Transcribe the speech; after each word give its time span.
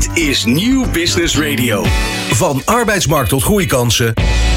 Dit 0.00 0.18
is 0.18 0.44
Nieuw 0.44 0.90
Business 0.90 1.38
Radio. 1.38 1.84
Van 2.30 2.62
arbeidsmarkt 2.64 3.28
tot 3.28 3.42
groeikansen. 3.42 4.12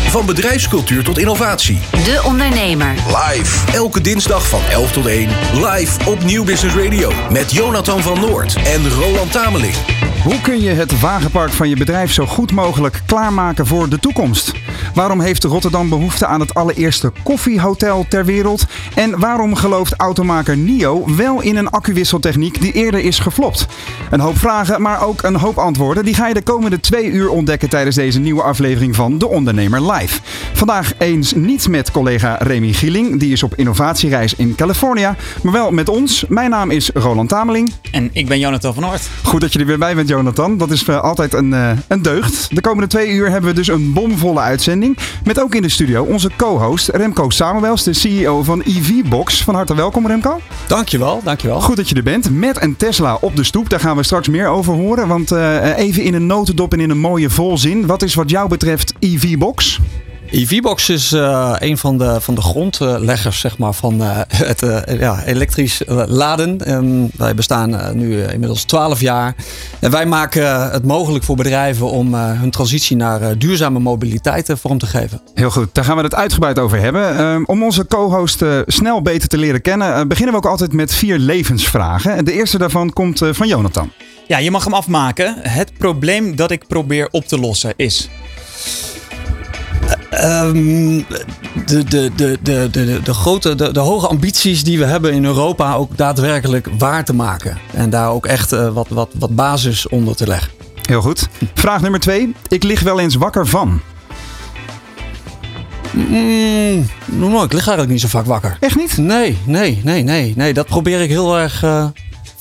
Van 0.09 0.25
bedrijfscultuur 0.25 1.03
tot 1.03 1.17
innovatie. 1.17 1.79
De 1.91 2.21
Ondernemer. 2.25 2.93
Live. 3.07 3.71
Elke 3.71 4.01
dinsdag 4.01 4.47
van 4.47 4.61
11 4.71 4.91
tot 4.91 5.05
1. 5.05 5.29
Live 5.53 6.09
op 6.09 6.23
Nieuw 6.23 6.43
Business 6.43 6.75
Radio. 6.75 7.11
Met 7.31 7.51
Jonathan 7.51 8.01
van 8.01 8.19
Noord 8.19 8.55
en 8.55 8.89
Roland 8.89 9.31
Tameling. 9.31 9.73
Hoe 10.23 10.41
kun 10.41 10.61
je 10.61 10.69
het 10.69 10.99
wagenpark 10.99 11.51
van 11.51 11.69
je 11.69 11.75
bedrijf 11.75 12.11
zo 12.11 12.25
goed 12.25 12.51
mogelijk 12.51 13.01
klaarmaken 13.05 13.67
voor 13.67 13.89
de 13.89 13.99
toekomst? 13.99 14.51
Waarom 14.93 15.21
heeft 15.21 15.43
Rotterdam 15.43 15.89
behoefte 15.89 16.25
aan 16.25 16.39
het 16.39 16.53
allereerste 16.53 17.11
koffiehotel 17.23 18.05
ter 18.09 18.25
wereld? 18.25 18.65
En 18.95 19.19
waarom 19.19 19.55
gelooft 19.55 19.93
automaker 19.93 20.57
NIO 20.57 21.05
wel 21.15 21.41
in 21.41 21.55
een 21.55 21.69
accuwisseltechniek 21.69 22.61
die 22.61 22.71
eerder 22.71 22.99
is 22.99 23.19
geflopt? 23.19 23.67
Een 24.09 24.19
hoop 24.19 24.37
vragen, 24.37 24.81
maar 24.81 25.01
ook 25.01 25.23
een 25.23 25.35
hoop 25.35 25.57
antwoorden. 25.57 26.05
Die 26.05 26.15
ga 26.15 26.27
je 26.27 26.33
de 26.33 26.41
komende 26.41 26.79
twee 26.79 27.05
uur 27.05 27.29
ontdekken 27.29 27.69
tijdens 27.69 27.95
deze 27.95 28.19
nieuwe 28.19 28.41
aflevering 28.41 28.95
van 28.95 29.17
De 29.17 29.27
Ondernemer 29.27 29.91
Live. 29.91 30.19
Vandaag 30.53 30.93
eens 30.97 31.33
niet 31.33 31.67
met 31.67 31.91
collega 31.91 32.37
Remy 32.39 32.73
Gieling, 32.73 33.19
die 33.19 33.31
is 33.31 33.43
op 33.43 33.55
innovatiereis 33.55 34.35
in 34.35 34.55
California, 34.55 35.15
maar 35.43 35.53
wel 35.53 35.71
met 35.71 35.89
ons. 35.89 36.25
Mijn 36.27 36.49
naam 36.49 36.71
is 36.71 36.89
Roland 36.93 37.29
Tameling. 37.29 37.73
En 37.91 38.09
ik 38.13 38.27
ben 38.27 38.39
Jonathan 38.39 38.73
van 38.73 38.85
Oort. 38.85 39.09
Goed 39.23 39.41
dat 39.41 39.53
je 39.53 39.59
er 39.59 39.65
weer 39.65 39.77
bij 39.77 39.95
bent, 39.95 40.07
Jonathan. 40.07 40.57
Dat 40.57 40.71
is 40.71 40.87
uh, 40.87 41.01
altijd 41.01 41.33
een, 41.33 41.51
uh, 41.51 41.71
een 41.87 42.01
deugd. 42.01 42.55
De 42.55 42.61
komende 42.61 42.87
twee 42.87 43.09
uur 43.09 43.29
hebben 43.29 43.49
we 43.49 43.55
dus 43.55 43.67
een 43.67 43.93
bomvolle 43.93 44.39
uitzending. 44.39 44.62
Met 45.23 45.41
ook 45.41 45.55
in 45.55 45.61
de 45.61 45.69
studio 45.69 46.03
onze 46.03 46.29
co-host 46.37 46.87
Remco 46.87 47.29
Samuels, 47.29 47.83
de 47.83 47.93
CEO 47.93 48.43
van 48.43 48.61
EV-Box. 48.61 49.43
Van 49.43 49.55
harte 49.55 49.75
welkom, 49.75 50.07
Remco. 50.07 50.39
Dankjewel, 50.67 51.21
dankjewel. 51.23 51.61
Goed 51.61 51.75
dat 51.75 51.89
je 51.89 51.95
er 51.95 52.03
bent. 52.03 52.29
Met 52.29 52.61
een 52.61 52.75
Tesla 52.75 53.17
op 53.21 53.35
de 53.35 53.43
stoep. 53.43 53.69
Daar 53.69 53.79
gaan 53.79 53.95
we 53.95 54.03
straks 54.03 54.27
meer 54.27 54.47
over 54.47 54.73
horen. 54.73 55.07
Want 55.07 55.31
uh, 55.31 55.77
even 55.77 56.03
in 56.03 56.13
een 56.13 56.25
notendop 56.25 56.73
en 56.73 56.79
in 56.79 56.89
een 56.89 56.99
mooie 56.99 57.29
volzin. 57.29 57.85
Wat 57.85 58.01
is 58.01 58.13
wat 58.13 58.29
jou 58.29 58.49
betreft 58.49 58.93
EV-Box? 58.99 59.79
EV-Box 60.33 60.89
is 60.89 61.11
uh, 61.11 61.55
een 61.59 61.77
van 61.77 61.97
de, 61.97 62.21
van 62.21 62.35
de 62.35 62.41
grondleggers 62.41 63.39
zeg 63.39 63.57
maar, 63.57 63.73
van 63.73 64.01
uh, 64.01 64.17
het 64.27 64.63
uh, 64.63 64.99
ja, 64.99 65.23
elektrisch 65.25 65.81
laden. 66.07 66.71
Um, 66.73 67.09
wij 67.17 67.35
bestaan 67.35 67.97
nu 67.97 68.23
inmiddels 68.23 68.63
12 68.63 68.99
jaar. 68.99 69.35
En 69.79 69.91
wij 69.91 70.05
maken 70.05 70.71
het 70.71 70.85
mogelijk 70.85 71.23
voor 71.23 71.35
bedrijven 71.35 71.89
om 71.89 72.13
hun 72.13 72.51
transitie 72.51 72.95
naar 72.95 73.37
duurzame 73.37 73.79
mobiliteit 73.79 74.49
vorm 74.53 74.77
te 74.77 74.85
geven. 74.85 75.21
Heel 75.33 75.49
goed, 75.51 75.69
daar 75.71 75.83
gaan 75.83 75.97
we 75.97 76.03
het 76.03 76.15
uitgebreid 76.15 76.59
over 76.59 76.79
hebben. 76.79 77.19
Um, 77.19 77.45
om 77.45 77.63
onze 77.63 77.87
co-host 77.87 78.43
snel 78.65 79.01
beter 79.01 79.27
te 79.27 79.37
leren 79.37 79.61
kennen, 79.61 80.07
beginnen 80.07 80.33
we 80.33 80.39
ook 80.39 80.51
altijd 80.51 80.73
met 80.73 80.93
vier 80.93 81.17
levensvragen. 81.17 82.25
De 82.25 82.33
eerste 82.33 82.57
daarvan 82.57 82.93
komt 82.93 83.21
van 83.31 83.47
Jonathan. 83.47 83.91
Ja, 84.27 84.37
je 84.37 84.51
mag 84.51 84.63
hem 84.63 84.73
afmaken. 84.73 85.35
Het 85.39 85.71
probleem 85.77 86.35
dat 86.35 86.51
ik 86.51 86.67
probeer 86.67 87.07
op 87.11 87.25
te 87.25 87.39
lossen 87.39 87.73
is. 87.75 88.09
Um, 90.23 91.05
de, 91.65 91.83
de, 91.83 92.11
de, 92.15 92.37
de, 92.41 92.67
de, 92.71 92.99
de, 93.03 93.13
grote, 93.13 93.55
de, 93.55 93.71
de 93.71 93.79
hoge 93.79 94.07
ambities 94.07 94.63
die 94.63 94.77
we 94.77 94.85
hebben 94.85 95.13
in 95.13 95.25
Europa 95.25 95.73
ook 95.73 95.97
daadwerkelijk 95.97 96.67
waar 96.77 97.05
te 97.05 97.13
maken. 97.13 97.57
En 97.73 97.89
daar 97.89 98.09
ook 98.09 98.25
echt 98.25 98.53
uh, 98.53 98.67
wat, 98.67 98.87
wat, 98.89 99.09
wat 99.19 99.35
basis 99.35 99.87
onder 99.87 100.15
te 100.15 100.27
leggen. 100.27 100.51
Heel 100.81 101.01
goed. 101.01 101.27
Vraag 101.53 101.81
nummer 101.81 101.99
twee. 101.99 102.35
Ik 102.47 102.63
lig 102.63 102.81
wel 102.81 102.99
eens 102.99 103.15
wakker 103.15 103.47
van. 103.47 103.81
Mm, 105.91 106.79
ik 107.43 107.53
lig 107.53 107.67
eigenlijk 107.67 107.89
niet 107.89 108.01
zo 108.01 108.07
vaak 108.07 108.25
wakker. 108.25 108.57
Echt 108.59 108.75
niet? 108.75 108.97
Nee, 108.97 109.37
nee, 109.45 109.81
nee, 109.83 110.03
nee. 110.03 110.33
nee. 110.35 110.53
Dat 110.53 110.67
probeer 110.67 111.01
ik 111.01 111.09
heel 111.09 111.37
erg 111.37 111.63
uh, 111.63 111.85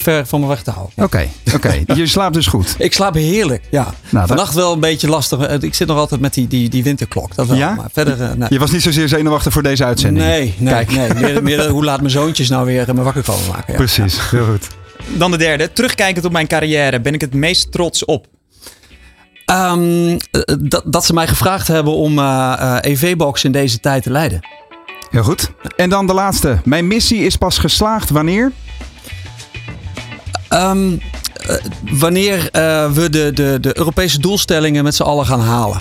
ver 0.03 0.27
van 0.27 0.41
me 0.41 0.47
weg 0.47 0.63
te 0.63 0.71
houden. 0.71 0.95
Oké, 0.97 1.05
okay, 1.05 1.31
oké. 1.55 1.57
Okay. 1.57 1.97
Je 1.99 2.07
slaapt 2.07 2.35
dus 2.35 2.47
goed? 2.47 2.75
Ik 2.79 2.93
slaap 2.93 3.15
heerlijk, 3.15 3.63
ja. 3.71 3.95
Nou, 4.09 4.27
Vannacht 4.27 4.55
wel 4.55 4.73
een 4.73 4.81
beetje 4.81 5.09
lastig. 5.09 5.49
Ik 5.49 5.75
zit 5.75 5.89
nog 5.89 5.97
altijd 5.97 6.21
met 6.21 6.35
die, 6.35 6.49
die, 6.49 6.69
die 6.69 6.83
winterklok. 6.83 7.35
Dat 7.35 7.47
wel, 7.47 7.57
ja? 7.57 7.75
Maar 7.75 7.89
verder, 7.93 8.21
uh, 8.21 8.33
nee. 8.33 8.49
Je 8.51 8.59
was 8.59 8.71
niet 8.71 8.83
zozeer 8.83 9.09
zenuwachtig 9.09 9.53
voor 9.53 9.63
deze 9.63 9.85
uitzending? 9.85 10.27
Nee, 10.27 10.55
nee, 10.59 10.75
Kijk. 10.75 10.93
nee. 10.93 11.15
Meer, 11.15 11.43
meer 11.43 11.69
hoe 11.69 11.85
laat 11.85 11.99
mijn 12.01 12.11
zoontjes 12.11 12.49
nou 12.49 12.67
weer 12.67 12.95
me 12.95 13.03
wakker 13.03 13.23
komen 13.23 13.49
maken. 13.49 13.73
Ja. 13.73 13.79
Precies, 13.79 14.31
heel 14.31 14.45
goed. 14.45 14.67
Dan 15.17 15.31
de 15.31 15.37
derde. 15.37 15.73
Terugkijkend 15.73 16.25
op 16.25 16.33
mijn 16.33 16.47
carrière 16.47 17.01
ben 17.01 17.15
ik 17.15 17.21
het 17.21 17.35
meest 17.35 17.73
trots 17.73 18.05
op. 18.05 18.27
Um, 19.47 20.17
dat, 20.61 20.83
dat 20.87 21.05
ze 21.05 21.13
mij 21.13 21.27
gevraagd 21.27 21.69
hebben 21.69 21.93
om 21.93 22.19
uh, 22.19 22.25
uh, 22.61 22.77
EV-box 22.81 23.45
in 23.45 23.53
deze 23.53 23.81
tijd 23.81 24.03
te 24.03 24.11
leiden. 24.11 24.41
Heel 25.11 25.23
goed. 25.23 25.51
En 25.77 25.91
dan 25.91 26.07
de 26.07 26.15
laatste. 26.15 26.61
Mijn 26.65 26.87
missie 26.87 27.25
is 27.25 27.37
pas 27.37 27.59
geslaagd 27.59 28.11
wanneer? 28.11 28.53
Um, 30.53 30.93
uh, 30.93 31.57
wanneer 31.99 32.37
uh, 32.53 32.91
we 32.93 33.11
de, 33.11 33.31
de, 33.35 33.59
de 33.61 33.79
Europese 33.79 34.21
doelstellingen 34.21 34.85
met 34.85 34.95
z'n 34.95 35.03
allen 35.03 35.27
gaan 35.27 35.41
halen. 35.41 35.81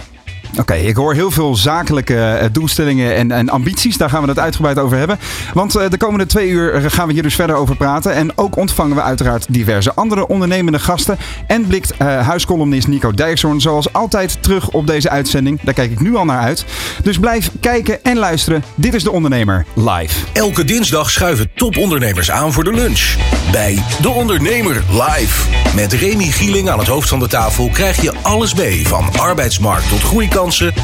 Oké, 0.59 0.73
ik 0.73 0.95
hoor 0.95 1.13
heel 1.13 1.31
veel 1.31 1.56
zakelijke 1.56 2.39
uh, 2.41 2.47
doelstellingen 2.51 3.16
en, 3.16 3.31
en, 3.31 3.50
ambities. 3.50 3.97
Daar 3.97 4.09
gaan 4.09 4.22
we 4.22 4.29
het 4.29 4.39
uitgebreid 4.39 4.79
over 4.79 4.97
hebben. 4.97 5.19
Want 5.53 5.75
uh, 5.75 5.89
de 5.89 5.97
komende 5.97 6.25
twee 6.25 6.50
uur 6.50 6.91
gaan 6.91 7.07
we 7.07 7.13
hier 7.13 7.23
dus 7.23 7.35
verder 7.35 7.56
over 7.56 7.75
praten. 7.75 8.13
En 8.13 8.38
ook 8.38 8.56
ontvangen 8.56 8.95
we 8.95 9.01
uiteraard 9.01 9.45
diverse 9.50 9.94
andere 9.94 10.28
ondernemende 10.28 10.79
gasten. 10.79 11.17
En 11.47 11.67
blikt 11.67 11.94
uh, 12.01 12.35
Nico 12.88 13.12
Dijkshoorn 13.12 13.62
zoals 13.62 13.94
altijd 13.94 14.44
terug 14.44 14.69
op 14.69 14.88
deze 14.88 15.09
uitzending. 15.09 15.59
Daar 15.62 15.73
kijk 15.73 15.91
ik 15.91 16.00
nu 16.00 16.16
al 16.16 16.25
naar 16.25 16.41
uit. 16.41 16.66
Dus 17.03 17.19
blijf 17.19 17.51
kijken 17.59 18.03
en 18.03 18.18
luisteren. 18.18 18.63
Dit 18.75 18.94
is 18.94 19.03
De 19.03 19.12
Ondernemer 19.12 19.66
live. 19.73 20.25
Elke 20.33 20.63
dinsdag 20.63 21.09
schuiven 21.12 21.50
topondernemers 21.56 22.31
aan 22.31 22.53
voor 22.53 22.63
de 22.63 22.73
lunch. 22.73 23.16
Bij 23.51 23.83
De 24.01 24.09
Ondernemer 24.09 24.83
live. 24.89 25.50
Met 25.75 25.94
Remy 25.94 26.25
Gieling 26.25 26.69
aan 26.69 26.79
het 26.79 26.88
hoofd 26.88 27.09
van 27.09 27.19
de 27.19 27.28
tafel 27.28 27.69
krijg 27.73 28.01
je 28.01 28.13
alles 28.22 28.53
mee. 28.53 28.88
Van 28.88 29.06
arbeidsmarkt 29.19 29.89
tot 29.89 30.03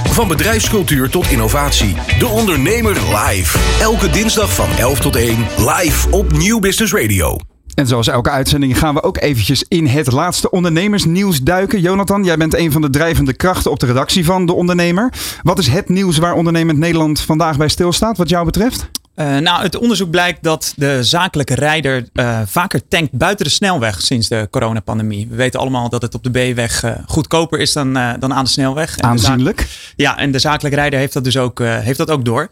van 0.09 0.27
bedrijfscultuur 0.27 1.09
tot 1.09 1.31
innovatie. 1.31 1.95
De 2.19 2.27
Ondernemer 2.27 2.93
live. 2.93 3.59
Elke 3.81 4.09
dinsdag 4.09 4.53
van 4.53 4.69
11 4.77 4.99
tot 4.99 5.15
1 5.15 5.37
live 5.57 6.11
op 6.11 6.31
Nieuw 6.31 6.59
Business 6.59 6.93
Radio. 6.93 7.37
En 7.73 7.87
zoals 7.87 8.07
elke 8.07 8.29
uitzending 8.29 8.77
gaan 8.77 8.93
we 8.93 9.03
ook 9.03 9.17
eventjes 9.17 9.65
in 9.67 9.85
het 9.85 10.11
laatste 10.11 10.51
ondernemersnieuws 10.51 11.41
duiken. 11.41 11.81
Jonathan, 11.81 12.23
jij 12.23 12.37
bent 12.37 12.53
een 12.53 12.71
van 12.71 12.81
de 12.81 12.89
drijvende 12.89 13.33
krachten 13.33 13.71
op 13.71 13.79
de 13.79 13.85
redactie 13.85 14.25
van 14.25 14.45
De 14.45 14.53
Ondernemer. 14.53 15.13
Wat 15.41 15.59
is 15.59 15.67
het 15.67 15.89
nieuws 15.89 16.17
waar 16.17 16.33
Ondernemend 16.33 16.77
Nederland 16.77 17.19
vandaag 17.19 17.57
bij 17.57 17.67
stilstaat 17.67 18.17
wat 18.17 18.29
jou 18.29 18.45
betreft? 18.45 18.89
Uh, 19.19 19.37
nou, 19.37 19.63
het 19.63 19.75
onderzoek 19.75 20.09
blijkt 20.09 20.43
dat 20.43 20.73
de 20.75 21.03
zakelijke 21.03 21.55
rijder 21.55 22.07
uh, 22.13 22.41
vaker 22.45 22.87
tankt 22.87 23.11
buiten 23.11 23.45
de 23.45 23.51
snelweg 23.51 24.01
sinds 24.01 24.27
de 24.27 24.47
coronapandemie. 24.51 25.27
We 25.29 25.35
weten 25.35 25.59
allemaal 25.59 25.89
dat 25.89 26.01
het 26.01 26.15
op 26.15 26.23
de 26.23 26.29
B-weg 26.29 26.83
uh, 26.83 26.91
goedkoper 27.05 27.59
is 27.59 27.73
dan, 27.73 27.93
dan 27.93 28.33
aan 28.33 28.43
de 28.43 28.49
snelweg. 28.49 28.97
En 28.97 29.03
Aanzienlijk. 29.03 29.67
Ja, 29.95 30.17
en 30.17 30.31
de 30.31 30.39
zakelijke 30.39 30.77
rijder 30.77 30.99
heeft 30.99 31.13
dat 31.13 31.23
dus 31.23 31.37
ook, 31.37 31.59
heeft 31.59 31.97
dat 31.97 32.09
ook 32.09 32.25
door. 32.25 32.49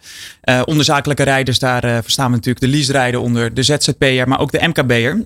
onder 0.66 0.86
zakelijke 0.86 1.24
rijders, 1.24 1.60
daar 1.60 2.04
verstaan 2.04 2.30
we 2.30 2.36
natuurlijk 2.36 2.66
de 2.66 2.72
leaserijder 2.72 3.20
onder, 3.20 3.54
de 3.54 3.64
ZZP'er, 3.64 4.28
maar 4.28 4.40
ook 4.40 4.52
de 4.52 4.68
MKB'er. 4.68 5.26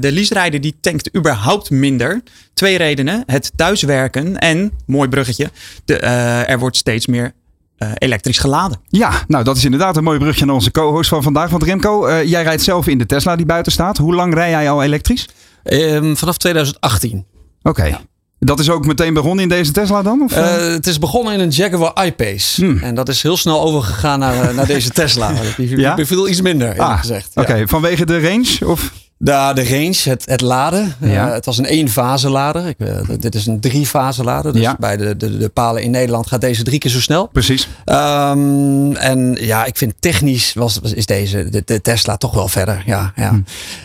de 0.00 0.12
leaserijder 0.12 0.60
die 0.60 0.76
tankt 0.80 1.16
überhaupt 1.16 1.70
minder. 1.70 2.22
Twee 2.54 2.76
redenen. 2.76 3.22
Het 3.26 3.52
thuiswerken 3.56 4.38
en, 4.38 4.72
mooi 4.86 5.08
bruggetje, 5.08 5.50
de, 5.84 5.98
er 6.46 6.58
wordt 6.58 6.76
steeds 6.76 7.06
meer 7.06 7.32
uh, 7.82 7.90
elektrisch 7.94 8.38
geladen. 8.38 8.80
Ja, 8.88 9.12
nou 9.26 9.44
dat 9.44 9.56
is 9.56 9.64
inderdaad 9.64 9.96
een 9.96 10.04
mooi 10.04 10.18
brugje 10.18 10.44
naar 10.44 10.54
onze 10.54 10.70
co-host 10.70 11.08
van 11.08 11.22
vandaag. 11.22 11.50
Want 11.50 11.62
Remco, 11.62 12.08
uh, 12.08 12.24
jij 12.24 12.42
rijdt 12.42 12.62
zelf 12.62 12.86
in 12.86 12.98
de 12.98 13.06
Tesla 13.06 13.36
die 13.36 13.46
buiten 13.46 13.72
staat. 13.72 13.96
Hoe 13.96 14.14
lang 14.14 14.34
rij 14.34 14.50
jij 14.50 14.70
al 14.70 14.82
elektrisch? 14.82 15.28
Um, 15.64 16.16
vanaf 16.16 16.36
2018. 16.36 17.26
Oké. 17.62 17.68
Okay. 17.68 17.88
Ja. 17.88 18.00
Dat 18.38 18.58
is 18.58 18.70
ook 18.70 18.86
meteen 18.86 19.14
begonnen 19.14 19.42
in 19.42 19.48
deze 19.48 19.72
Tesla 19.72 20.02
dan? 20.02 20.22
Of? 20.22 20.36
Uh, 20.36 20.56
het 20.56 20.86
is 20.86 20.98
begonnen 20.98 21.32
in 21.32 21.40
een 21.40 21.48
Jaguar 21.48 22.06
I-Pace. 22.06 22.64
Hmm. 22.64 22.78
En 22.78 22.94
dat 22.94 23.08
is 23.08 23.22
heel 23.22 23.36
snel 23.36 23.60
overgegaan 23.60 24.18
naar, 24.18 24.54
naar 24.54 24.66
deze 24.66 24.90
Tesla. 24.90 25.32
Die 25.56 25.78
ja? 25.78 25.94
beviel 25.94 26.28
iets 26.28 26.40
minder, 26.40 26.78
ah, 26.78 26.98
gezegd. 26.98 27.30
Oké, 27.30 27.40
okay. 27.40 27.60
ja. 27.60 27.66
vanwege 27.66 28.06
de 28.06 28.20
range? 28.20 28.58
Of? 28.66 28.92
De, 29.24 29.50
de 29.54 29.68
range, 29.68 30.00
het, 30.04 30.24
het 30.26 30.40
laden. 30.40 30.94
Ja. 31.00 31.26
Uh, 31.26 31.32
het 31.32 31.44
was 31.44 31.58
een 31.58 31.66
één-fase 31.66 32.30
lader. 32.30 32.66
Ik, 32.66 32.76
uh, 32.78 32.88
dit 33.18 33.34
is 33.34 33.46
een 33.46 33.60
drie-fase 33.60 34.24
lader. 34.24 34.52
Dus 34.52 34.62
ja. 34.62 34.76
bij 34.78 34.96
de, 34.96 35.16
de, 35.16 35.38
de 35.38 35.48
palen 35.48 35.82
in 35.82 35.90
Nederland 35.90 36.26
gaat 36.26 36.40
deze 36.40 36.62
drie 36.62 36.78
keer 36.78 36.90
zo 36.90 37.00
snel. 37.00 37.26
Precies. 37.26 37.68
Um, 37.84 38.96
en 38.96 39.36
ja, 39.40 39.64
ik 39.64 39.76
vind 39.76 39.94
technisch 39.98 40.52
was, 40.54 40.80
is 40.94 41.06
deze, 41.06 41.48
de, 41.48 41.62
de 41.64 41.80
Tesla 41.80 42.16
toch 42.16 42.34
wel 42.34 42.48
verder. 42.48 42.82
Ja, 42.86 43.12
ja. 43.16 43.28
Hm. 43.28 43.40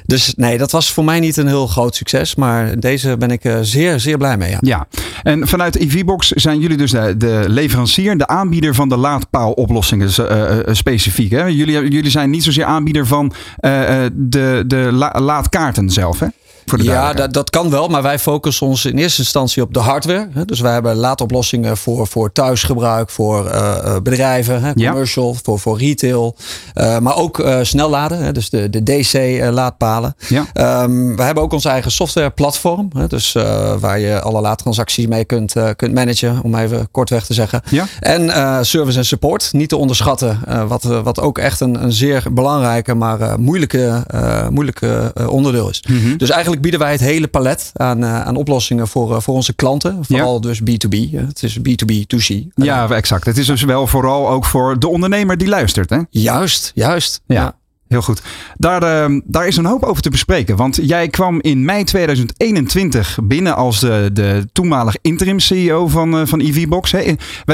Dus 0.06 0.33
nee, 0.35 0.57
dat 0.57 0.71
was 0.71 0.91
voor 0.91 1.03
mij 1.03 1.19
niet 1.19 1.38
een 1.38 1.47
heel 1.47 1.67
groot 1.67 1.95
succes. 1.95 2.35
Maar 2.35 2.79
deze 2.79 3.17
ben 3.17 3.31
ik 3.31 3.45
uh, 3.45 3.57
zeer, 3.62 4.00
zeer 4.00 4.17
blij 4.17 4.38
mee. 4.38 4.51
Ja. 4.51 4.57
ja. 4.62 4.88
En 5.23 5.47
vanuit 5.47 5.75
EVBox 5.75 6.29
zijn 6.29 6.59
jullie 6.59 6.77
dus 6.77 6.91
de, 6.91 7.17
de 7.17 7.44
leverancier, 7.47 8.17
de 8.17 8.27
aanbieder 8.27 8.75
van 8.75 8.89
de 8.89 8.97
laadpaaloplossingen 8.97 10.09
specifiek. 10.75 11.31
Hè? 11.31 11.44
Jullie, 11.44 11.89
jullie 11.89 12.12
zijn 12.12 12.29
niet 12.29 12.44
zozeer 12.44 12.65
aanbieder 12.65 13.07
van 13.07 13.33
de, 14.13 14.63
de 14.67 14.89
la, 14.91 15.21
laadkaarten 15.27 15.89
zelf, 15.89 16.19
hè? 16.19 16.27
Voor 16.69 16.77
de 16.77 16.83
ja, 16.83 17.13
dat, 17.13 17.33
dat 17.33 17.49
kan 17.49 17.69
wel, 17.69 17.87
maar 17.87 18.01
wij 18.01 18.19
focussen 18.19 18.67
ons 18.67 18.85
in 18.85 18.97
eerste 18.97 19.21
instantie 19.21 19.61
op 19.63 19.73
de 19.73 19.79
hardware. 19.79 20.27
hè. 20.33 20.45
Dus 20.45 20.59
wij 20.59 20.73
hebben 20.73 20.95
laadoplossingen 20.95 21.77
voor, 21.77 22.07
voor 22.07 22.31
thuisgebruik, 22.31 23.09
voor 23.09 23.45
eh, 23.47 23.77
eh, 23.77 24.01
bedrijven, 24.01 24.61
hè, 24.61 24.71
Ja. 24.75 24.89
commercial, 24.89 25.35
voor, 25.43 25.59
voor 25.59 25.77
retail. 25.79 26.35
Eh, 26.73 26.99
maar 26.99 27.15
ook 27.15 27.45
snelladen, 27.61 28.23
hè, 28.23 28.31
dus 28.31 28.49
de, 28.49 28.69
de 28.69 28.83
DC-laadpalen. 28.83 30.15
Ja. 30.27 30.45
Ehm, 30.53 31.15
we 31.15 31.23
hebben 31.23 31.43
ook 31.43 31.53
ons 31.53 31.65
eigen 31.65 31.91
softwareplatform. 31.91 32.89
Hè, 32.97 33.07
dus 33.07 33.31
waar 33.79 33.99
je 33.99 34.21
alle 34.21 34.41
laadtransacties 34.41 35.07
mee 35.07 35.25
kunt, 35.25 35.53
kunt 35.75 35.93
managen, 35.93 36.43
om 36.43 36.55
even 36.55 36.87
kortweg 36.91 37.25
te 37.25 37.33
zeggen. 37.33 37.61
Ja. 37.69 37.85
En 37.99 38.65
service 38.65 38.97
en 38.97 39.05
support, 39.05 39.49
niet 39.53 39.69
te 39.69 39.77
onderschatten. 39.77 40.39
wat, 40.67 40.83
wat 40.83 41.19
ook 41.19 41.37
echt 41.37 41.59
een, 41.59 41.83
een 41.83 41.91
zeer 41.91 42.23
belangrijke, 42.31 42.93
maar 42.93 43.39
moeilijke, 43.39 44.03
moeilijke 44.49 45.13
onderdeel 45.29 45.69
is. 45.69 45.83
Mhm. 45.87 46.17
Dus 46.17 46.29
eigenlijk 46.29 46.56
bieden 46.62 46.80
wij 46.80 46.92
het 46.92 47.00
hele 47.00 47.27
palet 47.27 47.71
aan, 47.74 48.04
eh, 48.04 48.21
aan 48.21 48.36
oplossingen 48.36 48.88
voor, 48.88 49.15
eh, 49.15 49.21
voor 49.21 49.33
onze 49.36 49.54
klanten. 49.54 50.06
Vooral 50.06 50.42
dus 50.42 50.62
B2B. 50.62 50.94
hè. 51.12 51.19
Het 51.19 51.44
is 51.44 51.59
B2B2C. 51.62 52.44
Ja, 52.56 52.89
exact. 52.89 53.25
Het 53.25 53.38
is 53.38 53.45
dus 53.45 53.63
wel 53.63 53.88
vooral 53.88 54.30
ook 54.30 54.45
voor 54.45 54.80
de 54.80 54.88
ondernemer 54.88 55.38
die 55.38 55.48
luistert. 55.48 55.89
Hè? 55.89 56.00
Juist, 56.09 56.71
juist. 56.75 57.21
Ja. 57.25 57.56
Heel 57.88 58.01
goed. 58.01 58.22
Daar, 58.57 58.84
eh, 58.84 59.19
daar 59.24 59.48
is 59.48 59.57
een 59.57 59.66
hoop 59.66 59.84
over 59.84 60.01
te 60.01 60.10
bespreken. 60.10 60.56
Want 60.56 60.80
jij 60.81 61.07
kwam 61.07 61.42
in 61.42 61.66
mei 61.66 61.84
2021 61.84 63.19
binnen 63.24 63.56
als 63.56 63.80
de, 63.80 64.10
de 64.13 64.48
toenmalig 64.51 64.95
interim 65.01 65.39
CEO 65.39 65.88
van, 65.88 66.18
eh, 66.18 66.25
van 66.25 66.39
EVBox. 66.39 66.92
Hè. 66.92 67.00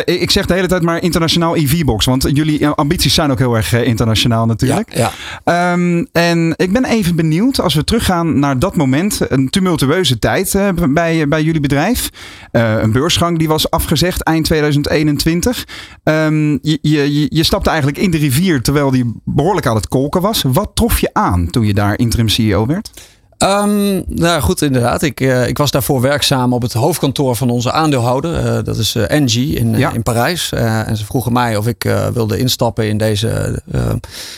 Ik 0.05 0.31
zeg 0.31 0.45
de 0.45 0.53
hele 0.53 0.67
tijd 0.67 0.81
maar 0.81 1.01
internationaal 1.01 1.55
EVBox. 1.55 2.05
Want 2.05 2.27
jullie 2.33 2.59
eh, 2.59 2.71
ambities 2.75 3.13
zijn 3.13 3.31
ook 3.31 3.39
heel 3.39 3.55
erg 3.55 3.73
internationaal 3.73 4.45
natuurlijk. 4.45 4.95
Ja, 4.95 5.11
Ehm, 5.43 6.05
en 6.11 6.53
ik 6.55 6.73
ben 6.73 6.85
even 6.85 7.15
benieuwd, 7.15 7.61
als 7.61 7.73
we 7.73 7.83
teruggaan 7.83 8.39
naar 8.39 8.59
dat 8.59 8.75
moment, 8.75 9.19
een 9.27 9.49
tumultueuze 9.49 10.19
tijd 10.19 10.57
bij, 10.89 11.27
bij 11.27 11.43
jullie 11.43 11.61
bedrijf. 11.61 12.09
Een 12.51 12.91
beursgang 12.91 13.37
die 13.37 13.47
was 13.47 13.69
afgezegd 13.69 14.23
eind 14.23 14.45
2021. 14.45 15.67
Ehm, 16.03 16.57
je, 16.61 16.79
je, 16.81 17.27
je 17.29 17.43
stapte 17.43 17.69
eigenlijk 17.69 17.97
in 17.99 18.11
de 18.11 18.17
rivier 18.17 18.61
terwijl 18.61 18.91
die 18.91 19.13
behoorlijk 19.23 19.65
aan 19.65 19.75
het 19.75 19.87
kolken 19.87 20.21
was. 20.23 20.43
Wat 20.47 20.69
trof 20.73 20.99
je 20.99 21.09
aan 21.13 21.49
toen 21.49 21.65
je 21.65 21.73
daar 21.73 21.97
interim 21.97 22.29
CEO 22.29 22.65
werd? 22.65 22.91
Ehm, 23.37 24.01
nou 24.07 24.41
goed, 24.41 24.61
inderdaad. 24.61 25.01
Ik, 25.01 25.19
eh, 25.19 25.47
ik 25.47 25.57
was 25.57 25.71
daarvoor 25.71 26.01
werkzaam 26.01 26.53
op 26.53 26.61
het 26.61 26.73
hoofdkantoor 26.73 27.35
van 27.35 27.49
onze 27.49 27.71
aandeelhouder. 27.71 28.35
Eh, 28.35 28.63
dat 28.63 28.77
is 28.77 28.95
eh 28.95 29.11
Engie 29.17 29.55
in, 29.55 29.77
Ja. 29.77 29.93
in 29.93 30.03
Parijs. 30.03 30.51
En 30.51 30.97
ze 30.97 31.05
vroegen 31.05 31.33
mij 31.33 31.57
of 31.57 31.67
ik 31.67 31.95
wilde 32.13 32.37
instappen 32.37 32.87
in 32.87 32.97
deze, 32.97 33.61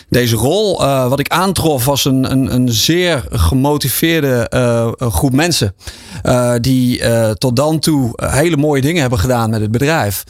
deze 0.09 0.35
rol. 0.35 0.77
Wat 1.09 1.19
ik 1.19 1.27
aantrof 1.29 1.85
was 1.85 2.05
een, 2.05 2.31
een, 2.31 2.53
een 2.53 2.69
zeer 2.71 3.25
gemotiveerde 3.31 4.47
groep 4.97 5.33
mensen. 5.33 5.75
die 6.61 7.01
tot 7.37 7.55
dan 7.55 7.79
toe 7.79 8.11
hele 8.15 8.57
mooie 8.57 8.81
dingen 8.81 9.01
hebben 9.01 9.19
gedaan 9.19 9.49
met 9.49 9.61
het 9.61 9.71
bedrijf. 9.71 10.23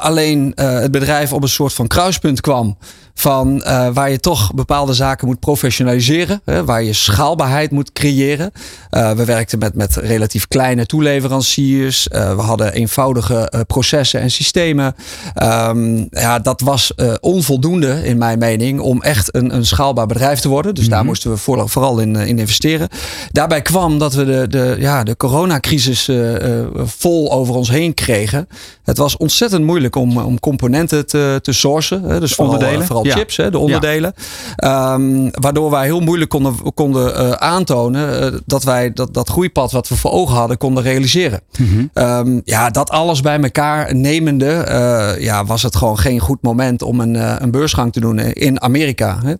Alleen 0.00 0.52
het 0.54 0.90
bedrijf 0.90 1.32
op 1.32 1.42
een 1.42 1.48
soort 1.48 1.72
van 1.72 1.86
kruispunt 1.86 2.40
kwam. 2.40 2.76
Van 3.14 3.62
eh, 3.62 3.88
waar 3.92 4.10
je 4.10 4.20
toch 4.20 4.54
bepaalde 4.54 4.94
zaken 4.94 5.26
moet 5.26 5.40
professionaliseren. 5.40 6.40
Hè, 6.44 6.64
waar 6.64 6.82
je 6.82 6.92
schaalbaarheid 6.92 7.70
moet 7.70 7.92
creëren. 7.92 8.52
Eh, 8.90 9.10
we 9.12 9.24
werkten 9.24 9.58
met, 9.58 9.74
met 9.74 9.96
relatief 9.96 10.48
kleine 10.48 10.86
toeleveranciers. 10.86 12.08
Eh, 12.08 12.34
we 12.36 12.42
hadden 12.42 12.72
eenvoudige 12.72 13.64
processen 13.66 14.20
en 14.20 14.30
systemen. 14.30 14.94
Ehm, 15.34 15.96
ja, 16.10 16.38
dat 16.38 16.60
was 16.60 16.92
onvoldoende 17.20 18.04
in 18.04 18.18
mijn 18.18 18.38
mening 18.38 18.80
om 18.80 19.02
echt 19.02 19.34
een, 19.34 19.54
een 19.54 19.66
schaalbaar 19.66 20.06
bedrijf 20.06 20.40
te 20.40 20.48
worden. 20.48 20.74
Dus 20.74 20.88
daar 20.88 21.04
moesten 21.04 21.30
we 21.30 21.36
voor- 21.36 21.68
vooral 21.68 21.98
in, 21.98 22.16
in 22.16 22.38
investeren. 22.38 22.88
Daarbij 23.32 23.62
kwam 23.62 23.98
dat 23.98 24.14
we 24.14 24.24
de, 24.24 24.46
de, 24.48 24.76
ja, 24.78 25.02
de 25.02 25.16
coronacrisis 25.16 26.10
vol 26.84 27.32
over 27.32 27.54
ons 27.54 27.70
heen 27.70 27.94
kregen. 27.94 28.48
Het 28.84 28.96
was 28.98 29.16
ontzettend 29.16 29.64
moeilijk 29.64 29.96
om, 29.96 30.18
om 30.18 30.40
componenten 30.40 31.06
te, 31.06 31.38
te 31.42 31.52
sourcen. 31.52 32.02
Hè, 32.02 32.20
dus 32.20 32.34
vooral, 32.34 32.54
Onderdelen? 32.54 32.82
eh, 32.82 32.86
vooral 33.04 33.18
Ja. 33.18 33.24
chips, 33.24 33.36
hè, 33.36 33.50
de 33.50 33.58
onderdelen. 33.58 34.14
Ehm, 34.56 35.28
waardoor 35.30 35.70
wij 35.70 35.84
heel 35.84 36.00
moeilijk 36.00 36.30
konden, 36.30 36.74
konden 36.74 37.16
eh, 37.16 37.30
aantonen 37.30 38.20
eh, 38.20 38.38
dat 38.46 38.64
wij 38.64 38.92
dat, 38.92 39.14
dat 39.14 39.28
groeipad 39.28 39.72
wat 39.72 39.88
we 39.88 39.96
voor 39.96 40.10
ogen 40.10 40.36
hadden 40.36 40.58
konden 40.58 40.82
realiseren. 40.82 41.40
Ehm, 41.92 42.40
ja, 42.44 42.70
dat 42.70 42.90
alles 42.90 43.20
bij 43.20 43.40
elkaar 43.40 43.94
nemende, 43.94 44.50
eh, 44.50 45.22
ja, 45.22 45.44
was 45.44 45.62
het 45.62 45.76
gewoon 45.76 45.98
geen 45.98 46.18
goed 46.20 46.42
moment 46.42 46.82
om 46.82 47.00
een, 47.00 47.42
een 47.42 47.50
beursgang 47.50 47.92
te 47.92 48.00
doen 48.00 48.18
in 48.18 48.60
Amerika. 48.60 49.18
Hè. 49.24 49.34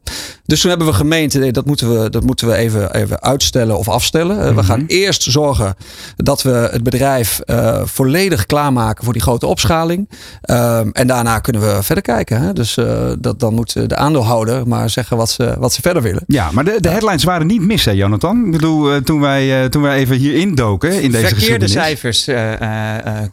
Dus 0.46 0.60
toen 0.60 0.70
hebben 0.70 0.88
we 0.88 0.94
gemeend, 0.94 1.34
eh, 1.34 1.52
dat 1.52 1.67
moeten 1.67 2.00
we, 2.02 2.10
dat 2.10 2.25
moeten 2.25 2.46
we 2.46 2.55
even, 2.55 2.94
even 2.94 3.22
uitstellen 3.22 3.78
of 3.78 3.88
afstellen. 3.88 4.55
We 4.55 4.62
gaan 4.62 4.84
eerst 4.87 5.22
zorgen 5.22 5.75
dat 6.17 6.43
we 6.43 6.69
het 6.72 6.82
bedrijf 6.82 7.40
volledig 7.84 8.46
klaarmaken 8.46 9.05
voor 9.05 9.12
die 9.12 9.22
grote 9.22 9.46
opschaling. 9.46 10.08
Ehm, 10.40 10.88
en 10.93 11.06
daarna 11.06 11.38
kunnen 11.38 11.62
we 11.62 11.82
verder 11.82 12.05
kijken. 12.05 12.40
Hè. 12.40 12.52
Dus 12.52 12.78
dat, 13.19 13.40
dan 13.40 13.54
moet 13.55 13.89
de 13.89 13.97
aandeelhouder 13.97 14.69
maar 14.69 14.91
zeggen 14.91 15.17
wat 15.17 15.31
ze, 15.31 15.55
wat 15.59 15.73
ze 15.73 15.83
verder 15.83 16.03
willen. 16.03 16.23
Ja, 16.27 16.51
maar 16.53 16.65
de, 16.65 16.77
de 16.81 16.89
headlines 16.89 17.25
waren 17.25 17.47
niet 17.47 17.61
mis, 17.62 17.85
hè, 17.85 17.91
Jonathan? 17.91 18.45
Ik 18.45 18.51
bedoel, 18.53 18.93
eh, 18.93 18.97
toen 19.01 19.21
wij, 19.21 19.62
eh, 19.62 19.69
toen 19.69 19.83
wij 19.83 19.97
even 19.99 20.17
hier 20.17 20.35
indoken 20.35 20.89
in 20.91 21.11
deze 21.11 21.11
Verkeerde 21.11 21.35
geschiedenis. 21.35 21.73
cijfers 21.73 22.27
eh, 22.27 22.53
eh, 22.53 23.06
eh, 23.06 23.29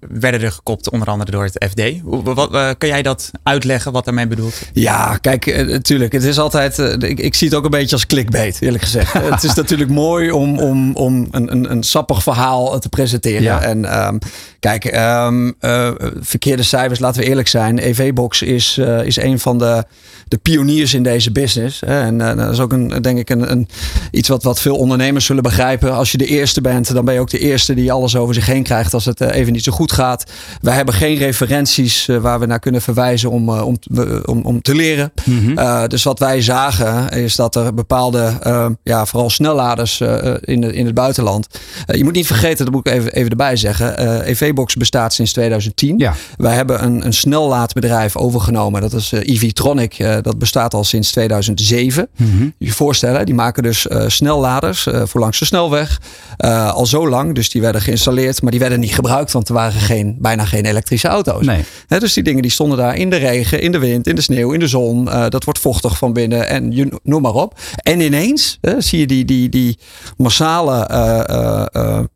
werden 0.00 0.40
er 0.42 0.52
gekopt, 0.52 0.90
onder 0.90 1.08
andere 1.08 1.30
door 1.30 1.44
het 1.44 1.66
FD. 1.70 1.82
Hoe- 2.02 2.22
Wat, 2.34 2.54
eh, 2.54 2.70
kan 2.78 2.88
jij 2.88 3.02
dat 3.02 3.30
uitleggen 3.42 3.92
wat 3.92 4.04
daarmee 4.04 4.26
bedoelt? 4.26 4.54
Ja, 4.72 5.16
kijk, 5.20 5.46
eh, 5.46 5.66
natuurlijk. 5.66 6.12
Het 6.12 6.24
is 6.24 6.38
altijd. 6.38 6.78
eh, 6.78 7.08
ik, 7.10 7.20
ik 7.20 7.34
zie 7.34 7.48
het 7.48 7.56
ook 7.56 7.64
een 7.64 7.70
beetje 7.70 7.92
als 7.96 8.06
clickbait, 8.06 8.56
eerlijk 8.60 8.82
gezegd. 8.82 9.12
het 9.34 9.42
is 9.42 9.54
natuurlijk 9.54 9.90
mooi 9.90 10.30
om, 10.30 10.58
om, 10.58 10.94
om 10.94 11.28
een, 11.30 11.52
een, 11.52 11.70
een 11.70 11.82
sappig 11.82 12.22
verhaal 12.22 12.78
te 12.80 12.88
presenteren. 12.88 13.42
Ja. 13.42 13.60
En 13.62 13.84
ehm, 13.84 14.18
kijk, 14.60 14.84
ehm, 14.84 15.52
eh, 15.60 15.90
verkeerde 16.20 16.62
cijfers, 16.62 16.98
laten 16.98 17.22
we 17.22 17.28
eerlijk 17.28 17.48
zijn. 17.48 17.78
EV-Box 17.78 18.42
is, 18.42 18.78
eh, 18.78 19.02
is 19.04 19.16
een 19.16 19.38
van 19.38 19.58
de, 19.58 19.84
de 20.28 20.36
pioniers 20.38 20.94
in 20.94 21.02
deze 21.02 21.32
business. 21.32 21.80
Hè. 21.80 22.00
En 22.00 22.20
eh, 22.20 22.36
dat 22.36 22.52
is 22.52 22.60
ook 22.60 22.72
een, 22.72 22.88
denk 23.02 23.18
ik 23.18 23.30
een, 23.30 23.50
een, 23.50 23.68
iets 24.10 24.28
wat, 24.28 24.42
wat 24.42 24.60
veel 24.60 24.76
ondernemers 24.76 25.24
zullen 25.24 25.42
begrijpen. 25.42 25.94
Als 25.94 26.12
je 26.12 26.18
de 26.18 26.26
eerste 26.26 26.60
bent, 26.60 26.94
dan 26.94 27.04
ben 27.04 27.14
je 27.14 27.20
ook 27.20 27.30
de 27.30 27.38
eerste 27.38 27.74
die 27.74 27.92
alles 27.92 28.16
over 28.16 28.34
zich 28.34 28.46
heen 28.46 28.62
krijgt 28.62 28.94
als 28.94 29.04
het 29.04 29.20
eh, 29.20 29.38
even 29.40 29.52
niet 29.52 29.64
zo 29.64 29.72
goed 29.76 29.92
gaat. 29.92 30.24
Wij 30.60 30.74
hebben 30.74 30.94
geen 30.94 31.16
referenties 31.18 32.08
eh, 32.08 32.16
waar 32.16 32.40
we 32.40 32.46
naar 32.46 32.58
kunnen 32.58 32.82
verwijzen 32.82 33.30
om, 33.30 33.48
eh, 33.48 33.66
om, 33.66 33.78
te- 33.78 34.22
om, 34.26 34.40
om 34.42 34.62
te 34.62 34.74
leren. 34.74 35.12
Eh, 35.56 35.86
dus 35.86 36.02
wat 36.02 36.18
wij 36.18 36.42
zagen 36.42 37.08
is 37.10 37.36
dat 37.36 37.54
er 37.56 37.74
bepaalde, 37.74 38.32
eh, 38.42 38.66
ja, 38.82 39.06
vooral 39.06 39.30
snelladers 39.30 40.00
eh, 40.00 40.34
in, 40.40 40.60
de, 40.60 40.72
in 40.72 40.84
het 40.86 40.94
buitenland. 40.94 41.46
Eh, 41.86 41.96
je 41.96 42.04
moet 42.04 42.12
niet 42.14 42.26
vergeten, 42.26 42.64
dat 42.64 42.74
moet 42.74 42.86
ik 42.86 42.92
even, 42.92 43.12
even 43.12 43.30
erbij 43.30 43.56
zeggen. 43.56 43.98
eh 43.98 44.28
EV-Box 44.30 44.74
bestaat 44.74 45.12
sinds 45.14 45.32
2010. 45.32 45.98
Ja. 45.98 46.14
Wij 46.36 46.54
hebben 46.54 46.84
een, 46.84 47.06
een 47.06 47.12
snellaadbedrijf 47.12 48.16
overgenomen. 48.16 48.80
Dat 48.80 48.92
is 48.92 49.12
eh 49.12 49.20
EV-Tronic. 49.34 49.98
Eh, 49.98 50.16
dat 50.22 50.38
bestaat 50.38 50.74
al 50.74 50.84
sinds 50.84 51.12
2007. 51.12 52.08
Je 52.14 52.52
je 52.58 52.72
voorstellen, 52.72 53.26
die 53.26 53.34
maken 53.34 53.62
dus 53.62 53.86
eh, 53.88 54.04
snelladers 54.06 54.86
eh, 54.86 55.02
voor 55.04 55.20
langs 55.20 55.38
de 55.38 55.44
snelweg. 55.44 56.00
Eh, 56.36 56.72
al 56.72 56.86
zo 56.86 57.08
lang. 57.08 57.34
Dus 57.34 57.50
die 57.50 57.60
werden 57.60 57.80
geïnstalleerd, 57.80 58.42
maar 58.42 58.50
die 58.50 58.60
werden 58.60 58.80
niet 58.80 58.94
gebruikt. 58.94 59.32
Want 59.32 59.48
er 59.48 59.54
waren 59.56 59.80
geen, 59.80 60.16
bijna 60.20 60.44
geen 60.44 60.64
elektrische 60.64 61.08
auto's. 61.08 61.46
Nee. 61.46 61.64
Dus 61.88 62.12
die 62.12 62.22
dingen 62.22 62.42
die 62.42 62.50
stonden 62.50 62.78
daar 62.78 62.96
in 62.96 63.10
de 63.10 63.16
regen, 63.16 63.60
in 63.60 63.72
de 63.72 63.78
wind, 63.78 64.06
in 64.06 64.14
de 64.14 64.20
sneeuw, 64.20 64.52
in 64.52 64.60
de 64.60 64.66
zon. 64.66 65.10
Eh, 65.10 65.28
dat 65.28 65.44
wordt 65.44 65.58
vochtig 65.60 65.98
van 65.98 66.12
binnen 66.12 66.48
en 66.48 66.72
je, 66.72 67.00
noem 67.02 67.22
maar 67.22 67.34
op. 67.34 67.58
En 67.76 68.00
ineens 68.00 68.58
zie 68.78 68.98
je 68.98 69.06
die, 69.06 69.24
die, 69.24 69.48
die 69.48 69.78
massale 70.16 70.74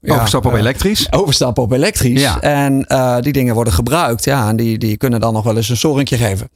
ja, 0.01 0.15
Overstap 0.15 0.47
op 0.47 0.55
elektrisch. 0.55 1.13
overstappen 1.13 1.63
op 1.63 1.73
elektrisch. 1.73 2.21
Ja. 2.21 2.41
En 2.41 2.87
die 3.23 3.33
dingen 3.33 3.55
worden 3.55 3.73
gebruikt. 3.73 4.25
Ja, 4.25 4.49
en 4.49 4.57
die, 4.57 4.79
die 4.79 4.97
kunnen 4.97 5.21
dan 5.21 5.33
nog 5.33 5.45
wel 5.45 5.57
eens 5.57 5.69
een 5.69 5.77
storingje 5.77 6.17
geven. 6.17 6.49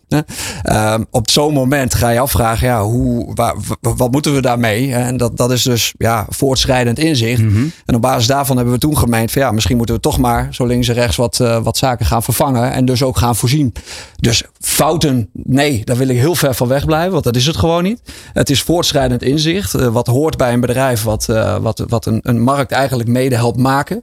Ehm, 0.63 1.03
op 1.11 1.31
zo'n 1.31 1.53
moment 1.53 1.95
ga 1.95 2.09
je 2.09 2.19
afvragen, 2.21 2.67
ja, 2.67 2.83
hoe, 2.83 3.35
waar, 3.35 3.55
wat 3.81 4.11
moeten 4.13 4.35
we 4.35 4.41
daarmee? 4.41 4.93
En 4.95 5.17
dat, 5.17 5.37
dat 5.37 5.53
is 5.53 5.63
dus 5.63 5.95
ja, 5.99 6.27
voortschrijdend 6.29 6.99
inzicht. 6.99 7.43
En 7.85 7.95
op 7.95 8.01
basis 8.01 8.27
daarvan 8.27 8.57
hebben 8.57 8.75
we 8.75 8.81
toen 8.81 8.99
gemeend 8.99 9.33
van 9.33 9.43
ja, 9.43 9.51
misschien 9.51 9.77
moeten 9.77 9.95
we 9.95 10.01
toch 10.01 10.19
maar 10.19 10.49
zo 10.51 10.67
links 10.75 10.89
en 10.89 10.95
rechts 10.95 11.17
wat, 11.17 11.41
eh, 11.41 11.63
wat 11.63 11.77
zaken 11.77 12.07
gaan 12.07 12.23
vervangen. 12.23 12.73
En 12.73 12.85
dus 12.85 13.03
ook 13.03 13.17
gaan 13.17 13.37
voorzien. 13.37 13.73
Dus 14.17 14.43
fouten, 14.61 15.29
nee, 15.33 15.85
daar 15.85 15.97
wil 15.97 16.09
ik 16.09 16.19
heel 16.19 16.35
ver 16.35 16.55
van 16.55 16.69
weg 16.69 16.85
blijven. 16.85 17.13
Want 17.13 17.25
dat 17.25 17.37
is 17.37 17.47
het 17.47 17.57
gewoon 17.57 17.83
niet. 17.83 18.01
Het 18.33 18.51
is 18.51 18.63
voortschrijdend 18.63 19.23
inzicht. 19.23 19.75
eh, 19.75 19.89
wat 19.89 20.07
hoort 20.07 20.37
bij 20.37 20.53
een 20.53 20.61
bedrijf 20.61 21.03
wat, 21.03 21.29
eh, 21.29 21.57
wat, 21.57 21.85
wat 21.89 22.07
een, 22.07 22.21
een 22.23 22.41
markt 22.41 22.73
eigenlijk 22.73 23.09
mede 23.09 23.35
helpt 23.35 23.59
maken. 23.59 24.03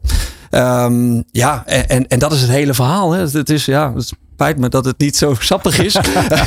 Ehm, 0.50 1.22
ja, 1.32 1.66
en, 1.66 2.08
en, 2.08 2.20
dat 2.20 2.32
is 2.32 2.42
het 2.42 2.50
hele 2.50 2.74
verhaal. 2.74 3.12
Hè. 3.12 3.20
Het, 3.20 3.50
is, 3.50 3.66
ja, 3.66 3.94
spijt 4.42 4.60
me 4.60 4.70
dat 4.70 4.86
het 4.86 4.98
niet 4.98 5.18
zo 5.18 5.36
sappig 5.40 5.80
is. 5.80 5.98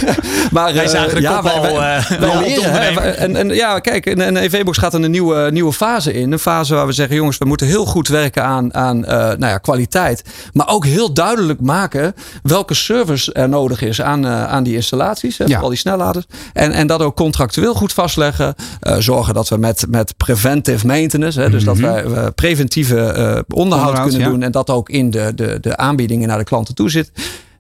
maar 0.53 0.75
wij 0.75 0.89
zagen 0.89 1.15
de 1.15 1.21
ja, 1.21 1.43
wij, 1.43 1.61
wij, 1.63 2.19
wij, 2.19 2.39
leren. 2.39 3.17
En, 3.17 3.37
en 3.37 3.49
ja, 3.49 3.79
kijk, 3.79 4.07
een, 4.07 4.37
EV-box 4.37 4.79
gaat 4.79 4.95
een 4.95 5.11
nieuwe, 5.11 5.51
nieuwe 5.51 5.73
fase 5.73 6.13
in. 6.13 6.33
Een 6.33 6.39
fase 6.39 6.75
waar 6.75 6.87
we 6.87 6.93
zeggen, 6.93 7.17
jongens, 7.17 7.39
we 7.39 7.45
moeten 7.45 7.67
heel 7.67 7.85
goed 7.85 8.09
werken 8.09 8.45
aan, 8.45 8.75
aan 8.75 9.01
nou 9.01 9.47
ja, 9.47 9.59
kwaliteit. 9.59 10.25
Maar 10.53 10.69
ook 10.69 10.85
heel 10.85 11.13
duidelijk 11.13 11.61
maken 11.61 12.15
welke 12.43 12.75
service 12.75 13.33
er 13.33 13.49
nodig 13.49 13.83
is 13.83 14.03
aan, 14.03 14.27
aan 14.27 14.63
die 14.63 14.75
installaties. 14.75 15.39
Hè, 15.39 15.57
al 15.59 15.69
die 15.69 15.79
snelladers. 15.79 16.27
En, 16.53 16.73
en 16.73 16.87
dat 16.87 17.01
ook 17.01 17.17
contractueel 17.17 17.75
goed 17.75 17.93
vastleggen. 17.93 18.55
zorgen 18.99 19.35
dat 19.35 19.49
we 19.49 19.57
met, 19.57 19.87
met 19.89 20.17
preventive 20.17 20.87
maintenance, 20.87 21.41
hè, 21.41 21.51
dus 21.51 21.65
dat 21.65 21.77
mhm. 21.77 21.85
wij 21.85 22.31
preventieve 22.31 23.45
onderhoud, 23.55 24.01
kunnen 24.01 24.31
doen. 24.31 24.43
En 24.43 24.53
dat 24.53 24.71
ook 24.71 24.89
in 24.89 25.11
de, 25.11 25.33
de, 25.35 25.59
de 25.61 25.77
aanbiedingen 25.77 26.29
naar 26.29 26.39
de 26.39 26.45
klanten 26.45 26.75
toe 26.75 26.91
zit. 26.91 27.11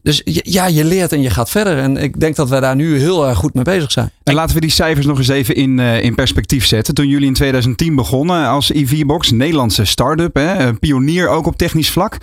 Dus 0.05 0.21
ja, 0.25 0.67
je 0.67 0.85
leert 0.85 1.13
en 1.13 1.23
je 1.23 1.31
gaat 1.31 1.51
verder. 1.51 1.79
En 1.79 1.97
ik 1.97 2.21
denk 2.21 2.37
dat 2.37 2.49
wij 2.49 2.61
daar 2.61 2.77
nu 2.77 2.99
heel 2.99 3.29
erg 3.29 3.39
goed 3.39 3.55
mee 3.55 3.65
bezig 3.65 3.93
zijn. 3.93 4.11
En 4.23 4.35
laten 4.35 4.55
we 4.55 4.61
die 4.61 4.71
cijfers 4.71 5.07
nog 5.07 5.19
eens 5.19 5.29
even 5.29 5.55
in, 5.55 5.79
uh, 5.79 6.03
in 6.03 6.15
perspectief 6.15 6.67
zetten. 6.67 6.95
Toen 6.95 7.09
jullie 7.09 7.27
in 7.27 7.35
2010 7.35 7.95
begonnen 7.95 8.47
als 8.47 8.71
EV-box, 8.71 9.31
Nederlandse 9.31 9.85
start-up, 9.85 10.35
hè, 10.35 10.75
pionier 10.75 11.29
ook 11.29 11.47
op 11.47 11.57
technisch 11.57 11.91
vlak. 11.91 12.19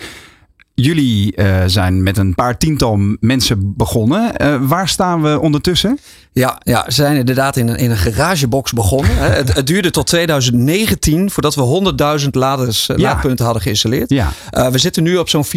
Jullie 0.76 1.34
uh, 1.36 1.64
zijn 1.66 2.04
met 2.04 2.18
een 2.18 2.36
paar 2.36 2.58
tiental 2.58 3.00
mensen 3.20 3.74
begonnen. 3.76 4.32
Uh, 4.42 4.56
waar 4.62 4.88
staan 4.88 5.22
we 5.22 5.40
ondertussen? 5.40 6.00
Ja, 6.34 6.60
ja, 6.64 6.84
ze 6.86 6.92
zijn 6.92 7.16
inderdaad 7.16 7.58
in 7.58 7.68
een, 7.68 7.78
in 7.78 7.92
een 7.92 7.98
garagebox 7.98 8.72
begonnen. 8.72 9.18
het, 9.18 9.54
het, 9.54 9.68
duurde 9.68 9.92
tot 9.92 10.08
2019 10.08 11.32
voordat 11.32 11.56
we 11.56 11.94
100.000 12.22 12.30
laders, 12.30 12.86
ja. 12.86 12.96
laadpunten 12.98 13.46
hadden 13.46 13.64
geïnstalleerd. 13.64 14.10
Ja. 14.10 14.32
Uh, 14.52 14.68
we 14.68 14.78
zitten 14.78 15.04
nu 15.04 15.18
op 15.18 15.30
zo'n 15.30 15.46
450.000 15.46 15.52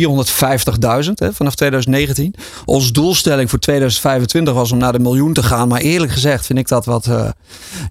vanaf 1.33 1.55
2019. 1.55 2.35
Onze 2.65 2.93
doelstelling 2.93 3.51
voor 3.51 3.59
2025 3.59 4.55
was 4.55 4.73
om 4.73 4.79
naar 4.79 4.93
de 4.93 4.99
miljoen 4.99 5.33
te 5.33 5.43
gaan. 5.43 5.69
Maar 5.69 5.81
eerlijk 5.81 6.13
gezegd 6.13 6.47
vind 6.47 6.59
ik 6.59 6.69
dat 6.69 6.85
wat, 6.85 7.09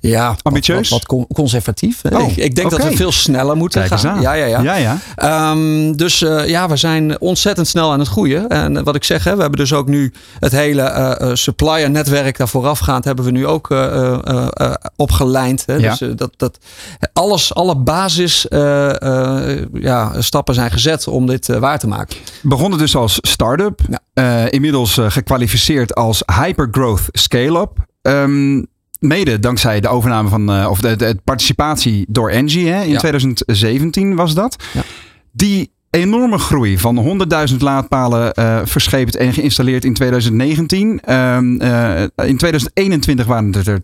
ja, 0.01 0.35
ambitieus, 0.41 0.89
wat, 0.89 1.03
wat, 1.07 1.25
conservatief. 1.33 2.01
Oh, 2.11 2.29
ik, 2.29 2.37
ik, 2.37 2.55
denk 2.55 2.67
okay. 2.67 2.79
dat 2.79 2.89
we 2.89 2.95
veel 2.97 3.11
sneller 3.11 3.57
moeten 3.57 3.87
Kijk 3.87 3.99
gaan. 4.01 4.21
Ja, 4.21 4.33
ja, 4.33 4.45
ja. 4.45 4.61
ja, 4.61 4.75
ja. 4.75 5.51
Um, 5.51 5.97
dus 5.97 6.19
ja, 6.45 6.69
we 6.69 6.75
zijn 6.75 7.12
ontzettend 7.19 7.67
snel 7.67 7.91
aan 7.91 7.99
het 7.99 8.07
groeien. 8.07 8.47
En 8.47 8.83
wat 8.83 8.95
ik 8.95 9.03
zeg, 9.03 9.23
hè, 9.23 9.35
we 9.35 9.41
hebben 9.41 9.59
dus 9.59 9.73
ook 9.73 9.87
nu 9.87 10.13
het 10.39 10.51
hele 10.51 11.17
uh, 11.21 11.29
supplier 11.33 11.89
netwerk 11.89 12.37
daar 12.37 12.47
voorafgaand 12.47 13.05
hebben 13.05 13.25
we 13.25 13.31
nu 13.31 13.47
ook 13.47 13.69
uh, 13.69 14.17
uh, 14.27 14.73
opgelijnd. 14.95 15.63
Hè. 15.65 15.75
Ja. 15.75 15.95
Dus 15.95 16.15
dat, 16.15 16.33
dat 16.37 16.57
alles, 17.13 17.53
alle 17.53 17.75
basis 17.77 18.45
ja, 19.73 20.21
stappen 20.21 20.53
zijn 20.53 20.71
gezet 20.71 21.07
om 21.07 21.25
dit 21.25 21.47
waar 21.47 21.79
te 21.79 21.87
maken. 21.87 22.17
Begonnen 22.41 22.79
dus 22.79 22.95
als 22.95 23.17
start-up. 23.21 23.79
Ja. 24.13 24.49
inmiddels 24.49 24.97
gekwalificeerd 25.07 25.95
als 25.95 26.23
hypergrowth 26.41 27.07
scale-up. 27.11 27.71
Um, 28.01 28.67
mede 28.99 29.39
dankzij 29.39 29.79
de 29.79 29.87
overname 29.87 30.29
van, 30.29 30.67
of 30.67 30.79
de, 30.79 30.95
de, 30.95 31.17
participatie 31.23 32.05
door 32.09 32.29
Engie 32.29 32.69
hè, 32.69 32.83
in 32.83 32.91
ja. 32.91 32.97
2017 32.97 34.15
was 34.15 34.33
dat. 34.33 34.55
Ja. 34.73 34.81
Die 35.31 35.71
enorme 35.93 36.37
groei 36.37 36.79
van 36.79 37.21
100.000 37.49 37.55
laadpalen 37.57 38.31
uh, 38.39 38.59
verscheept 38.63 39.15
en 39.15 39.33
geïnstalleerd 39.33 39.85
in 39.85 39.93
2019. 39.93 41.13
Um, 41.13 41.61
uh, 41.61 42.01
in 42.01 42.37
2021 42.37 43.25
waren 43.25 43.53
het 43.53 43.67
er 43.67 43.81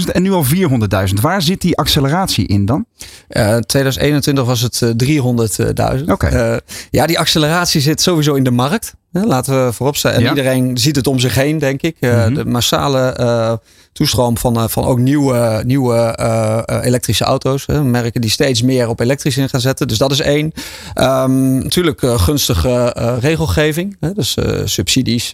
200.000 0.00 0.12
en 0.12 0.22
nu 0.22 0.32
al 0.32 0.44
400.000. 0.44 1.14
Waar 1.20 1.42
zit 1.42 1.60
die 1.60 1.76
acceleratie 1.76 2.46
in 2.46 2.64
dan? 2.64 2.86
Uh, 3.28 3.56
2021 3.56 4.44
was 4.44 4.60
het 4.60 4.94
300.000. 5.04 6.04
Okay. 6.06 6.60
ja, 6.90 7.06
die 7.06 7.18
acceleratie 7.18 7.80
zit 7.80 8.00
sowieso 8.00 8.34
in 8.34 8.44
de 8.44 8.50
markt. 8.50 8.94
Laten 9.10 9.66
we 9.66 9.72
vooropstellen. 9.72 10.16
En 10.16 10.22
ja. 10.22 10.28
iedereen 10.28 10.78
ziet 10.78 10.96
het 10.96 11.06
om 11.06 11.18
zich 11.18 11.34
heen, 11.34 11.58
denk 11.58 11.82
ik. 11.82 11.96
Mm 12.00 12.10
-hmm. 12.10 12.34
De 12.34 12.44
massale 12.44 13.60
toestroom 13.96 14.38
van, 14.38 14.56
eh, 14.56 14.68
van 14.68 14.84
ook 14.84 14.98
nieuwe, 14.98 15.62
nieuwe 15.66 16.16
uh, 16.20 16.62
elektrische 16.82 17.24
auto's. 17.24 17.66
Hè, 17.66 17.84
merken 17.84 18.20
die 18.20 18.30
steeds 18.30 18.62
meer 18.62 18.88
op 18.88 19.00
elektrisch 19.00 19.36
in 19.36 19.48
gaan 19.48 19.60
zetten. 19.60 19.88
Dus 19.88 19.98
dat 19.98 20.12
is 20.12 20.20
één. 20.20 20.52
Um, 20.94 21.58
natuurlijk 21.58 22.00
gunstige 22.00 22.94
regelgeving. 23.20 23.96
Hè, 24.00 24.12
dus 24.12 24.36
subsidies. 24.64 25.30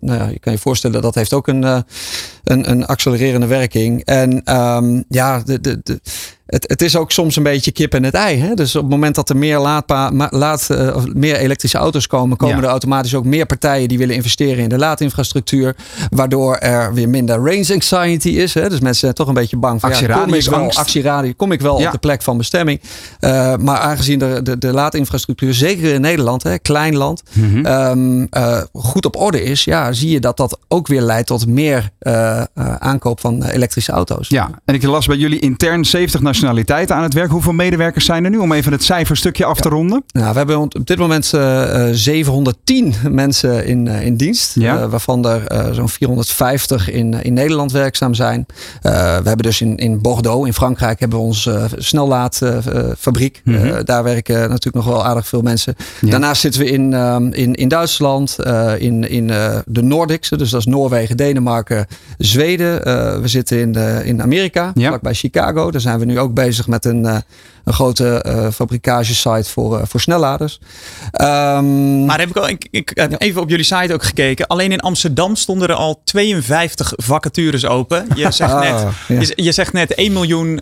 nou 0.00 0.18
ja, 0.18 0.26
je 0.26 0.38
kan 0.38 0.52
je 0.52 0.58
voorstellen 0.58 1.02
dat 1.02 1.14
heeft 1.14 1.32
ook 1.32 1.48
een, 1.48 1.62
een, 1.62 2.70
een 2.70 2.86
accelererende 2.86 3.46
werking. 3.46 4.04
En 4.04 4.56
um, 4.56 5.04
ja, 5.08 5.42
de, 5.44 5.60
de, 5.60 5.80
de 5.82 6.00
het, 6.50 6.64
het 6.68 6.82
is 6.82 6.96
ook 6.96 7.12
soms 7.12 7.36
een 7.36 7.42
beetje 7.42 7.70
kip 7.70 7.94
en 7.94 8.02
het 8.02 8.14
ei. 8.14 8.38
Hè? 8.38 8.54
Dus 8.54 8.76
op 8.76 8.82
het 8.82 8.90
moment 8.90 9.14
dat 9.14 9.28
er 9.28 9.36
meer, 9.36 9.58
laadpa, 9.58 10.10
laad, 10.30 10.68
uh, 10.70 10.96
meer 11.12 11.36
elektrische 11.36 11.78
auto's 11.78 12.06
komen, 12.06 12.36
komen 12.36 12.62
er 12.62 12.68
automatisch 12.68 13.14
ook 13.14 13.24
meer 13.24 13.46
partijen 13.46 13.88
die 13.88 13.98
willen 13.98 14.14
investeren 14.14 14.62
in 14.62 14.68
de 14.68 14.78
laadinfrastructuur. 14.78 15.76
Waardoor 16.10 16.56
er 16.56 16.94
weer 16.94 17.08
minder 17.08 17.36
range 17.36 17.72
anxiety 17.72 18.28
is. 18.28 18.54
Hè? 18.54 18.68
Dus 18.68 18.80
mensen 18.80 19.00
zijn 19.00 19.14
toch 19.14 19.28
een 19.28 19.34
beetje 19.34 19.56
bang 19.56 19.80
van 19.80 19.90
ja, 19.90 20.24
kom 20.24 20.34
ik 20.34 20.44
wel, 20.44 20.72
actieradio, 20.72 21.32
kom 21.36 21.52
ik 21.52 21.60
wel 21.60 21.78
ja. 21.78 21.86
op 21.86 21.92
de 21.92 21.98
plek 21.98 22.22
van 22.22 22.36
bestemming. 22.36 22.80
Uh, 23.20 23.56
maar 23.56 23.78
aangezien 23.78 24.18
de, 24.18 24.40
de, 24.42 24.58
de, 24.58 24.72
laadinfrastructuur, 24.72 25.54
zeker 25.54 25.94
in 25.94 26.00
Nederland, 26.00 26.42
hè, 26.42 26.58
klein 26.58 26.96
land, 26.96 27.22
mm 27.32 27.50
-hmm. 27.52 27.66
um, 27.66 28.26
uh, 28.30 28.60
goed 28.72 29.06
op 29.06 29.16
orde 29.16 29.42
is, 29.42 29.64
ja, 29.64 29.92
zie 29.92 30.10
je 30.10 30.20
dat 30.20 30.36
dat 30.36 30.58
ook 30.68 30.86
weer 30.86 31.02
leidt 31.02 31.26
tot 31.26 31.46
meer 31.46 31.90
aankoop 32.78 33.20
van 33.20 33.44
elektrische 33.44 33.92
auto's. 33.92 34.28
Ja, 34.28 34.50
en 34.64 34.74
ik 34.74 34.82
las 34.82 35.06
bij 35.06 35.16
jullie 35.16 35.38
intern 35.38 35.84
70 35.84 36.20
nationale 36.20 36.39
aan 36.44 37.02
het 37.02 37.14
werk. 37.14 37.30
Hoeveel 37.30 37.52
medewerkers 37.52 38.04
zijn 38.04 38.24
er 38.24 38.30
nu 38.30 38.38
om 38.38 38.52
even 38.52 38.72
het 38.72 38.84
cijferstukje 38.84 39.44
af 39.44 39.60
te 39.60 39.68
ronden? 39.68 40.04
Nou, 40.12 40.30
we 40.30 40.36
hebben 40.36 40.58
op 40.58 40.86
dit 40.86 40.98
moment 40.98 41.32
uh, 41.34 41.88
eh, 41.88 41.94
710 41.94 42.94
eh, 43.04 43.10
mensen 43.10 43.66
in, 43.66 43.86
uh, 43.86 44.06
in 44.06 44.16
dienst. 44.16 44.54
Ja. 44.54 44.88
Waarvan 44.88 45.26
er 45.26 45.74
zo'n 45.74 45.88
450 45.88 46.90
in, 46.90 47.22
in 47.22 47.32
Nederland 47.32 47.72
werkzaam 47.72 48.14
zijn. 48.14 48.46
we 48.82 48.88
hebben 48.88 49.36
dus 49.36 49.60
in, 49.60 49.76
in 49.76 50.00
Bordeaux, 50.00 50.46
in 50.46 50.52
Frankrijk, 50.52 51.00
hebben 51.00 51.18
we 51.18 51.24
onze 51.24 51.68
snellaadfabriek. 51.76 53.40
Mm 53.44 53.54
-hmm. 53.54 53.84
daar 53.84 54.02
werken 54.02 54.38
natuurlijk 54.38 54.74
nog 54.74 54.86
wel 54.86 55.04
aardig 55.04 55.26
veel 55.26 55.42
mensen. 55.42 55.74
Ja. 56.00 56.10
Daarnaast 56.10 56.40
zitten 56.40 56.60
we 56.60 56.70
in, 56.70 56.94
ehm, 56.94 57.28
in, 57.32 57.54
in 57.54 57.68
Duitsland, 57.68 58.36
in, 58.78 59.08
in 59.08 59.26
de 59.64 59.82
Nordics. 59.82 60.28
Dus 60.28 60.50
dat 60.50 60.60
is 60.60 60.66
Noorwegen, 60.66 61.16
Denemarken, 61.16 61.86
Zweden. 62.18 62.82
we 63.22 63.28
zitten 63.28 63.58
in, 63.58 63.74
in 64.04 64.22
Amerika, 64.22 64.72
ja. 64.74 64.88
vlakbij 64.88 65.14
Chicago. 65.14 65.70
Daar 65.70 65.80
zijn 65.80 65.98
we 65.98 66.04
nu 66.04 66.18
ook 66.18 66.29
bezig 66.34 66.66
met 66.66 66.84
een, 66.84 67.04
uh, 67.04 67.16
een 67.64 67.72
grote 67.72 68.24
uh, 68.26 68.50
fabrikagesite 68.50 69.50
voor, 69.50 69.78
uh, 69.78 69.84
voor 69.84 70.00
snelladers. 70.00 70.60
Um, 71.20 72.04
maar 72.04 72.18
heb 72.18 72.28
ik, 72.28 72.36
al, 72.36 72.48
ik, 72.48 72.68
ik 72.70 72.90
heb 72.94 73.14
even 73.18 73.42
op 73.42 73.48
jullie 73.48 73.64
site 73.64 73.92
ook 73.92 74.02
gekeken. 74.02 74.46
Alleen 74.46 74.72
in 74.72 74.80
Amsterdam 74.80 75.36
stonden 75.36 75.68
er 75.68 75.74
al 75.74 76.00
52 76.04 76.92
vacatures 76.96 77.66
open. 77.66 78.06
Je 78.14 78.30
zegt, 78.40 78.52
ah, 78.52 78.60
net, 78.60 78.86
ja. 79.08 79.20
je, 79.20 79.32
je, 79.44 79.52
zegt 79.52 79.72
net 79.72 79.94
1 79.94 80.12
miljoen 80.12 80.58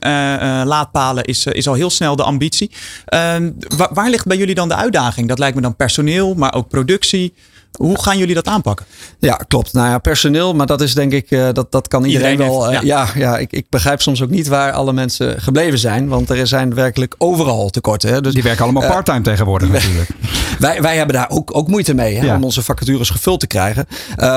laadpalen 0.64 1.24
is, 1.24 1.46
is 1.46 1.68
al 1.68 1.74
heel 1.74 1.90
snel 1.90 2.16
de 2.16 2.22
ambitie. 2.22 2.70
Ehm, 3.04 3.50
waar, 3.76 3.88
waar 3.92 4.10
ligt 4.10 4.26
bij 4.26 4.36
jullie 4.36 4.54
dan 4.54 4.68
de 4.68 4.76
uitdaging? 4.76 5.28
Dat 5.28 5.38
lijkt 5.38 5.56
me 5.56 5.62
dan 5.62 5.76
personeel, 5.76 6.34
maar 6.34 6.54
ook 6.54 6.68
productie. 6.68 7.34
Hoe 7.72 8.02
gaan 8.02 8.18
jullie 8.18 8.34
dat 8.34 8.46
aanpakken? 8.46 8.86
Ja, 9.18 9.34
klopt. 9.48 9.72
Nou 9.72 9.88
ja, 9.88 9.98
personeel, 9.98 10.54
maar 10.54 10.66
dat 10.66 10.80
is 10.80 10.94
denk 10.94 11.12
ik, 11.12 11.30
uh, 11.30 11.48
dat, 11.52 11.72
dat 11.72 11.88
kan 11.88 12.04
iedereen, 12.04 12.30
iedereen 12.30 12.52
wel. 12.52 12.66
Uh, 12.66 12.72
ja, 12.72 12.80
ja, 12.82 13.08
ja 13.14 13.38
ik, 13.38 13.52
ik, 13.52 13.66
begrijp 13.68 14.02
soms 14.02 14.22
ook 14.22 14.30
niet 14.30 14.48
waar 14.48 14.72
alle 14.72 14.92
mensen 14.92 15.40
gebleven 15.40 15.78
zijn, 15.78 16.08
want 16.08 16.30
er 16.30 16.46
zijn 16.46 16.74
werkelijk 16.74 17.14
overal 17.18 17.70
tekorten. 17.70 18.12
Hè. 18.12 18.20
Dus, 18.20 18.34
Die 18.34 18.42
werken 18.42 18.64
allemaal 18.64 18.82
uh, 18.82 18.88
parttime 18.88 19.20
tegenwoordig 19.20 19.68
natuurlijk. 19.78 20.10
wij, 20.58 20.82
wij 20.82 20.96
hebben 20.96 21.14
daar 21.14 21.30
ook, 21.30 21.56
ook 21.56 21.68
moeite 21.68 21.94
mee 21.94 22.16
hè, 22.16 22.24
ja. 22.24 22.36
om 22.36 22.44
onze 22.44 22.62
vacatures 22.62 23.10
gevuld 23.10 23.40
te 23.40 23.46
krijgen. 23.46 23.86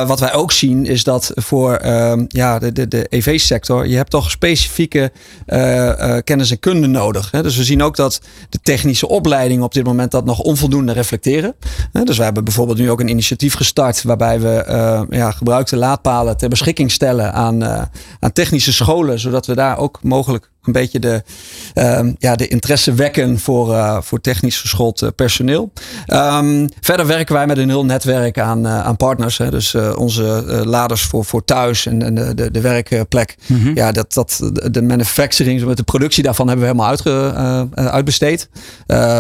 wat 0.08 0.20
wij 0.20 0.34
ook 0.34 0.52
zien 0.52 0.86
is 0.86 1.04
dat 1.04 1.32
voor 1.36 1.76
ehm, 1.76 2.26
ja, 2.28 2.60
de, 2.60 2.72
de, 2.72 2.88
de 2.88 3.06
EV-sector, 3.10 3.88
je 3.88 3.96
hebt 3.96 4.10
toch 4.10 4.32
specifieke 4.32 5.12
kennis 6.24 6.52
en 6.52 6.60
kunde 6.60 6.88
nodig. 6.88 7.32
Hè. 7.32 7.44
Dus 7.44 7.58
we 7.58 7.64
zien 7.64 7.84
ook 7.84 7.96
dat 7.96 8.22
de 8.50 8.60
technische 8.64 9.08
opleidingen 9.08 9.64
op 9.64 9.74
dit 9.74 9.84
moment 9.84 10.12
dat 10.12 10.26
nog 10.26 10.40
onvoldoende 10.40 10.92
reflecteren. 10.92 11.56
dus 12.04 12.16
wij 12.16 12.26
hebben 12.26 12.44
bijvoorbeeld 12.44 12.78
nu 12.78 12.92
ook 12.92 13.00
een 13.00 13.10
initiatief 13.22 13.56
gestart 13.56 14.04
waarbij 14.04 14.40
we 14.40 14.66
uh, 14.70 15.02
ja, 15.20 15.32
gebruikte 15.32 15.78
laadpalen 15.78 16.38
ter 16.38 16.50
beschikking 16.50 16.92
stellen 16.92 17.34
aan, 17.34 17.64
uh, 17.64 17.82
aan 18.20 18.32
technische 18.32 18.74
scholen, 18.74 19.20
zodat 19.20 19.46
we 19.46 19.56
daar 19.56 19.78
ook 19.78 20.00
mogelijk 20.04 20.50
een 20.64 20.72
beetje 20.72 21.00
de, 21.00 21.24
um, 21.76 22.16
ja, 22.20 22.36
de 22.36 22.48
interesse 22.48 22.94
wekken 22.94 23.40
voor, 23.40 23.70
uh, 23.70 24.02
voor 24.02 24.22
technisch 24.22 24.60
geschoold 24.60 25.12
personeel. 25.16 25.72
Um, 26.08 26.70
verder 26.82 27.08
werken 27.08 27.36
wij 27.36 27.48
met 27.48 27.58
een 27.58 27.70
heel 27.70 27.86
netwerk 27.86 28.40
aan, 28.40 28.68
aan 28.68 28.98
partners. 28.98 29.38
Hè. 29.38 29.50
Dus 29.50 29.76
onze 29.96 30.24
laders 30.66 31.02
voor, 31.02 31.26
voor 31.26 31.46
thuis 31.46 31.86
en, 31.86 32.02
en 32.02 32.36
de, 32.36 32.52
de, 32.52 32.62
werkplek. 32.62 33.36
Mm 33.46 33.62
-hmm. 33.62 33.76
Ja, 33.76 33.92
dat, 33.92 34.14
dat, 34.14 34.52
de 34.72 34.82
manufacturing, 34.82 35.66
met 35.66 35.78
de 35.78 35.84
productie 35.84 36.24
daarvan 36.24 36.48
hebben 36.48 36.66
we 36.66 36.72
helemaal 36.72 36.90
uitge, 36.90 37.34
uitbesteed. 37.76 38.50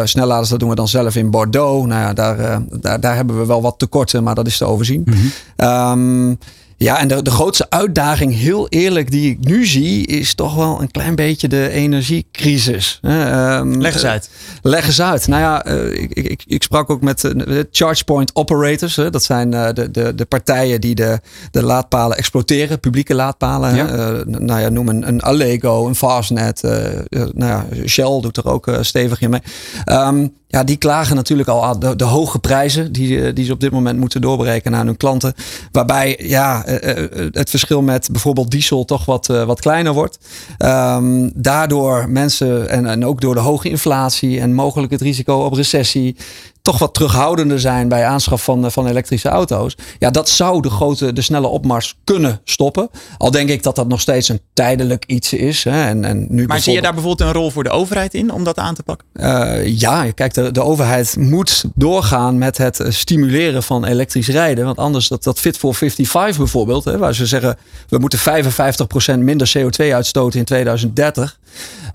snelladers, 0.04 0.50
dat 0.50 0.60
doen 0.60 0.70
we 0.70 0.76
dan 0.76 0.88
zelf 0.88 1.16
in 1.16 1.30
Bordeaux. 1.30 1.88
Nou 1.88 2.02
ja, 2.02 2.14
daar, 2.14 2.62
daar, 2.70 3.00
daar 3.00 3.16
hebben 3.16 3.40
we 3.40 3.46
wel 3.46 3.62
wat 3.62 3.80
tekorten, 3.80 4.24
maar 4.24 4.36
dat 4.36 4.48
is 4.48 4.58
te 4.58 4.66
overzien. 4.66 5.02
Mm 5.06 5.14
-hmm. 5.14 5.68
um, 5.68 6.38
Ja, 6.82 7.00
en 7.00 7.08
de, 7.08 7.22
de 7.22 7.32
grootste 7.32 7.66
uitdaging, 7.70 8.36
heel 8.36 8.68
eerlijk, 8.68 9.12
die 9.12 9.32
ik 9.32 9.46
nu 9.46 9.66
zie, 9.66 10.08
is 10.08 10.36
toch 10.36 10.56
wel 10.56 10.82
een 10.82 10.92
klein 10.92 11.16
beetje 11.16 11.48
de 11.48 11.70
energiecrisis. 11.70 13.00
Um, 13.02 13.82
leg 13.82 13.94
eens 13.94 14.06
uit. 14.06 14.30
leg 14.62 14.86
eens 14.86 15.02
uit. 15.02 15.28
Nou 15.28 15.42
ja, 15.42 15.66
ik, 15.92 16.14
ik, 16.14 16.44
ik 16.46 16.64
sprak 16.64 16.90
ook 16.90 17.02
met 17.02 17.22
de 17.22 17.68
ChargePoint 17.72 18.36
operators. 18.36 18.96
Dat 18.96 19.24
zijn 19.24 19.52
de, 19.52 19.92
de, 19.92 20.16
de 20.16 20.26
partijen 20.26 20.82
die 20.82 20.96
de, 20.96 21.20
de 21.52 21.64
laadpalen 21.64 22.18
exploiteren, 22.18 22.80
publieke 22.80 23.16
laadpalen. 23.16 23.76
Ja. 23.76 23.86
nou 24.26 24.62
ja, 24.62 24.70
noem 24.70 24.90
een, 24.90 25.08
een 25.08 25.22
Allego, 25.22 25.88
een 25.88 25.96
Fastnet. 25.96 26.62
nou 26.62 27.32
ja, 27.36 27.66
Shell 27.86 28.22
doet 28.22 28.38
er 28.38 28.48
ook 28.48 28.78
stevig 28.82 29.22
in 29.22 29.30
mee. 29.30 29.42
Um, 29.86 30.34
ja, 30.52 30.64
die 30.64 30.78
klagen 30.78 31.16
natuurlijk 31.16 31.50
al 31.50 31.80
de, 31.80 31.96
de 31.96 32.04
hoge 32.04 32.40
prijzen 32.40 32.92
die, 32.92 33.22
eh, 33.22 33.36
die 33.36 33.46
ze 33.46 33.52
op 33.52 33.60
dit 33.60 33.72
moment 33.72 34.00
moeten 34.00 34.22
doorberekenen 34.22 34.80
aan 34.80 34.86
hun 34.86 34.98
klanten. 34.98 35.34
Waarbij 35.72 36.20
ja, 36.24 36.66
eh, 36.66 36.98
eh, 36.98 37.28
het 37.32 37.50
verschil 37.50 37.82
met 37.82 38.10
bijvoorbeeld 38.12 38.52
diesel 38.52 38.86
toch 38.86 39.06
wat, 39.06 39.28
wat 39.28 39.60
kleiner 39.60 39.94
wordt. 39.94 40.20
Um, 40.60 41.32
daardoor 41.36 42.10
mensen 42.10 42.70
en, 42.70 42.86
en 42.86 43.06
ook 43.06 43.22
door 43.22 43.34
de 43.34 43.40
hoge 43.40 43.70
inflatie 43.70 44.40
en 44.40 44.54
mogelijk 44.54 44.92
het 44.92 45.02
risico 45.02 45.36
op 45.36 45.54
recessie 45.54 46.16
toch 46.62 46.78
wat 46.78 46.94
terughoudender 46.94 47.60
zijn 47.60 47.88
bij 47.88 48.06
aanschaf 48.06 48.44
van, 48.44 48.72
van 48.72 48.88
elektrische 48.88 49.30
auto's. 49.30 49.76
Ja, 50.00 50.10
dat 50.10 50.30
zou 50.30 50.62
de 50.62 50.70
grote, 50.70 51.14
de 51.14 51.22
snelle 51.22 51.48
opmars 51.48 51.98
kunnen 52.04 52.42
stoppen. 52.44 52.90
Al 53.18 53.32
denk 53.32 53.50
ik 53.50 53.64
dat 53.64 53.76
dat 53.76 53.88
nog 53.88 54.02
steeds 54.02 54.30
een 54.30 54.42
tijdelijk 54.54 55.06
iets 55.06 55.34
is. 55.34 55.64
Hè. 55.64 55.84
En, 55.84 56.06
en 56.06 56.26
nu 56.30 56.46
maar 56.46 56.60
zie 56.60 56.74
je 56.74 56.82
daar 56.82 56.94
bijvoorbeeld 56.94 57.30
een 57.30 57.36
rol 57.36 57.52
voor 57.52 57.64
de 57.64 57.70
overheid 57.70 58.14
in 58.14 58.32
om 58.32 58.44
dat 58.44 58.58
aan 58.58 58.76
te 58.76 58.84
pakken? 58.84 59.08
Uh, 59.14 59.80
ja, 59.80 60.12
kijk, 60.12 60.34
de, 60.34 60.52
de 60.52 60.62
overheid 60.62 61.16
moet 61.20 61.64
doorgaan 61.76 62.38
met 62.38 62.58
het 62.58 62.84
stimuleren 62.90 63.64
van 63.64 63.86
elektrisch 63.86 64.28
rijden. 64.28 64.66
Want 64.66 64.78
anders, 64.78 65.08
dat, 65.08 65.24
dat 65.24 65.40
Fit 65.40 65.58
for 65.58 65.76
55 65.76 66.38
bijvoorbeeld, 66.38 66.86
hè, 66.86 66.98
waar 66.98 67.16
ze 67.16 67.26
zeggen 67.26 67.58
we 67.90 67.98
moeten 67.98 68.20
55% 68.20 69.20
minder 69.20 69.54
CO2 69.58 69.94
uitstoten 69.94 70.40
in 70.40 70.46
2030. 70.46 71.40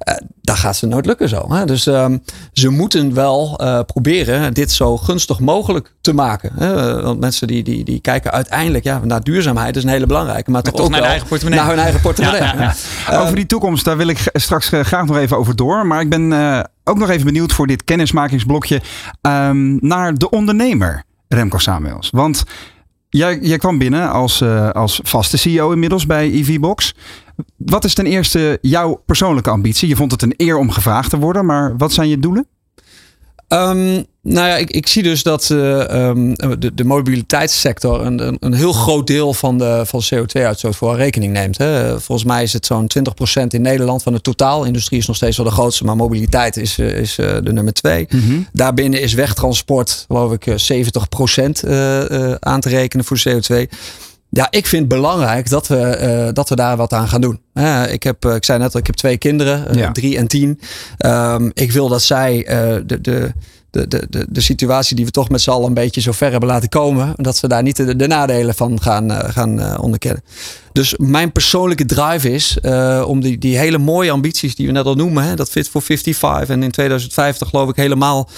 Uh, 0.08 0.14
dat 0.40 0.56
gaat 0.56 0.76
ze 0.76 0.86
nooit 0.86 1.06
lukken 1.06 1.28
zo. 1.28 1.54
Hè? 1.54 1.64
Dus 1.64 1.86
um, 1.86 2.22
ze 2.52 2.68
moeten 2.68 3.14
wel 3.14 3.60
uh, 3.62 3.80
proberen 3.86 4.54
dit 4.54 4.72
zo 4.72 4.96
gunstig 4.96 5.40
mogelijk 5.40 5.92
te 6.00 6.14
maken. 6.14 6.52
Hè? 6.54 7.02
Want 7.02 7.20
mensen 7.20 7.46
die, 7.46 7.62
die, 7.62 7.84
die 7.84 8.00
kijken 8.00 8.32
uiteindelijk 8.32 8.84
ja, 8.84 9.00
naar 9.04 9.22
duurzaamheid 9.22 9.76
is 9.76 9.82
een 9.82 9.88
hele 9.88 10.06
belangrijke. 10.06 10.50
Maar, 10.50 10.62
maar 10.62 10.72
toch, 10.72 10.80
ook 10.80 10.90
naar, 10.90 11.00
wel 11.00 11.08
eigen 11.08 11.28
portemonnee. 11.28 11.60
naar 11.60 11.70
hun 11.70 11.82
eigen 11.82 12.00
portemonnee. 12.00 12.40
Ja, 12.46 12.54
ja, 12.54 12.74
ja. 13.10 13.20
Over 13.20 13.34
die 13.34 13.46
toekomst, 13.46 13.84
daar 13.84 13.96
wil 13.96 14.08
ik 14.08 14.30
straks 14.32 14.68
graag 14.68 15.06
nog 15.06 15.16
even 15.16 15.36
over 15.36 15.56
door. 15.56 15.86
Maar 15.86 16.00
ik 16.00 16.08
ben 16.08 16.30
uh, 16.30 16.60
ook 16.84 16.98
nog 16.98 17.10
even 17.10 17.26
benieuwd 17.26 17.52
voor 17.52 17.66
dit 17.66 17.84
kennismakingsblokje 17.84 18.80
um, 19.22 19.78
naar 19.80 20.14
de 20.14 20.30
ondernemer 20.30 21.04
Remco 21.28 21.58
Samuels. 21.58 22.10
Want 22.10 22.44
jij, 23.08 23.38
jij 23.40 23.58
kwam 23.58 23.78
binnen 23.78 24.10
als, 24.10 24.40
uh, 24.40 24.70
als 24.70 25.00
vaste 25.02 25.36
CEO 25.36 25.72
inmiddels 25.72 26.06
bij 26.06 26.30
EVBox. 26.30 26.94
Wat 27.56 27.84
is 27.84 27.94
ten 27.94 28.06
eerste 28.06 28.58
jouw 28.60 29.02
persoonlijke 29.06 29.50
ambitie? 29.50 29.88
Je 29.88 29.96
vond 29.96 30.10
het 30.10 30.22
een 30.22 30.34
eer 30.36 30.56
om 30.56 30.70
gevraagd 30.70 31.10
te 31.10 31.18
worden, 31.18 31.46
maar 31.46 31.76
wat 31.76 31.92
zijn 31.92 32.08
je 32.08 32.18
doelen? 32.18 32.46
Um, 33.48 34.06
nou 34.22 34.48
ja, 34.48 34.56
ik, 34.56 34.70
ik 34.70 34.86
zie 34.86 35.02
dus 35.02 35.22
dat 35.22 35.48
uh, 35.52 36.08
um, 36.08 36.34
de, 36.34 36.74
de 36.74 36.84
mobiliteitssector 36.84 38.06
een, 38.06 38.26
een, 38.26 38.36
een, 38.40 38.52
heel 38.52 38.72
groot 38.72 39.06
deel 39.06 39.34
van 39.34 39.58
de 39.58 39.82
van 39.86 40.02
CO2-uitstoot 40.14 40.76
voor 40.76 40.96
rekening 40.96 41.32
neemt. 41.32 41.58
Hè. 41.58 42.00
Volgens 42.00 42.28
mij 42.28 42.42
is 42.42 42.52
het 42.52 42.66
zo'n 42.66 42.90
20% 43.42 43.46
in 43.46 43.62
Nederland 43.62 44.02
van 44.02 44.12
het 44.12 44.22
totaal. 44.22 44.64
Industrie 44.64 44.98
is 44.98 45.06
nog 45.06 45.16
steeds 45.16 45.36
wel 45.36 45.46
de 45.46 45.52
grootste, 45.52 45.84
maar 45.84 45.96
mobiliteit 45.96 46.56
is, 46.56 46.78
is 46.78 47.18
uh, 47.18 47.36
de 47.42 47.52
nummer 47.52 47.72
twee. 47.72 48.06
Mm 48.10 48.20
-hmm. 48.20 48.46
Daarbinnen 48.52 49.00
is 49.00 49.14
wegtransport, 49.14 50.04
geloof 50.08 50.32
ik, 50.32 50.46
70% 50.46 51.68
uh, 51.68 52.32
aan 52.32 52.60
te 52.60 52.68
rekenen 52.68 53.04
voor 53.04 53.22
CO2. 53.28 53.54
Ja, 54.36 54.46
ik 54.50 54.66
vind 54.66 54.82
het 54.82 55.00
belangrijk 55.00 55.48
dat 55.48 55.66
we, 55.66 55.98
uh, 56.26 56.32
dat 56.32 56.48
we 56.48 56.56
daar 56.56 56.76
wat 56.76 56.92
aan 56.92 57.08
gaan 57.08 57.20
doen. 57.20 57.40
Uh, 57.54 57.92
ik, 57.92 58.02
heb, 58.02 58.24
ik 58.24 58.44
zei 58.44 58.58
net 58.58 58.74
al, 58.74 58.80
ik 58.80 58.86
heb 58.86 58.94
twee 58.94 59.16
kinderen, 59.16 59.78
ja. 59.78 59.92
drie 59.92 60.16
en 60.16 60.26
tien. 60.26 60.60
Um, 61.06 61.50
ik 61.54 61.72
wil 61.72 61.88
dat 61.88 62.02
zij 62.02 62.42
de, 62.86 63.00
de, 63.00 63.32
de, 63.84 64.06
de, 64.10 64.26
de 64.28 64.40
situatie 64.40 64.96
die 64.96 65.04
we 65.04 65.10
toch 65.10 65.28
met 65.28 65.40
z'n 65.40 65.50
allen 65.50 65.66
een 65.66 65.74
beetje 65.74 66.00
zo 66.00 66.12
ver 66.12 66.30
hebben 66.30 66.48
laten 66.48 66.68
komen, 66.68 67.12
dat 67.16 67.36
ze 67.36 67.48
daar 67.48 67.62
niet 67.62 67.76
de, 67.76 67.96
de 67.96 68.06
nadelen 68.06 68.54
van 68.54 68.82
gaan, 68.82 69.10
gaan 69.10 69.80
onderkennen. 69.80 70.22
Dus 70.72 70.94
mijn 70.96 71.32
persoonlijke 71.32 71.84
drive 71.84 72.32
is 72.32 72.58
uh, 72.62 73.04
om 73.06 73.20
die, 73.20 73.38
die 73.38 73.58
hele 73.58 73.78
mooie 73.78 74.10
ambities 74.10 74.54
die 74.54 74.66
we 74.66 74.72
net 74.72 74.84
al 74.84 74.94
noemen, 74.94 75.24
hè, 75.24 75.34
dat 75.34 75.50
Fit 75.50 75.68
for 75.68 75.82
55 75.82 76.48
en 76.48 76.62
in 76.62 76.70
2050 76.70 77.48
geloof 77.48 77.68
ik 77.68 77.76
helemaal 77.76 78.28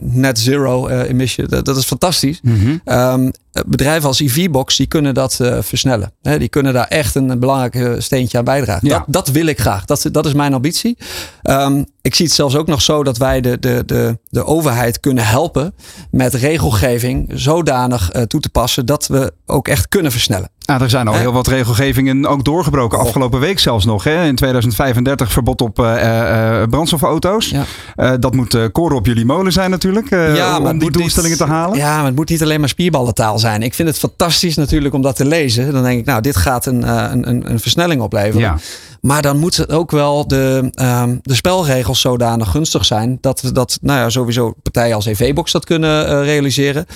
net 0.00 0.38
zero 0.38 0.88
emission. 0.88 1.46
Dat, 1.46 1.64
dat, 1.64 1.76
is 1.76 1.84
fantastisch. 1.84 2.40
Mm 2.42 2.58
-hmm. 2.58 2.98
um, 2.98 3.30
bedrijven 3.66 4.08
als 4.08 4.20
EVBox 4.20 4.76
die 4.76 4.86
kunnen 4.86 5.14
dat 5.14 5.40
versnellen. 5.60 6.12
Hè, 6.22 6.38
die 6.38 6.48
kunnen 6.48 6.72
daar 6.72 6.88
echt 6.88 7.14
een, 7.14 7.28
een 7.28 7.38
belangrijk 7.38 8.02
steentje 8.02 8.38
aan 8.38 8.44
bijdragen. 8.44 8.88
Ja. 8.88 8.98
Dat, 8.98 9.04
dat, 9.08 9.28
wil 9.28 9.46
ik 9.46 9.60
graag. 9.60 9.84
Dat, 9.84 10.08
dat 10.12 10.26
is 10.26 10.32
mijn 10.32 10.54
ambitie. 10.54 10.96
Um, 11.42 11.84
ik 12.04 12.14
zie 12.14 12.24
het 12.24 12.34
zelfs 12.34 12.56
ook 12.56 12.66
nog 12.66 12.82
zo 12.82 13.04
dat 13.04 13.16
wij 13.16 13.40
de, 13.40 13.58
de, 13.58 13.82
de, 13.86 14.18
de 14.28 14.44
overheid 14.54 15.00
kunnen 15.00 15.26
helpen 15.26 15.74
met 16.10 16.34
regelgeving 16.34 17.30
zodanig 17.34 18.10
toe 18.26 18.40
te 18.40 18.50
passen 18.50 18.86
dat 18.86 19.06
we 19.06 19.32
ook 19.46 19.68
echt 19.68 19.88
kunnen 19.88 20.12
versnellen. 20.12 20.50
Ah, 20.64 20.82
er 20.82 20.90
zijn 20.90 21.08
al 21.08 21.14
heel 21.14 21.32
wat 21.32 21.46
regelgevingen 21.46 22.26
ook 22.26 22.44
doorgebroken. 22.44 22.98
Afgelopen 22.98 23.40
week 23.40 23.58
zelfs 23.58 23.84
nog. 23.84 24.04
Hè? 24.04 24.26
In 24.26 24.34
2035 24.34 25.32
verbod 25.32 25.60
op 25.60 25.78
uh, 25.78 26.02
uh, 26.02 26.62
brandstofauto's. 26.70 27.50
Ja. 27.50 27.64
Uh, 27.96 28.12
dat 28.20 28.34
moet 28.34 28.72
koren 28.72 28.96
op 28.96 29.06
jullie 29.06 29.24
molen 29.24 29.52
zijn 29.52 29.70
natuurlijk. 29.70 30.10
Ja, 30.10 30.60
om 30.60 30.78
die 30.78 30.90
doelstellingen 30.90 31.38
niet, 31.38 31.46
te 31.46 31.52
halen. 31.52 31.78
Ja, 31.78 31.96
maar 31.96 32.04
het 32.04 32.14
moet 32.14 32.28
niet 32.28 32.42
alleen 32.42 32.60
maar 32.60 32.68
spierballentaal 32.68 33.38
zijn. 33.38 33.62
Ik 33.62 33.74
vind 33.74 33.88
het 33.88 33.98
fantastisch 33.98 34.56
natuurlijk 34.56 34.94
om 34.94 35.02
dat 35.02 35.16
te 35.16 35.24
lezen. 35.24 35.72
Dan 35.72 35.82
denk 35.82 35.98
ik, 35.98 36.04
nou, 36.04 36.20
dit 36.20 36.36
gaat 36.36 36.66
een, 36.66 36.88
een, 37.12 37.50
een 37.50 37.60
versnelling 37.60 38.00
opleveren. 38.00 38.40
Ja. 38.40 38.56
Maar 39.04 39.22
dan 39.22 39.38
moet 39.38 39.56
het 39.56 39.70
ook 39.70 39.90
wel 39.90 40.28
de, 40.28 40.70
um, 40.82 41.18
de 41.22 41.34
spelregels 41.34 42.00
zodanig 42.00 42.50
gunstig 42.50 42.84
zijn. 42.84 43.18
Dat, 43.20 43.50
dat 43.52 43.78
nou 43.82 43.98
ja, 43.98 44.10
sowieso 44.10 44.54
partijen 44.62 44.94
als 44.94 45.06
EV-Box 45.06 45.52
dat 45.52 45.64
kunnen 45.64 46.10
uh, 46.10 46.24
realiseren. 46.24 46.86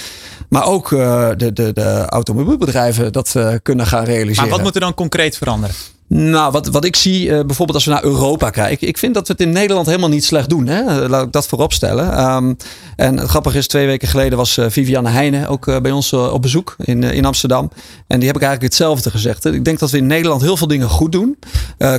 Maar 0.48 0.66
ook 0.66 0.90
uh, 0.90 1.28
de, 1.36 1.52
de, 1.52 1.72
de 1.72 2.04
automobielbedrijven 2.06 3.12
dat 3.12 3.34
uh, 3.36 3.54
kunnen 3.62 3.86
gaan 3.86 4.04
realiseren. 4.04 4.48
Maar 4.48 4.56
wat 4.56 4.66
moet 4.66 4.74
er 4.74 4.80
dan 4.80 4.94
concreet 4.94 5.36
veranderen? 5.36 5.74
Nou, 6.08 6.52
wat, 6.52 6.66
wat 6.66 6.84
ik 6.84 6.96
zie, 6.96 7.26
uh, 7.26 7.40
bijvoorbeeld 7.40 7.74
als 7.74 7.84
we 7.84 7.90
naar 7.90 8.04
Europa 8.04 8.50
kijken. 8.50 8.88
Ik 8.88 8.98
vind 8.98 9.14
dat 9.14 9.26
we 9.26 9.32
het 9.32 9.42
in 9.42 9.52
Nederland 9.52 9.86
helemaal 9.86 10.08
niet 10.08 10.24
slecht 10.24 10.48
doen. 10.48 10.66
Hè? 10.66 11.08
Laat 11.08 11.26
ik 11.26 11.32
dat 11.32 11.46
voorop 11.46 11.72
stellen. 11.72 12.20
Um, 12.20 12.56
en 12.96 13.16
het 13.16 13.28
grappige 13.28 13.58
is, 13.58 13.66
twee 13.66 13.86
weken 13.86 14.08
geleden 14.08 14.38
was 14.38 14.56
uh, 14.56 14.66
Viviane 14.68 15.08
Heijnen 15.08 15.48
ook 15.48 15.66
uh, 15.66 15.80
bij 15.80 15.90
ons 15.90 16.12
op 16.12 16.42
bezoek 16.42 16.76
in, 16.78 17.02
in 17.02 17.24
Amsterdam. 17.24 17.70
En 18.06 18.18
die 18.18 18.26
heb 18.26 18.36
ik 18.36 18.42
eigenlijk 18.42 18.62
hetzelfde 18.62 19.10
gezegd. 19.10 19.44
Ik 19.44 19.64
denk 19.64 19.78
dat 19.78 19.90
we 19.90 19.96
in 19.96 20.06
Nederland 20.06 20.42
heel 20.42 20.56
veel 20.56 20.66
dingen 20.66 20.88
goed 20.88 21.12
doen. 21.12 21.38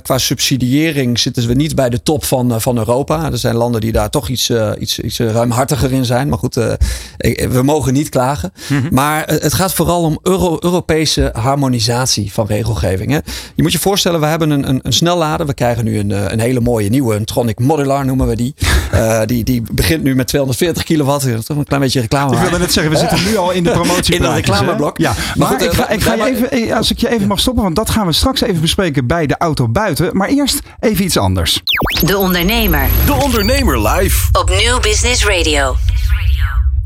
qua 0.01 0.17
subsidiëring 0.17 1.19
zitten 1.19 1.47
we 1.47 1.53
niet 1.53 1.75
bij 1.75 1.89
de 1.89 2.03
top 2.03 2.23
van, 2.25 2.61
van 2.61 2.77
Europa. 2.77 3.31
Er 3.31 3.37
zijn 3.37 3.55
landen 3.55 3.81
die 3.81 3.91
daar 3.91 4.09
toch 4.09 4.29
iets, 4.29 4.51
iets, 4.79 4.99
iets 4.99 5.19
ruimhartiger 5.19 5.91
in 5.91 6.05
zijn. 6.05 6.29
Maar 6.29 6.37
goed, 6.37 6.55
we 6.55 7.61
mogen 7.63 7.93
niet 7.93 8.09
klagen. 8.09 8.53
Mm 8.67 8.81
-hmm. 8.81 8.87
Maar 8.91 9.27
het 9.27 9.53
gaat 9.53 9.73
vooral 9.73 10.03
om 10.03 10.19
Euro 10.23 10.57
Europese 10.59 11.29
harmonisatie 11.33 12.33
van 12.33 12.45
regelgeving. 12.45 13.11
Hè? 13.11 13.19
Je 13.55 13.61
moet 13.61 13.71
je 13.71 13.79
voorstellen 13.79 13.98
voorstellen, 14.01 14.19
we 14.19 14.37
hebben 14.37 14.49
een, 14.49 14.69
een, 14.69 14.79
een 14.83 14.93
snellader. 14.93 15.45
We 15.45 15.53
krijgen 15.53 15.83
nu 15.83 15.99
een, 15.99 16.31
een 16.31 16.39
hele 16.39 16.59
mooie 16.59 16.89
nieuwe, 16.89 17.15
een 17.15 17.25
Tronic 17.25 17.59
Modular 17.59 18.05
noemen 18.05 18.27
we 18.27 18.35
die. 18.35 18.53
Uh, 18.93 19.21
die, 19.25 19.43
die 19.43 19.63
begint 19.71 20.03
nu 20.03 20.15
met 20.15 20.27
240 20.27 20.83
kilowatt. 20.83 21.25
Dat 21.25 21.39
is 21.39 21.45
toch 21.45 21.57
een 21.57 21.63
klein 21.63 21.81
beetje 21.81 22.01
reclame. 22.01 22.35
Ik 22.35 22.41
wilde 22.41 22.57
net 22.57 22.73
zeggen, 22.73 22.93
we 22.93 22.99
zitten 22.99 23.23
nu 23.23 23.37
al 23.37 23.51
in 23.51 23.63
de 23.63 23.71
promotie. 23.71 24.15
in 24.15 24.23
het 24.23 24.33
reclameblok. 24.33 24.97
Ja, 24.97 25.13
maar, 25.13 25.33
maar 25.35 25.47
goed, 25.47 25.61
ik 25.61 25.71
ga, 25.71 25.89
ik 25.89 26.01
ga 26.01 26.13
je 26.13 26.23
even, 26.23 26.77
als 26.77 26.91
ik 26.91 26.99
je 26.99 27.09
even 27.09 27.27
mag 27.27 27.39
stoppen, 27.39 27.63
want 27.63 27.75
dat 27.75 27.89
gaan 27.89 28.05
we 28.05 28.11
straks 28.13 28.41
even 28.41 28.61
bespreken 28.61 29.07
bij 29.07 29.25
de 29.27 29.35
auto 29.37 29.67
buiten. 29.67 30.17
Maar 30.17 30.27
eerst 30.27 30.61
even 30.79 31.05
iets 31.05 31.17
anders. 31.17 31.61
De 32.05 32.17
Ondernemer. 32.17 32.87
De 33.05 33.13
Ondernemer 33.13 33.87
live. 33.87 34.27
Op 34.31 34.49
Nieuw 34.49 34.79
Business 34.79 35.25
Radio. 35.25 35.75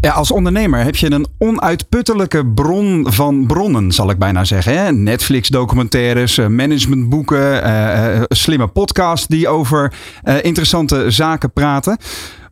Ja, 0.03 0.11
als 0.11 0.31
ondernemer 0.31 0.83
heb 0.83 0.95
je 0.95 1.11
een 1.11 1.27
onuitputtelijke 1.37 2.45
bron 2.45 3.07
van 3.09 3.47
bronnen, 3.47 3.91
zal 3.91 4.09
ik 4.09 4.17
bijna 4.17 4.43
zeggen. 4.43 4.77
Hè? 4.77 4.91
Netflix-documentaires, 4.91 6.37
managementboeken, 6.37 7.67
uh, 7.67 8.21
slimme 8.27 8.67
podcasts 8.67 9.27
die 9.27 9.47
over 9.47 9.93
interessante 10.41 11.11
zaken 11.11 11.51
praten. 11.51 11.97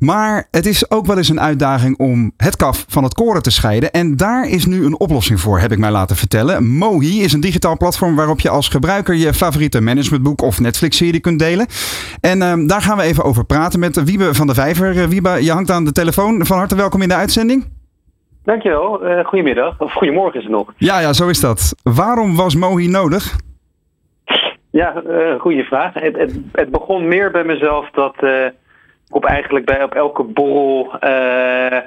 Maar 0.04 0.48
het 0.52 0.66
is 0.66 0.92
ook 0.92 1.06
wel 1.06 1.18
eens 1.18 1.30
een 1.30 1.40
uitdaging 1.40 1.98
om 1.98 2.32
het 2.38 2.56
kaf 2.56 2.86
van 2.88 3.04
het 3.04 3.14
koren 3.14 3.42
te 3.42 3.52
scheiden. 3.52 3.92
En 3.92 4.16
daar 4.16 4.50
is 4.50 4.66
nu 4.66 4.86
een 4.86 5.00
oplossing 5.00 5.40
voor, 5.40 5.60
heb 5.60 5.72
ik 5.72 5.78
mij 5.78 5.92
laten 5.92 6.16
vertellen. 6.16 6.78
Mohi 6.78 7.24
is 7.24 7.34
een 7.34 7.40
digitaal 7.40 7.78
platform 7.78 8.16
waarop 8.16 8.40
je 8.40 8.50
als 8.50 8.70
gebruiker 8.70 9.16
je 9.16 9.34
favoriete 9.34 9.82
managementboek 9.82 10.42
of 10.42 10.60
Netflix-serie 10.60 11.20
kunt 11.20 11.40
delen. 11.40 11.66
En 12.22 12.38
uh, 12.38 12.68
daar 12.68 12.82
gaan 12.82 12.98
we 12.98 13.04
even 13.04 13.24
over 13.24 13.46
praten 13.46 13.80
met 13.80 14.04
Wiebe 14.04 14.34
van 14.34 14.48
de 14.48 14.54
Vijver. 14.54 15.10
Wiebe, 15.10 15.44
je 15.44 15.52
hangt 15.52 15.72
aan 15.72 15.86
de 15.86 15.92
telefoon. 15.92 16.46
Van 16.46 16.58
harte 16.58 16.76
welkom 16.76 17.02
in 17.02 17.10
de 17.10 17.16
uitzending. 17.16 17.66
Dankjewel. 18.44 19.08
Uh, 19.08 19.26
goedemiddag. 19.26 19.80
Of 19.80 19.94
goedemorgen 19.94 20.40
is 20.40 20.46
het 20.46 20.56
nog. 20.56 20.74
Ja, 20.78 21.00
ja, 21.00 21.14
zo 21.14 21.28
is 21.28 21.40
dat. 21.40 21.76
Waarom 21.84 22.36
was 22.36 22.56
Mohi 22.56 22.88
nodig? 22.88 23.36
Ja, 24.72 25.04
uh, 25.08 25.40
goede 25.40 25.64
vraag. 25.64 25.94
Het, 25.94 26.18
het, 26.18 26.40
het, 26.52 26.70
begon 26.70 27.08
meer 27.08 27.32
bij 27.32 27.44
mezelf 27.44 27.90
dat 27.92 28.16
op 29.14 29.26
eigenlijk 29.26 29.66
bij 29.66 29.84
op 29.84 29.94
elke 29.94 30.24
borrel 30.24 30.92
uh, 31.04 31.78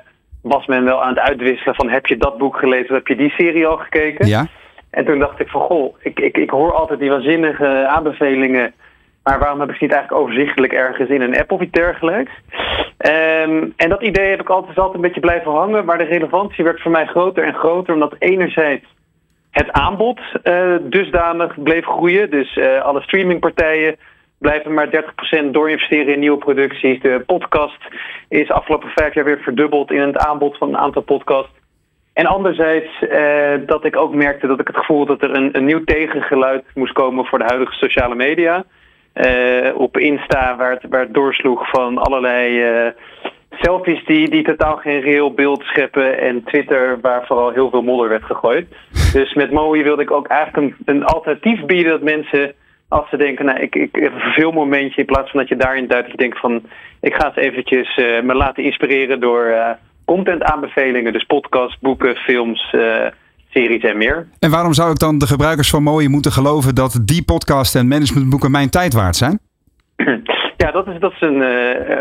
was 0.43 0.67
men 0.67 0.85
wel 0.85 1.03
aan 1.03 1.09
het 1.09 1.19
uitwisselen 1.19 1.75
van 1.75 1.89
heb 1.89 2.07
je 2.07 2.17
dat 2.17 2.39
boek 2.39 2.57
gelezen, 2.57 2.95
heb 2.95 3.07
je 3.07 3.17
die 3.17 3.31
serie 3.31 3.67
al 3.67 3.77
gekeken? 3.77 4.27
Ja. 4.27 4.47
En 4.91 5.05
toen 5.05 5.19
dacht 5.19 5.41
ik 5.41 5.49
van, 5.49 5.61
goh, 5.61 5.95
ik, 5.99 6.21
ik, 6.21 6.37
ik 6.37 6.51
hoor 6.51 6.73
altijd 6.73 6.99
die 6.99 7.11
waanzinnige 7.11 7.87
aanbevelingen. 7.87 8.75
Maar 9.23 9.39
waarom 9.39 9.61
heb 9.61 9.69
ik 9.69 9.77
ze 9.77 9.85
niet 9.85 9.93
eigenlijk 9.93 10.23
overzichtelijk 10.23 10.73
ergens 10.73 11.09
in 11.09 11.21
een 11.21 11.39
app 11.39 11.53
of 11.53 11.61
iets 11.61 11.73
dergelijks? 11.73 12.33
Ehm, 12.97 13.69
en 13.77 13.89
dat 13.89 14.03
idee 14.03 14.31
heb 14.31 14.41
ik 14.41 14.49
altijd, 14.49 14.79
altijd 14.79 14.95
een 14.95 15.01
beetje 15.01 15.21
blijven 15.21 15.53
hangen. 15.53 15.85
Maar 15.85 15.99
de 15.99 16.05
relevantie 16.05 16.65
werd 16.65 16.81
voor 16.81 16.91
mij 16.91 17.07
groter 17.07 17.45
en 17.45 17.55
groter. 17.55 17.95
Omdat 17.95 18.17
enerzijds 18.19 18.85
het 19.51 19.73
aanbod 19.73 20.21
uh, 20.45 20.77
dusdanig 20.83 21.63
bleef 21.63 21.85
groeien. 21.85 22.31
Dus 22.31 22.57
uh, 22.57 22.83
alle 22.83 23.01
streamingpartijen 23.01 23.97
blijven 24.38 24.75
maar 24.75 25.05
30% 25.47 25.51
doorinvesteren 25.51 26.12
in 26.12 26.18
nieuwe 26.18 26.38
producties. 26.38 27.01
De 27.01 27.23
podcast 27.27 27.79
is 28.29 28.51
afgelopen 28.51 28.88
vijf 28.88 29.14
jaar 29.14 29.25
weer 29.25 29.40
verdubbeld 29.40 29.90
in 29.90 30.01
het 30.01 30.16
aanbod 30.16 30.59
van 30.59 30.68
een 30.68 30.77
aantal 30.77 31.03
podcasts. 31.03 31.62
En 32.12 32.27
anderzijds 32.27 32.88
uh, 33.01 33.66
dat 33.66 33.85
ik 33.85 33.97
ook 33.97 34.14
merkte 34.14 34.47
dat 34.47 34.61
ik 34.61 34.66
het 34.66 34.77
gevoel 34.77 35.07
dat 35.07 35.23
er 35.23 35.31
een, 35.35 35.64
nieuw 35.64 35.85
tegengeluid 35.85 36.64
moest 36.75 36.92
komen 36.92 37.25
voor 37.25 37.38
de 37.38 37.44
huidige 37.44 37.73
sociale 37.73 38.14
media. 38.14 38.64
Uh, 39.14 39.79
op 39.79 39.99
Insta, 39.99 40.57
waar 40.57 40.79
het, 40.81 41.14
doorsloeg 41.14 41.70
van 41.70 41.99
allerlei 41.99 42.70
uh, 42.70 42.90
selfies 43.51 44.05
die, 44.05 44.31
die 44.31 44.44
totaal 44.44 44.77
geen 44.77 45.01
reëel 45.01 45.35
beeld 45.35 45.62
scheppen. 45.62 46.18
En 46.20 46.44
Twitter, 46.44 47.01
waar 47.01 47.27
vooral 47.27 47.51
heel 47.51 47.70
veel 47.70 47.83
modder 47.83 48.09
werd 48.09 48.25
gegooid. 48.25 48.66
Dus 49.12 49.35
met 49.35 49.51
Mooi 49.51 49.83
wilde 49.83 50.03
ik 50.03 50.11
ook 50.11 50.27
eigenlijk 50.27 50.57
een, 50.57 50.94
een 50.94 51.05
alternatief 51.05 51.64
bieden 51.64 51.92
dat 51.92 52.03
mensen 52.03 52.55
als 52.95 53.09
ze 53.09 53.17
denken, 53.17 53.45
nou, 53.45 53.59
ik, 53.61 53.75
ik 53.75 53.89
heb 53.93 54.13
een 54.15 54.21
verveelmomentje, 54.21 55.01
in 55.01 55.07
plaats 55.07 55.31
van 55.31 55.41
dat 55.41 55.49
je 55.49 55.57
daarin 55.57 55.87
duidelijk 55.87 56.21
denkt 56.21 56.39
van, 56.39 56.63
ik 57.01 57.15
ga 57.15 57.27
eens 57.27 57.37
eventjes 57.37 57.97
uh, 57.97 58.23
me 58.23 58.35
laten 58.35 58.65
inspireren 58.65 59.21
door 59.21 59.45
uh, 59.47 59.71
content 60.05 60.43
aanbevelingen, 60.43 61.13
dus 61.13 61.25
podcasts, 61.25 61.79
boeken, 61.81 62.17
films, 62.17 62.73
uh, 62.73 63.07
series 63.51 63.83
en 63.83 63.97
meer. 63.97 64.29
En 64.39 64.51
waarom 64.51 64.73
zou 64.73 64.91
ik 64.91 64.99
dan 64.99 65.19
de 65.19 65.27
gebruikers 65.27 65.71
van 65.71 65.83
Mooie 65.83 66.09
moeten 66.09 66.33
geloven 66.33 66.75
dat 66.75 67.01
die 67.05 67.25
podcast 67.25 67.75
en 67.75 67.89
managementboeken 67.89 68.51
mijn 68.51 68.71
tijd 68.71 68.93
waard 68.95 69.17
zijn? 69.17 69.39
Ja, 70.57 70.71
dat 70.71 70.87
is, 70.87 71.01
dat 71.01 71.13
is 71.13 71.21
een, 71.21 71.43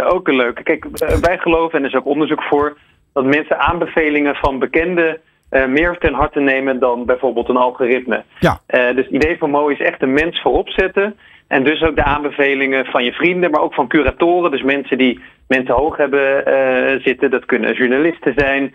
ook 0.06 0.28
een 0.28 0.36
leuke. 0.36 0.64
Kijk, 0.64 0.86
wij 1.22 1.38
geloven, 1.38 1.78
en 1.78 1.84
er 1.84 1.90
is 1.90 1.96
ook 1.96 2.06
onderzoek 2.06 2.44
voor, 2.44 2.78
dat 3.14 3.26
mensen 3.26 3.60
aanbevelingen 3.60 4.36
van 4.36 4.60
bekende 4.60 5.20
uh, 5.54 5.66
meer 5.66 5.98
ten 5.98 6.13
harte 6.13 6.39
nemen 6.39 6.80
dan 6.80 7.06
bijvoorbeeld 7.06 7.50
een 7.50 7.58
algoritme. 7.58 8.24
Ja. 8.39 8.60
Uh, 8.70 8.96
dus 8.96 9.06
het 9.06 9.13
idee 9.13 9.38
van 9.38 9.50
Mo 9.50 9.68
is 9.68 9.80
echt 9.80 10.00
de 10.00 10.06
mens 10.06 10.42
voorop 10.42 10.70
zetten. 10.70 11.16
En 11.48 11.63
dus 11.63 11.82
ook 11.82 11.96
de 11.96 12.04
aanbevelingen 12.04 12.86
van 12.86 13.04
je 13.04 13.12
vrienden, 13.12 13.52
maar 13.52 13.62
ook 13.62 13.74
van 13.74 13.88
curatoren. 13.88 14.52
Dus 14.52 14.62
mensen 14.63 14.98
die 14.98 15.20
mensen 15.48 15.76
hoog 15.76 15.98
hebben 15.98 16.44
uh, 16.48 17.04
zitten. 17.04 17.32
Dat 17.32 17.46
kunnen 17.46 17.74
journalisten 17.74 18.34
zijn, 18.36 18.74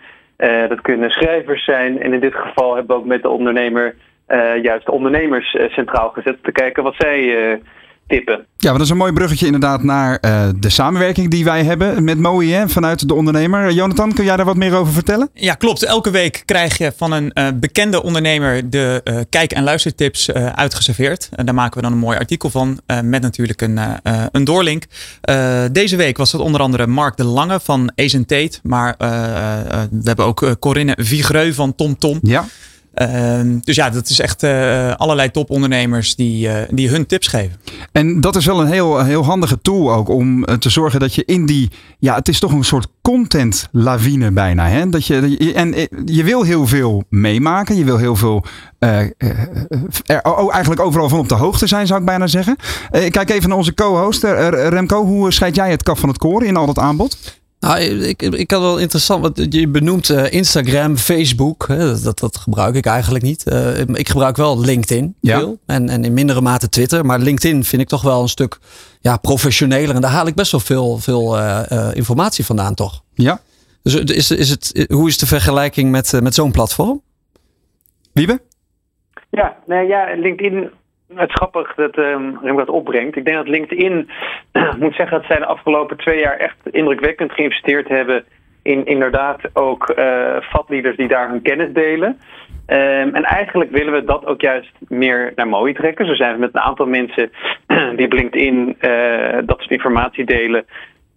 dat 0.69 0.81
kunnen 0.81 1.09
schrijvers 1.09 1.63
zijn. 1.63 2.01
En 2.01 2.13
in 2.13 2.19
dit 2.19 2.35
geval 2.35 2.75
hebben 2.75 2.95
we 2.95 3.01
ook 3.01 3.07
met 3.07 3.21
de 3.21 3.29
ondernemer 3.29 3.95
juist 4.61 4.85
de 4.85 4.91
ondernemers 4.91 5.57
centraal 5.69 6.09
gezet. 6.09 6.43
Te 6.43 6.51
kijken 6.51 6.83
wat 6.83 6.95
zij 6.97 7.59
tippen. 8.09 8.45
Ja, 8.57 8.69
maar 8.69 8.77
dat 8.77 8.87
is 8.87 8.89
een 8.89 8.97
mooi 8.97 9.13
bruggetje 9.13 9.45
inderdaad 9.45 9.83
naar 9.83 10.17
uh, 10.21 10.49
de 10.55 10.69
samenwerking 10.69 11.29
die 11.29 11.43
wij 11.43 11.63
hebben 11.63 12.03
met 12.03 12.19
MOI 12.19 12.51
hè, 12.51 12.69
vanuit 12.69 13.07
de 13.07 13.13
ondernemer. 13.13 13.71
Jonathan, 13.71 14.13
kun 14.13 14.23
jij 14.23 14.35
daar 14.35 14.45
wat 14.45 14.55
meer 14.55 14.75
over 14.75 14.93
vertellen? 14.93 15.29
Ja, 15.33 15.53
klopt. 15.53 15.83
Elke 15.83 16.09
week 16.09 16.43
krijg 16.45 16.77
je 16.77 16.93
van 16.97 17.11
een 17.11 17.31
uh, 17.33 17.47
bekende 17.55 18.03
ondernemer 18.03 18.69
de 18.69 19.01
uh, 19.03 19.19
kijk- 19.29 19.51
en 19.51 19.63
luistertips 19.63 20.31
uitgeserveerd. 20.31 21.29
En 21.35 21.45
daar 21.45 21.55
maken 21.55 21.75
we 21.75 21.81
dan 21.81 21.91
een 21.91 21.97
mooi 21.97 22.17
artikel 22.17 22.49
van 22.49 22.79
met 23.03 23.21
natuurlijk 23.21 23.61
een, 23.61 23.79
een 24.31 24.43
doorlink. 24.43 24.83
deze 25.71 25.95
week 25.95 26.17
was 26.17 26.31
het 26.31 26.41
onder 26.41 26.61
andere 26.61 26.87
Mark 26.87 27.17
de 27.17 27.23
Lange 27.23 27.59
van 27.59 27.91
Ace 27.95 28.25
Tate. 28.25 28.59
Maar 28.63 28.95
we 28.97 30.01
hebben 30.03 30.25
ook 30.25 30.55
Corinne 30.59 30.93
Vigreux 30.97 31.55
van 31.55 31.75
TomTom. 31.75 32.19
Tom. 32.19 32.29
Ja. 32.31 32.45
Uh, 32.95 33.39
dus 33.63 33.75
ja, 33.75 33.89
dat 33.89 34.09
is 34.09 34.19
echt 34.19 34.43
uh, 34.43 34.93
allerlei 34.95 35.31
topondernemers 35.31 36.15
die, 36.15 36.47
uh, 36.47 36.55
die 36.69 36.89
hun 36.89 37.05
tips 37.05 37.27
geven. 37.27 37.57
En 37.91 38.21
dat 38.21 38.35
is 38.35 38.45
wel 38.45 38.61
een 38.61 38.67
heel, 38.67 39.03
heel 39.03 39.25
handige 39.25 39.61
tool 39.61 39.93
ook 39.93 40.09
om 40.09 40.45
te 40.45 40.69
zorgen 40.69 40.99
dat 40.99 41.15
je 41.15 41.25
in 41.25 41.45
die, 41.45 41.69
ja, 41.99 42.15
het 42.15 42.27
is 42.27 42.39
toch 42.39 42.51
een 42.51 42.63
soort 42.63 42.87
content 43.01 43.67
lawine 43.71 44.31
bijna. 44.31 44.67
Hè? 44.67 44.89
Dat 44.89 45.05
je, 45.05 45.53
en 45.55 45.87
je 46.05 46.23
wil 46.23 46.43
heel 46.43 46.67
veel 46.67 47.03
meemaken, 47.09 47.75
je 47.75 47.83
wil 47.83 47.97
heel 47.97 48.15
veel, 48.15 48.45
oh, 50.23 50.53
eigenlijk 50.53 50.81
overal 50.81 51.09
van 51.09 51.19
op 51.19 51.29
de 51.29 51.35
hoogte 51.35 51.67
zijn, 51.67 51.87
zou 51.87 51.99
ik 51.99 52.05
bijna 52.05 52.27
zeggen. 52.27 52.55
ik 52.91 53.11
kijk 53.11 53.29
even 53.29 53.49
naar 53.49 53.57
onze 53.57 53.73
co-host, 53.73 54.23
Remco. 54.23 55.05
Hoe 55.05 55.31
scheid 55.31 55.55
jij 55.55 55.71
het 55.71 55.83
kaf 55.83 55.99
van 55.99 56.09
het 56.09 56.17
koren 56.17 56.47
in 56.47 56.55
al 56.55 56.65
dat 56.65 56.79
aanbod? 56.79 57.17
Nou, 57.59 57.79
ik, 57.79 58.21
ik 58.21 58.51
had 58.51 58.61
wel 58.61 58.77
interessant, 58.77 59.21
want 59.21 59.53
je 59.53 59.67
benoemt 59.67 60.09
uh, 60.09 60.31
Instagram, 60.31 60.97
Facebook. 60.97 61.67
Hè, 61.67 62.01
dat, 62.01 62.19
dat 62.19 62.37
gebruik 62.37 62.75
ik 62.75 62.85
eigenlijk 62.85 63.23
niet. 63.23 63.45
Uh, 63.47 63.79
ik 63.79 64.09
gebruik 64.09 64.37
wel 64.37 64.59
LinkedIn 64.59 65.15
ja. 65.21 65.39
veel 65.39 65.59
en, 65.65 65.89
en 65.89 66.03
in 66.03 66.13
mindere 66.13 66.41
mate 66.41 66.69
Twitter. 66.69 67.05
Maar 67.05 67.19
LinkedIn 67.19 67.63
vind 67.63 67.81
ik 67.81 67.87
toch 67.87 68.01
wel 68.01 68.21
een 68.21 68.29
stuk 68.29 68.59
ja, 68.99 69.17
professioneler. 69.17 69.95
En 69.95 70.01
daar 70.01 70.11
haal 70.11 70.27
ik 70.27 70.35
best 70.35 70.51
wel 70.51 70.59
veel, 70.59 70.97
veel 70.97 71.37
uh, 71.37 71.89
informatie 71.93 72.45
vandaan 72.45 72.73
toch. 72.75 73.03
Ja. 73.13 73.41
Dus 73.83 73.95
is, 73.95 74.31
is 74.31 74.49
het, 74.49 74.85
hoe 74.89 75.07
is 75.07 75.17
de 75.17 75.27
vergelijking 75.27 75.91
met, 75.91 76.21
met 76.21 76.33
zo'n 76.33 76.51
platform? 76.51 77.01
Wiebe? 78.11 78.41
Ja, 79.29 79.57
nou 79.65 79.87
ja, 79.87 80.15
LinkedIn 80.15 80.69
het 81.15 81.29
is 81.29 81.35
grappig 81.35 81.75
dat 81.75 81.97
um, 81.97 82.39
dat 82.41 82.69
opbrengt. 82.69 83.15
Ik 83.15 83.25
denk 83.25 83.37
dat 83.37 83.47
LinkedIn, 83.47 84.09
moet 84.79 84.95
zeggen 84.95 85.17
dat 85.17 85.27
zij 85.27 85.37
de 85.37 85.45
afgelopen 85.45 85.97
twee 85.97 86.19
jaar 86.19 86.37
echt 86.37 86.57
indrukwekkend 86.71 87.31
geïnvesteerd 87.31 87.87
hebben 87.87 88.23
in 88.61 88.85
inderdaad 88.85 89.41
ook 89.53 89.93
uh, 89.97 90.95
die 90.95 91.07
daar 91.07 91.29
hun 91.29 91.41
kennis 91.41 91.73
delen. 91.73 92.19
Um, 92.67 93.15
en 93.15 93.23
eigenlijk 93.23 93.71
willen 93.71 93.93
we 93.93 94.03
dat 94.03 94.25
ook 94.25 94.41
juist 94.41 94.71
meer 94.87 95.31
naar 95.35 95.47
mooi 95.47 95.73
trekken. 95.73 96.05
Zo 96.05 96.13
zijn 96.13 96.33
we 96.33 96.39
met 96.39 96.49
een 96.53 96.61
aantal 96.61 96.85
mensen 96.85 97.31
die 97.95 98.05
op 98.05 98.13
LinkedIn 98.13 98.77
uh, 98.81 99.37
dat 99.45 99.57
soort 99.59 99.71
informatie 99.71 100.25
delen. 100.25 100.65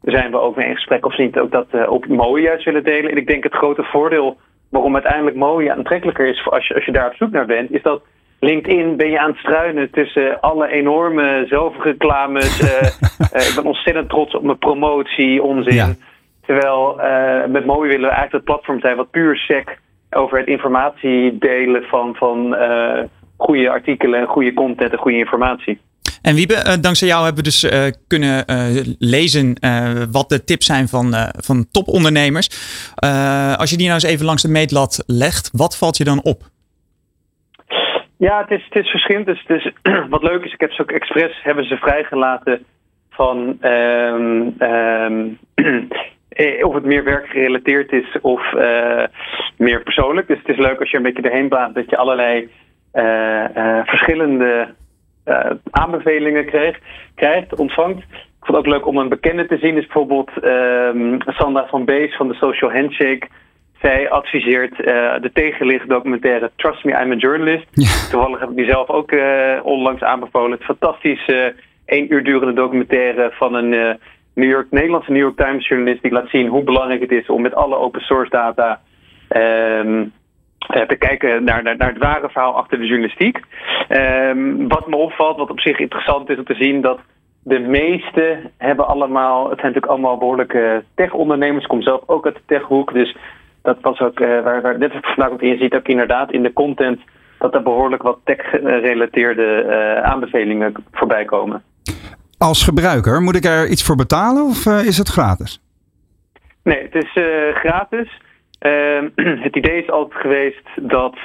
Zijn 0.02 0.30
we 0.30 0.38
ook 0.38 0.56
mee 0.56 0.68
in 0.68 0.74
gesprek 0.74 1.06
of 1.06 1.16
niet 1.16 1.38
ook 1.38 1.50
dat 1.50 1.66
uh, 1.72 1.90
op 1.90 2.06
mooi 2.06 2.42
juist 2.42 2.64
willen 2.64 2.84
delen. 2.84 3.10
En 3.10 3.16
ik 3.16 3.26
denk 3.26 3.42
het 3.44 3.54
grote 3.54 3.82
voordeel 3.82 4.38
waarom 4.68 4.94
uiteindelijk 4.94 5.36
mooi 5.36 5.68
aantrekkelijker 5.68 6.26
is 6.26 6.46
als 6.50 6.66
je, 6.66 6.74
als 6.74 6.84
je 6.84 6.92
daar 6.92 7.06
op 7.06 7.14
zoek 7.14 7.30
naar 7.30 7.46
bent, 7.46 7.70
is 7.70 7.82
dat 7.82 8.02
LinkedIn 8.44 8.96
ben 8.96 9.10
je 9.10 9.18
aan 9.18 9.30
het 9.30 9.38
struinen 9.38 9.90
tussen 9.90 10.40
alle 10.40 10.68
enorme 10.68 11.44
zelfreclames. 11.48 12.60
uh, 12.60 12.68
ik 13.48 13.52
ben 13.54 13.64
ontzettend 13.64 14.08
trots 14.08 14.34
op 14.34 14.42
mijn 14.42 14.58
promotie, 14.58 15.42
onzin. 15.42 15.74
Ja. 15.74 15.94
Terwijl 16.46 17.00
uh, 17.00 17.46
met 17.46 17.66
Mooi 17.66 17.88
willen 17.88 18.08
we 18.08 18.14
eigenlijk 18.14 18.32
het 18.32 18.44
platform 18.44 18.80
zijn 18.80 18.96
wat 18.96 19.10
puur 19.10 19.36
sec 19.36 19.78
over 20.10 20.38
het 20.38 20.46
informatie 20.46 21.38
delen 21.38 21.82
van, 21.82 22.14
van 22.14 22.56
goede 23.36 23.70
artikelen 23.70 24.20
en 24.20 24.26
goede 24.26 24.52
content 24.52 24.92
en 24.92 24.98
goede 24.98 25.18
informatie. 25.18 25.80
En 26.22 26.34
Wiebe, 26.34 26.78
dankzij 26.80 27.08
jou 27.08 27.24
hebben 27.24 27.44
we 27.44 27.50
dus 27.50 27.64
uh, 27.64 27.84
kunnen 28.06 28.44
uh, 28.46 28.84
lezen 28.98 29.56
wat 30.10 30.28
de 30.28 30.44
tips 30.44 30.66
zijn 30.66 30.88
van, 30.88 31.14
van 31.36 31.66
topondernemers. 31.70 32.48
als 33.56 33.70
je 33.70 33.76
die 33.76 33.88
nou 33.88 34.00
eens 34.02 34.12
even 34.12 34.26
langs 34.26 34.42
de 34.42 34.48
meetlat 34.48 35.04
legt, 35.06 35.50
wat 35.52 35.76
valt 35.76 35.96
je 35.96 36.04
dan 36.04 36.22
op? 36.22 36.50
Ja, 38.28 38.40
het 38.40 38.50
is, 38.50 38.64
het 38.64 38.84
is 38.84 38.90
verschillend. 38.90 39.26
Dus, 39.26 39.44
dus 39.46 39.72
wat 40.14 40.22
leuk 40.22 40.44
is, 40.44 40.52
ik 40.52 40.60
heb 40.60 40.72
ze 40.72 40.82
ook 40.82 40.90
expres 40.90 41.42
hebben 41.42 41.64
ze 41.64 41.76
vrijgelaten 41.76 42.64
van 43.10 43.58
um, 43.60 44.54
um, 44.58 45.38
of 46.68 46.74
het 46.74 46.84
meer 46.84 47.04
werkgerelateerd 47.04 47.92
is 47.92 48.20
of 48.20 48.52
uh, 48.52 49.04
meer 49.56 49.82
persoonlijk. 49.82 50.26
Dus 50.26 50.38
het 50.38 50.48
is 50.48 50.56
leuk 50.56 50.80
als 50.80 50.90
je 50.90 50.96
een 50.96 51.02
beetje 51.02 51.22
erheen 51.22 51.48
baat 51.48 51.74
dat 51.74 51.90
je 51.90 51.96
allerlei 51.96 52.50
uh, 52.94 53.80
verschillende 53.84 54.74
aanbevelingen 55.70 56.46
krijgt, 57.14 57.54
ontvangt. 57.54 57.98
Ik 57.98 58.46
vond 58.46 58.56
het 58.56 58.66
ook 58.66 58.72
leuk 58.72 58.86
om 58.86 58.96
een 58.96 59.08
bekende 59.08 59.46
te 59.46 59.58
zien. 59.58 59.76
Is 59.76 59.86
bijvoorbeeld 59.86 60.30
um, 60.44 61.18
Sandra 61.26 61.66
van 61.66 61.84
Bees 61.84 62.16
van 62.16 62.28
de 62.28 62.34
Social 62.34 62.72
Handshake. 62.72 63.28
Zij 63.82 64.10
adviseert 64.10 64.72
uh, 64.72 64.86
de 65.20 65.30
tegenliggende 65.32 65.94
documentaire 65.94 66.50
Trust 66.56 66.84
Me, 66.84 67.00
I'm 67.00 67.12
a 67.12 67.14
Journalist. 67.14 67.66
Ja. 67.70 68.10
Toevallig 68.10 68.40
heb 68.40 68.50
ik 68.50 68.56
die 68.56 68.70
zelf 68.70 68.88
ook 68.88 69.12
uh, 69.12 69.60
onlangs 69.62 70.02
aanbevolen. 70.02 70.50
Het 70.50 70.64
fantastische 70.64 71.54
uh, 71.56 71.62
één 71.84 72.12
uur 72.12 72.24
durende 72.24 72.52
documentaire 72.52 73.30
van 73.32 73.54
een 73.54 73.98
New 74.34 74.50
York, 74.50 74.66
Nederlandse 74.70 75.10
New 75.10 75.20
York 75.20 75.36
Times 75.36 75.68
journalist... 75.68 76.02
die 76.02 76.12
laat 76.12 76.28
zien 76.28 76.46
hoe 76.46 76.62
belangrijk 76.64 77.00
het 77.00 77.10
is 77.10 77.26
om 77.26 77.42
met 77.42 77.54
alle 77.54 77.76
open 77.76 78.00
source 78.00 78.30
data... 78.30 78.80
Um, 79.36 80.12
te 80.88 80.96
kijken 80.98 81.44
naar, 81.44 81.62
naar, 81.62 81.76
naar, 81.76 81.88
het 81.88 82.02
ware 82.02 82.28
verhaal 82.28 82.56
achter 82.56 82.78
de 82.78 82.86
journalistiek. 82.86 83.40
Um, 83.88 84.68
wat 84.68 84.88
me 84.88 84.96
opvalt, 84.96 85.36
wat 85.36 85.50
op 85.50 85.60
zich 85.60 85.78
interessant 85.78 86.30
is 86.30 86.38
om 86.38 86.44
te 86.44 86.54
zien... 86.54 86.80
dat 86.80 87.00
de 87.42 87.58
meeste 87.58 88.38
hebben 88.58 88.86
allemaal... 88.86 89.50
Het 89.50 89.60
zijn 89.60 89.72
natuurlijk 89.72 89.92
allemaal 89.92 90.18
behoorlijke 90.18 90.84
tech-ondernemers. 90.94 91.62
Ik 91.62 91.68
kom 91.68 91.82
zelf 91.82 92.02
ook 92.06 92.24
uit 92.24 92.34
de 92.34 92.42
techhoek, 92.46 92.92
dus 92.92 93.16
dat 93.62 93.78
was 93.80 94.00
ook 94.00 94.20
uh, 94.20 94.42
waar, 94.42 94.62
waar 94.62 94.78
dit 94.78 94.92
vandaag 95.00 95.30
ook 95.30 95.42
in 95.42 95.58
ziet, 95.58 95.74
ook 95.74 95.88
inderdaad 95.88 96.32
in 96.32 96.42
de 96.42 96.52
content 96.52 97.00
dat 97.38 97.54
er 97.54 97.62
behoorlijk 97.62 98.02
wat 98.02 98.18
tech-gerelateerde 98.24 99.64
uh, 99.66 100.02
aanbevelingen 100.02 100.74
voorbij 100.92 101.24
komen. 101.24 101.62
Als 102.38 102.64
gebruiker, 102.64 103.20
moet 103.20 103.36
ik 103.36 103.44
er 103.44 103.68
iets 103.68 103.84
voor 103.84 103.96
betalen 103.96 104.42
of 104.42 104.66
uh, 104.66 104.86
is 104.86 104.98
het 104.98 105.08
gratis? 105.08 105.60
Nee, 106.62 106.82
het 106.82 106.94
is 106.94 107.10
gratis. 107.54 108.20
het 109.46 109.56
idee 109.56 109.82
is 109.82 109.90
altijd 109.90 110.20
geweest 110.20 110.68
dat 110.80 111.16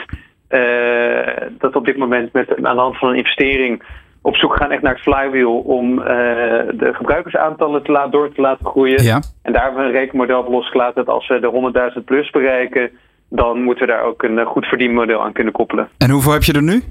dat 1.49 1.75
op 1.75 1.85
dit 1.85 1.97
moment 1.97 2.33
met, 2.33 2.55
aan 2.63 2.75
de 2.75 2.81
hand 2.81 2.97
van 2.97 3.09
een 3.09 3.15
investering 3.15 3.83
op 4.27 4.35
zoek 4.35 4.55
gaan 4.55 4.71
echt 4.71 4.81
naar 4.81 4.93
het 4.93 5.01
flywheel 5.01 5.57
om 5.57 5.95
de 5.95 6.89
gebruikersaantallen 6.93 7.83
te 7.83 7.91
laten, 7.91 8.11
door 8.11 8.33
te 8.33 8.41
laten 8.41 8.65
groeien. 8.65 9.03
Ja. 9.03 9.21
En 9.41 9.53
daar 9.53 9.63
hebben 9.63 9.81
we 9.81 9.87
een 9.87 9.95
rekenmodel 9.95 10.39
op 10.39 10.47
losgelaten 10.47 11.05
dat 11.05 11.13
als 11.13 11.27
we 11.27 11.39
de 11.39 11.93
100.000 11.99 12.03
plus 12.05 12.29
bereiken, 12.29 12.91
dan 13.29 13.63
moeten 13.63 13.85
we 13.85 13.91
daar 13.91 14.03
ook 14.03 14.23
een 14.23 14.45
goed 14.45 14.65
verdienmodel 14.65 15.23
aan 15.23 15.33
kunnen 15.33 15.53
koppelen. 15.53 15.89
En 15.97 16.09
hoeveel 16.09 16.31
heb 16.31 16.43
je 16.43 16.53
er 16.53 16.63
nu? 16.63 16.83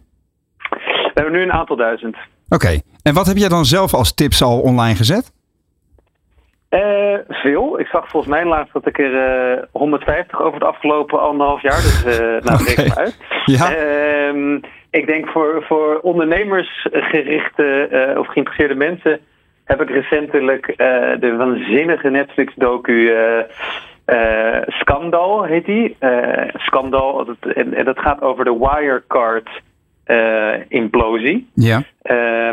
We 0.71 1.11
hebben 1.15 1.33
nu 1.33 1.43
een 1.43 1.53
aantal 1.53 1.77
duizend. 1.77 2.17
Oké. 2.49 2.81
En 3.03 3.15
wat 3.15 3.27
heb 3.27 3.37
jij 3.37 3.49
dan 3.49 3.65
zelf 3.65 3.95
als 3.95 4.15
tips 4.15 4.43
al 4.43 4.61
online 4.61 4.95
gezet? 4.95 5.33
Uh, 6.71 7.19
veel. 7.29 7.81
Ik 7.81 7.87
zag 7.87 8.09
volgens 8.09 8.33
mij 8.33 8.45
laatst 8.45 8.73
dat 8.73 8.87
ik 8.87 8.99
er 8.99 9.57
uh, 9.57 9.63
150 9.73 10.41
over 10.41 10.55
het 10.55 10.69
afgelopen 10.69 11.21
anderhalf 11.21 11.63
jaar. 11.63 11.77
Dus 11.77 12.05
uh, 12.07 12.19
nou, 12.19 12.41
okay. 12.61 12.65
reken 12.67 12.89
maar 12.89 12.97
uit. 12.97 13.19
Ja. 13.45 13.69
Uh, 14.97 15.03
ik 15.03 15.07
denk 15.07 15.29
voor, 15.29 15.65
voor 15.67 15.99
ondernemersgerichte 16.03 18.15
of 18.19 18.27
geïnteresseerde 18.27 18.75
mensen 18.75 19.21
heb 19.65 19.81
ik 19.81 19.91
recentelijk 19.91 20.75
de 21.21 21.35
waanzinnige 21.37 22.11
Netflix-docu 22.11 23.15
Scandal, 24.67 25.45
heet 25.45 25.65
die. 25.65 25.97
Scandal, 26.57 27.27
en, 27.55 27.75
en 27.75 27.85
dat 27.85 27.99
gaat 27.99 28.23
over 28.23 28.45
de 28.45 28.59
Wirecard 28.59 29.49
implosie. 30.69 31.51
Ja. 31.55 31.83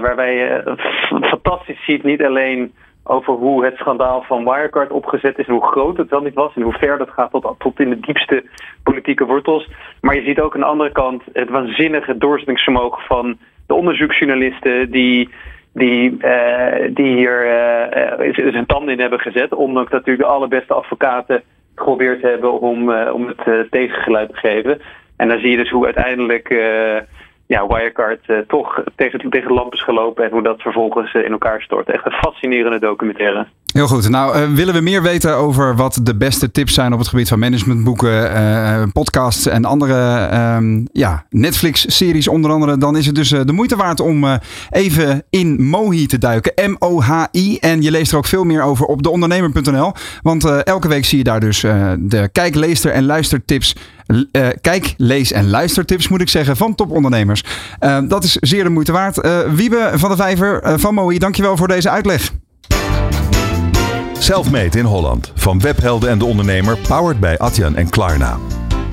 waarbij 0.01 0.35
je 0.35 0.77
fantastisch 1.21 1.85
ziet, 1.85 2.03
niet 2.03 2.23
alleen 2.23 2.73
over 3.03 3.33
hoe 3.33 3.65
het 3.65 3.75
schandaal 3.75 4.21
van 4.21 4.43
Wirecard 4.43 4.91
opgezet 4.91 5.37
is 5.37 5.47
en 5.47 5.53
hoe 5.53 5.65
groot 5.65 5.97
het 5.97 6.09
wel 6.09 6.21
niet 6.21 6.33
was 6.33 6.55
en 6.55 6.61
hoe 6.61 6.73
ver 6.73 6.97
dat 6.97 7.09
gaat 7.09 7.31
tot, 7.31 7.55
tot 7.57 7.79
in 7.79 7.89
de 7.89 7.99
diepste 7.99 8.43
politieke 8.83 9.25
wortels. 9.25 9.69
Maar 10.01 10.15
je 10.15 10.23
ziet 10.23 10.39
ook 10.39 10.53
aan 10.53 10.59
de 10.59 10.65
andere 10.65 10.91
kant 10.91 11.23
het 11.33 11.49
waanzinnige 11.49 12.17
doorzettingsvermogen 12.17 13.03
van 13.03 13.37
de 13.67 13.73
onderzoeksjournalisten 13.73 14.91
die, 14.91 15.29
die, 15.73 16.17
uh, 16.19 16.89
die 16.93 17.15
hier 17.15 17.45
uh, 17.45 18.51
zijn 18.51 18.65
tanden 18.65 18.93
in 18.93 18.99
hebben 18.99 19.19
gezet. 19.19 19.53
Ondanks 19.53 19.91
dat 19.91 19.99
natuurlijk 19.99 20.27
de 20.27 20.35
allerbeste 20.35 20.73
advocaten 20.73 21.43
geprobeerd 21.75 22.21
hebben 22.21 22.59
om, 22.59 22.93
om 22.93 23.33
het 23.35 23.71
tegengeluid 23.71 24.29
te 24.29 24.37
geven. 24.37 24.81
En 25.17 25.27
dan 25.27 25.39
zie 25.39 25.49
je 25.49 25.57
dus 25.57 25.69
hoe 25.69 25.85
uiteindelijk 25.85 26.49
ja, 27.53 27.67
Wirecard 27.67 28.27
uh, 28.27 28.37
toch 28.47 28.83
tegen, 28.95 29.29
tegen 29.29 29.47
de 29.47 29.53
lamp 29.53 29.73
is 29.73 29.83
gelopen 29.83 30.23
en 30.23 30.31
hoe 30.31 30.43
dat 30.43 30.61
vervolgens 30.61 31.13
uh, 31.13 31.25
in 31.25 31.31
elkaar 31.31 31.61
stort. 31.61 31.89
Echt 31.89 32.05
een 32.05 32.11
fascinerende 32.11 32.79
documentaire. 32.79 33.47
Heel 33.73 33.87
goed. 33.87 34.09
Nou, 34.09 34.37
uh, 34.37 34.55
willen 34.55 34.73
we 34.73 34.79
meer 34.79 35.01
weten 35.01 35.35
over 35.35 35.75
wat 35.75 35.99
de 36.03 36.15
beste 36.15 36.51
tips 36.51 36.73
zijn 36.73 36.93
op 36.93 36.99
het 36.99 37.07
gebied 37.07 37.27
van 37.27 37.39
managementboeken, 37.39 38.91
podcasts 38.91 39.45
en 39.45 39.65
andere 39.65 40.29
um, 40.55 40.87
ja, 40.91 41.25
Netflix-series 41.29 42.27
onder 42.27 42.51
andere, 42.51 42.77
dan 42.77 42.97
is 42.97 43.05
het 43.05 43.15
dus 43.15 43.29
de 43.29 43.51
moeite 43.51 43.75
waard 43.75 43.99
om 43.99 44.39
even 44.69 45.23
in 45.29 45.63
Mohi 45.63 46.05
te 46.05 46.17
duiken. 46.17 46.71
M-O-H-I. 46.71 47.57
En 47.57 47.81
je 47.81 47.91
leest 47.91 48.11
er 48.11 48.17
ook 48.17 48.25
veel 48.25 48.43
meer 48.43 48.61
over 48.61 48.85
op 48.85 49.03
deondernemer.nl. 49.03 49.93
Want 50.21 50.45
elke 50.45 50.87
week 50.87 51.05
zie 51.05 51.17
je 51.17 51.23
daar 51.23 51.39
dus 51.39 51.59
de 51.99 52.29
kijk, 52.31 52.55
leester 52.55 52.91
en 52.91 53.05
luistertips 53.05 53.75
uh, 54.07 54.47
kijk, 54.61 54.93
lees 54.97 55.31
en 55.31 55.49
luistertips 55.49 56.07
moet 56.07 56.21
ik 56.21 56.29
zeggen 56.29 56.57
van 56.57 56.75
topondernemers. 56.75 57.43
Dat 58.07 58.23
is 58.23 58.37
zeer 58.39 58.63
de 58.63 58.69
moeite 58.69 58.91
waard. 58.91 59.27
Wiebe 59.55 59.91
van 59.93 60.09
de 60.09 60.15
Vijver 60.15 60.79
van 60.79 60.93
Mooi, 60.93 61.17
dankjewel 61.17 61.57
voor 61.57 61.67
deze 61.67 61.89
uitleg. 61.89 62.31
Selfmade 64.23 64.77
in 64.77 64.85
Holland 64.85 65.31
van 65.35 65.59
Webhelden 65.59 66.09
en 66.09 66.17
de 66.17 66.25
Ondernemer, 66.25 66.77
powered 66.77 67.19
bij 67.19 67.37
Atjan 67.37 67.75
en 67.75 67.89
Klarna. 67.89 68.37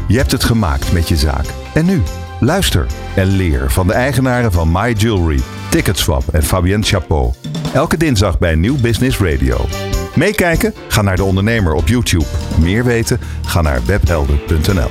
Je 0.08 0.16
hebt 0.16 0.32
het 0.32 0.44
gemaakt 0.44 0.92
met 0.92 1.08
je 1.08 1.16
zaak. 1.16 1.44
En 1.74 1.84
nu, 1.84 2.02
luister 2.40 2.86
en 3.14 3.26
leer 3.26 3.70
van 3.70 3.86
de 3.86 3.92
eigenaren 3.92 4.52
van 4.52 4.72
My 4.72 4.92
Jewelry, 4.92 5.40
Ticketswap 5.68 6.28
en 6.28 6.42
Fabienne 6.42 6.84
Chapeau. 6.84 7.32
Elke 7.74 7.96
dinsdag 7.96 8.38
bij 8.38 8.54
Nieuw 8.54 8.80
Business 8.80 9.18
Radio. 9.18 9.66
Meekijken? 10.14 10.74
Ga 10.88 11.02
naar 11.02 11.16
de 11.16 11.24
ondernemer 11.24 11.72
op 11.72 11.88
YouTube. 11.88 12.26
Meer 12.58 12.84
weten? 12.84 13.20
Ga 13.44 13.60
naar 13.60 13.80
webhelden.nl. 13.86 14.90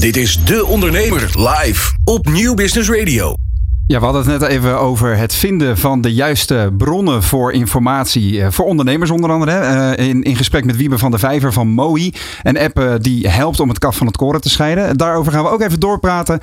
Dit 0.00 0.16
is 0.16 0.44
De 0.44 0.64
Ondernemer 0.66 1.30
live 1.34 1.92
op 2.04 2.26
Nieuw 2.26 2.54
Business 2.54 2.90
Radio. 2.90 3.45
Ja, 3.86 3.98
we 3.98 4.04
hadden 4.04 4.22
het 4.30 4.40
net 4.40 4.50
even 4.50 4.78
over 4.78 5.16
het 5.16 5.34
vinden 5.34 5.78
van 5.78 6.00
de 6.00 6.14
juiste 6.14 6.72
bronnen 6.78 7.22
voor 7.22 7.52
informatie. 7.52 8.50
Voor 8.50 8.64
ondernemers 8.64 9.10
onder 9.10 9.30
andere. 9.30 9.96
In, 9.96 10.22
in 10.22 10.36
gesprek 10.36 10.64
met 10.64 10.76
Wiebe 10.76 10.98
van 10.98 11.10
der 11.10 11.20
Vijver 11.20 11.52
van 11.52 11.68
MOI. 11.68 12.12
Een 12.42 12.58
app 12.58 12.98
die 13.00 13.28
helpt 13.28 13.60
om 13.60 13.68
het 13.68 13.78
kaf 13.78 13.96
van 13.96 14.06
het 14.06 14.16
koren 14.16 14.40
te 14.40 14.48
scheiden. 14.48 14.96
Daarover 14.96 15.32
gaan 15.32 15.44
we 15.44 15.50
ook 15.50 15.60
even 15.60 15.80
doorpraten 15.80 16.40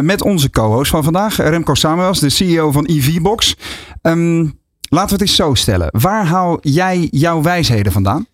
met 0.00 0.22
onze 0.22 0.50
co-host 0.50 0.90
van 0.90 1.04
vandaag. 1.04 1.36
Remco 1.36 1.74
Samuels, 1.74 2.20
de 2.20 2.30
CEO 2.30 2.72
van 2.72 2.84
EVBox. 2.84 3.56
Um, 4.02 4.62
Laten 4.94 5.08
we 5.08 5.22
het 5.22 5.22
eens 5.22 5.36
zo 5.36 5.54
stellen. 5.54 5.88
Waar 5.90 6.26
haal 6.26 6.58
jij 6.60 7.08
jouw 7.10 7.42
wijsheden 7.42 7.92
vandaan? 7.92 8.26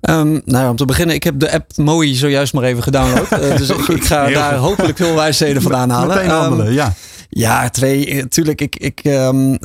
Um, 0.00 0.42
nou 0.44 0.70
om 0.70 0.76
te 0.76 0.84
beginnen, 0.84 1.14
ik 1.14 1.22
heb 1.22 1.40
de 1.40 1.52
app 1.52 1.76
Mooi 1.76 2.14
zojuist 2.14 2.52
maar 2.52 2.62
even 2.62 2.82
gedownload. 2.82 3.32
uh, 3.32 3.56
dus 3.56 3.70
ik, 3.70 3.88
ik, 3.88 4.04
ga 4.04 4.28
daar 4.28 4.54
hopelijk 4.54 4.96
veel 4.96 5.14
wijsheden 5.14 5.62
vandaan 5.62 5.90
halen. 5.96 6.16
Meteen 6.16 6.30
handelen, 6.30 6.66
um, 6.66 6.72
ja. 6.72 6.94
Ja, 7.36 7.68
twee. 7.68 8.14
Natuurlijk, 8.14 8.60
ik, 8.60 8.76
ik, 8.76 9.00
um, 9.04 9.58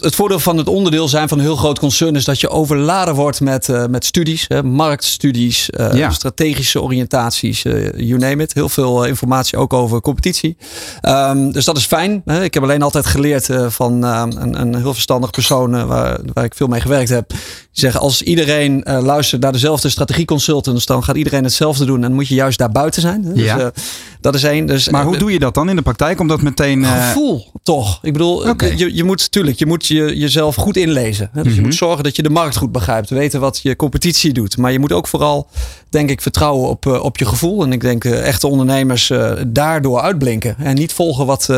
het 0.00 0.14
voordeel 0.14 0.38
van 0.38 0.56
het 0.56 0.68
onderdeel 0.68 1.08
zijn 1.08 1.28
van 1.28 1.38
een 1.38 1.44
heel 1.44 1.56
groot 1.56 1.78
concern 1.78 2.16
is 2.16 2.24
dat 2.24 2.40
je 2.40 2.48
overladen 2.48 3.14
wordt 3.14 3.40
met, 3.40 3.68
uh, 3.68 3.86
met 3.86 4.04
studies, 4.04 4.44
hè, 4.48 4.62
marktstudies, 4.62 5.70
uh, 5.70 5.92
ja. 5.92 6.10
strategische 6.10 6.82
oriëntaties, 6.82 7.64
uh, 7.64 7.92
you 7.96 8.18
name 8.18 8.42
it. 8.42 8.54
Heel 8.54 8.68
veel 8.68 9.04
informatie 9.04 9.58
ook 9.58 9.72
over 9.72 10.00
competitie. 10.00 10.56
Um, 11.02 11.52
dus 11.52 11.64
dat 11.64 11.76
is 11.76 11.86
fijn. 11.86 12.22
Hè. 12.24 12.42
Ik 12.42 12.54
heb 12.54 12.62
alleen 12.62 12.82
altijd 12.82 13.06
geleerd 13.06 13.48
van 13.68 14.02
een, 14.02 14.60
een, 14.60 14.74
heel 14.74 14.94
verstandig 14.94 15.30
persoon 15.30 15.86
waar, 15.86 16.20
waar 16.32 16.44
ik 16.44 16.54
veel 16.54 16.66
mee 16.66 16.80
gewerkt 16.80 17.08
heb. 17.08 17.28
Die 17.28 17.38
zeggen 17.70 18.00
als 18.00 18.22
iedereen 18.22 18.82
luistert 18.84 19.42
naar 19.42 19.52
dezelfde 19.52 19.88
strategieconsultants, 19.88 20.86
dan 20.86 21.04
gaat 21.04 21.16
iedereen 21.16 21.44
hetzelfde 21.44 21.84
doen 21.84 22.04
en 22.04 22.12
moet 22.12 22.28
je 22.28 22.34
juist 22.34 22.58
daar 22.58 22.70
buiten 22.70 23.02
zijn. 23.02 23.24
Hè. 23.24 23.32
Ja. 23.34 23.56
Dus, 23.56 23.84
dat 24.20 24.34
is 24.34 24.42
één. 24.42 24.66
Dus, 24.66 24.88
maar 24.88 25.04
hoe 25.04 25.16
doe 25.16 25.32
je 25.32 25.38
dat 25.38 25.54
dan 25.54 25.68
in 25.68 25.76
de 25.76 25.82
praktijk? 25.82 26.20
Om 26.20 26.28
dat 26.28 26.42
meteen 26.42 26.84
gevoel, 27.00 27.50
toch? 27.62 27.98
Ik 28.02 28.12
bedoel, 28.12 28.48
okay. 28.48 28.76
je, 28.76 28.94
je 28.94 29.04
moet 29.04 29.18
natuurlijk, 29.20 29.58
je 29.58 29.66
moet 29.66 29.86
je, 29.86 30.18
jezelf 30.18 30.54
goed 30.54 30.76
inlezen. 30.76 31.30
Hè? 31.32 31.42
Dus 31.42 31.52
Mhm. 31.52 31.60
je 31.60 31.66
moet 31.66 31.74
zorgen 31.74 32.04
dat 32.04 32.16
je 32.16 32.22
de 32.22 32.30
markt 32.30 32.56
goed 32.56 32.72
begrijpt, 32.72 33.10
weten 33.10 33.40
wat 33.40 33.60
je 33.62 33.76
competitie 33.76 34.32
doet. 34.32 34.56
Maar 34.56 34.72
je 34.72 34.78
moet 34.78 34.92
ook 34.92 35.08
vooral, 35.08 35.48
denk 35.90 36.10
ik, 36.10 36.20
vertrouwen 36.20 36.68
op, 36.68 36.86
uh, 36.86 37.04
op 37.04 37.18
je 37.18 37.24
gevoel. 37.26 37.62
En 37.62 37.72
ik 37.72 37.80
denk 37.80 38.04
echte 38.04 38.46
ondernemers 38.46 39.12
daardoor 39.46 40.00
uitblinken 40.00 40.56
en 40.58 40.74
niet 40.74 40.92
volgen 40.92 41.26
wat, 41.26 41.48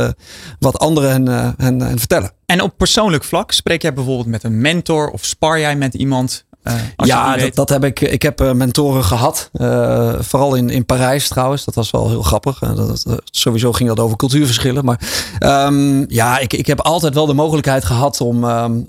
wat 0.59 0.79
anderen 0.79 1.11
hen, 1.11 1.55
hen, 1.59 1.81
hen 1.81 1.99
vertellen. 1.99 2.31
En 2.47 2.61
op 2.63 2.73
persoonlijk 2.77 3.25
vlak 3.25 3.53
spreek 3.53 3.83
jij 3.83 3.93
bijvoorbeeld 3.93 4.27
met 4.27 4.43
een 4.43 4.61
mentor 4.61 5.11
of 5.11 5.25
spar 5.25 5.61
jij 5.61 5.77
met 5.77 5.95
iemand? 5.95 6.45
Uh, 6.65 6.75
ja, 6.97 7.37
dat, 7.37 7.55
dat, 7.55 7.69
heb 7.69 7.85
ik. 7.85 8.01
Ik 8.01 8.23
heb 8.23 8.41
uh, 8.41 8.53
mentoren 8.53 9.05
gehad. 9.05 9.51
Uh, 9.53 10.13
vooral 10.19 10.55
in, 10.55 10.71
in 10.71 10.87
Parijs 10.87 11.29
trouwens. 11.29 11.65
Dat 11.65 11.75
was 11.75 11.91
wel 11.91 12.09
heel 12.09 12.23
grappig. 12.23 12.59
Dat, 12.59 12.77
dat, 12.77 13.21
sowieso 13.25 13.73
ging 13.73 13.89
dat 13.89 14.01
over 14.01 14.17
cultuurverschillen. 14.17 14.85
Maar 14.85 15.01
um, 15.41 16.05
ja, 16.09 16.39
ik, 16.39 16.53
ik 16.53 16.67
heb 16.67 16.81
altijd 16.81 17.15
wel 17.15 17.27
de 17.27 17.35
mogelijkheid 17.35 17.85
gehad 17.85 18.21
om. 18.21 18.45
Um, 18.45 18.87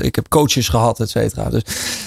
ik 0.00 0.14
heb 0.14 0.28
coaches 0.28 0.68
gehad, 0.68 1.00
et 1.00 1.10
cetera. 1.10 1.50
Dus, 1.50 1.62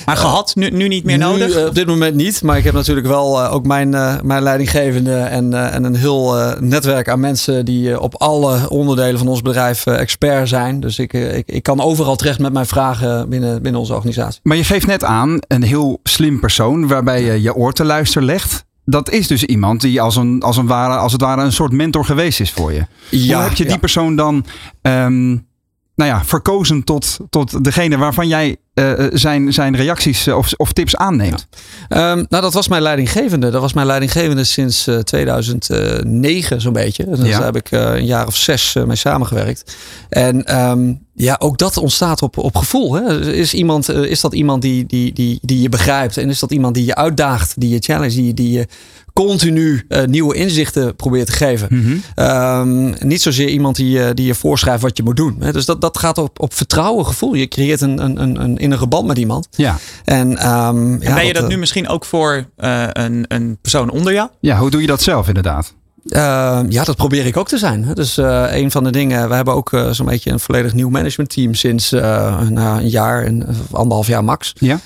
maar 0.06 0.18
gehad? 0.18 0.52
Nu, 0.56 0.70
nu 0.70 0.88
niet 0.88 1.04
meer 1.04 1.18
nu, 1.18 1.24
nodig? 1.24 1.68
op 1.68 1.76
dit 1.76 1.88
moment 1.88 2.16
niet. 2.16 2.42
Maar 2.42 2.58
ik 2.58 2.64
heb 2.64 2.74
natuurlijk 2.74 3.08
wel 3.08 3.48
ook 3.48 3.66
mijn, 3.66 3.90
mijn 4.24 4.44
leidinggevende. 4.44 5.16
En, 5.16 5.72
en 5.72 5.84
een 5.84 5.96
heel 5.96 6.36
netwerk 6.60 7.10
aan 7.10 7.20
mensen 7.20 7.66
die 7.66 8.00
op 8.00 8.16
alle 8.16 8.70
onderdelen 8.70 9.18
van 9.18 9.28
ons 9.28 9.42
bedrijf 9.42 9.86
expert 9.86 10.50
zijn. 10.50 10.80
Dus 10.80 11.00
ik, 11.00 11.14
ik, 11.14 11.44
ik 11.46 11.64
kan 11.64 11.82
overal 11.82 12.16
terecht 12.16 12.40
met 12.40 12.54
mijn 12.54 12.66
vragen 12.66 13.30
binnen, 13.30 13.62
binnen 13.62 13.82
onze 13.82 13.94
organisatie. 13.94 14.40
Maar 14.44 14.58
je 14.58 14.64
geeft 14.64 14.88
net 14.88 14.93
aan 15.02 15.40
een 15.48 15.64
heel 15.64 16.00
slim 16.04 16.40
persoon 16.40 16.88
waarbij 16.88 17.24
je 17.24 17.42
je 17.42 17.56
oor 17.56 17.74
te 17.74 17.84
luisteren 17.84 18.28
legt. 18.28 18.66
Dat 18.86 19.10
is 19.10 19.28
dus 19.28 19.44
iemand 19.44 19.82
die 19.82 20.02
als, 20.02 20.16
een, 20.16 20.42
als, 20.42 20.58
een 20.58 20.68
ware, 20.68 20.96
als 20.96 21.12
het 21.12 21.22
ware 21.22 21.42
een 21.42 21.52
soort 21.52 21.72
mentor 21.72 22.06
geweest 22.06 22.40
is 22.40 22.52
voor 22.52 22.74
je. 22.74 22.86
Ja, 23.10 23.36
Hoe 23.36 23.44
heb 23.44 23.54
je 23.54 23.64
die 23.64 23.74
ja. 23.74 23.80
persoon 23.80 24.16
dan 24.16 24.46
um, 24.82 25.48
nou 25.96 26.10
ja, 26.10 26.24
verkozen 26.26 26.84
tot, 26.84 27.18
tot 27.30 27.64
degene 27.64 27.98
waarvan 27.98 28.28
jij 28.28 28.58
uh, 28.74 28.94
zijn, 29.14 29.54
zijn 29.54 29.76
reacties 29.76 30.28
of, 30.28 30.54
of 30.54 30.74
tips 30.74 30.96
aanneemt? 30.96 31.48
Ja. 31.88 32.12
Um, 32.12 32.26
nou, 32.30 32.44
dat 32.44 32.54
was 32.54 32.68
mijn 32.68 32.82
leidinggevende. 32.82 33.50
Dat 33.50 33.62
was 33.62 33.74
mijn 33.74 33.88
leidinggevende 33.88 34.44
sinds 34.44 34.88
uh, 34.88 35.00
2009 35.00 36.62
zo'n 36.62 36.74
beetje. 36.74 37.06
Dus 37.06 37.20
daar 37.20 37.44
heb 37.44 37.56
ik 37.56 37.72
uh, 37.72 37.82
een 37.82 38.06
jaar 38.06 38.28
of 38.28 38.36
zes 38.36 38.78
mee 38.86 38.96
samengewerkt. 38.96 39.76
En 40.10 40.60
um, 40.60 41.03
Ja, 41.16 41.36
ook 41.40 41.58
dat 41.58 41.78
ontstaat 41.78 42.22
op, 42.22 42.38
op 42.38 42.56
gevoel. 42.56 42.94
Hè? 42.94 43.32
Is, 43.34 43.54
iemand, 43.54 43.90
eh, 43.90 44.04
is 44.04 44.22
dat 44.22 44.34
iemand 44.34 44.62
die, 44.62 44.86
die, 44.86 45.14
die, 45.14 45.40
die 45.42 45.62
je 45.62 45.70
begrijpt? 45.70 46.18
En 46.18 46.30
is 46.30 46.40
dat 46.40 46.52
iemand 46.52 46.76
die 46.76 46.86
je 46.86 46.96
uitdaagt, 46.96 47.60
die 47.60 47.70
je 47.70 47.80
challenge, 47.80 48.16
die, 48.16 48.34
die 48.34 48.52
je 48.52 48.68
continu 49.14 49.86
uh, 49.90 50.04
nieuwe 50.04 50.36
inzichten 50.36 50.96
probeert 50.96 51.26
te 51.26 51.32
geven? 51.32 51.68
Mm 51.72 52.02
-hmm. 52.16 52.26
um, 52.26 52.96
niet 53.00 53.22
zozeer 53.22 53.48
iemand 53.48 53.76
die, 53.76 53.98
uh, 53.98 54.10
die 54.14 54.26
je 54.26 54.36
voorschrijft 54.36 54.82
wat 54.82 54.98
je 54.98 55.04
moet 55.04 55.16
doen. 55.16 55.36
Hè? 55.40 55.52
Dus 55.52 55.66
dat, 55.66 55.82
dat 55.82 55.98
gaat 55.98 56.18
op, 56.18 56.40
op 56.40 56.54
vertrouwen, 56.54 57.06
gevoel. 57.06 57.34
Je 57.34 57.48
creëert 57.48 57.82
een, 57.82 58.04
een, 58.04 58.22
een, 58.22 58.42
een 58.42 58.58
innige 58.58 58.88
band 58.88 59.08
met 59.08 59.18
iemand. 59.18 59.48
Ja. 59.52 59.78
En, 60.04 60.30
um, 60.30 60.94
en 60.94 61.00
ja, 61.02 61.14
ben 61.14 61.26
je 61.26 61.34
dat 61.34 61.48
nu 61.48 61.58
misschien 61.58 61.88
ook 61.88 62.06
voor 62.06 62.46
een, 62.56 63.26
een 63.28 63.58
persoon 63.62 63.90
onder 63.90 64.14
jou? 64.14 64.30
Ja, 64.40 64.58
hoe 64.58 64.70
doe 64.70 64.82
je 64.82 64.88
dat 64.88 65.02
zelf 65.02 65.28
inderdaad? 65.28 65.74
Uh, 66.06 66.60
ja, 66.70 66.84
dat 66.84 66.96
probeer 66.96 67.26
ik 67.26 67.38
ook 67.38 67.48
te 67.48 67.58
zijn. 67.58 67.88
Dus 67.94 68.18
uh, 68.18 68.56
een 68.56 68.72
van 68.72 68.84
de 68.84 68.92
dingen, 68.92 69.30
we 69.30 69.36
hebben 69.36 69.54
ook 69.54 69.72
uh, 69.72 69.90
zo'n 69.90 70.06
beetje 70.06 70.32
een 70.32 70.40
volledig 70.40 70.74
nieuw 70.74 70.90
managementteam 70.90 71.54
sinds 71.54 71.92
nou, 71.92 72.82
een 72.82 72.90
jaar 72.90 73.24
en 73.24 73.46
anderhalf 73.72 74.08
jaar 74.08 74.24
max. 74.24 74.54
Ja. 74.56 74.80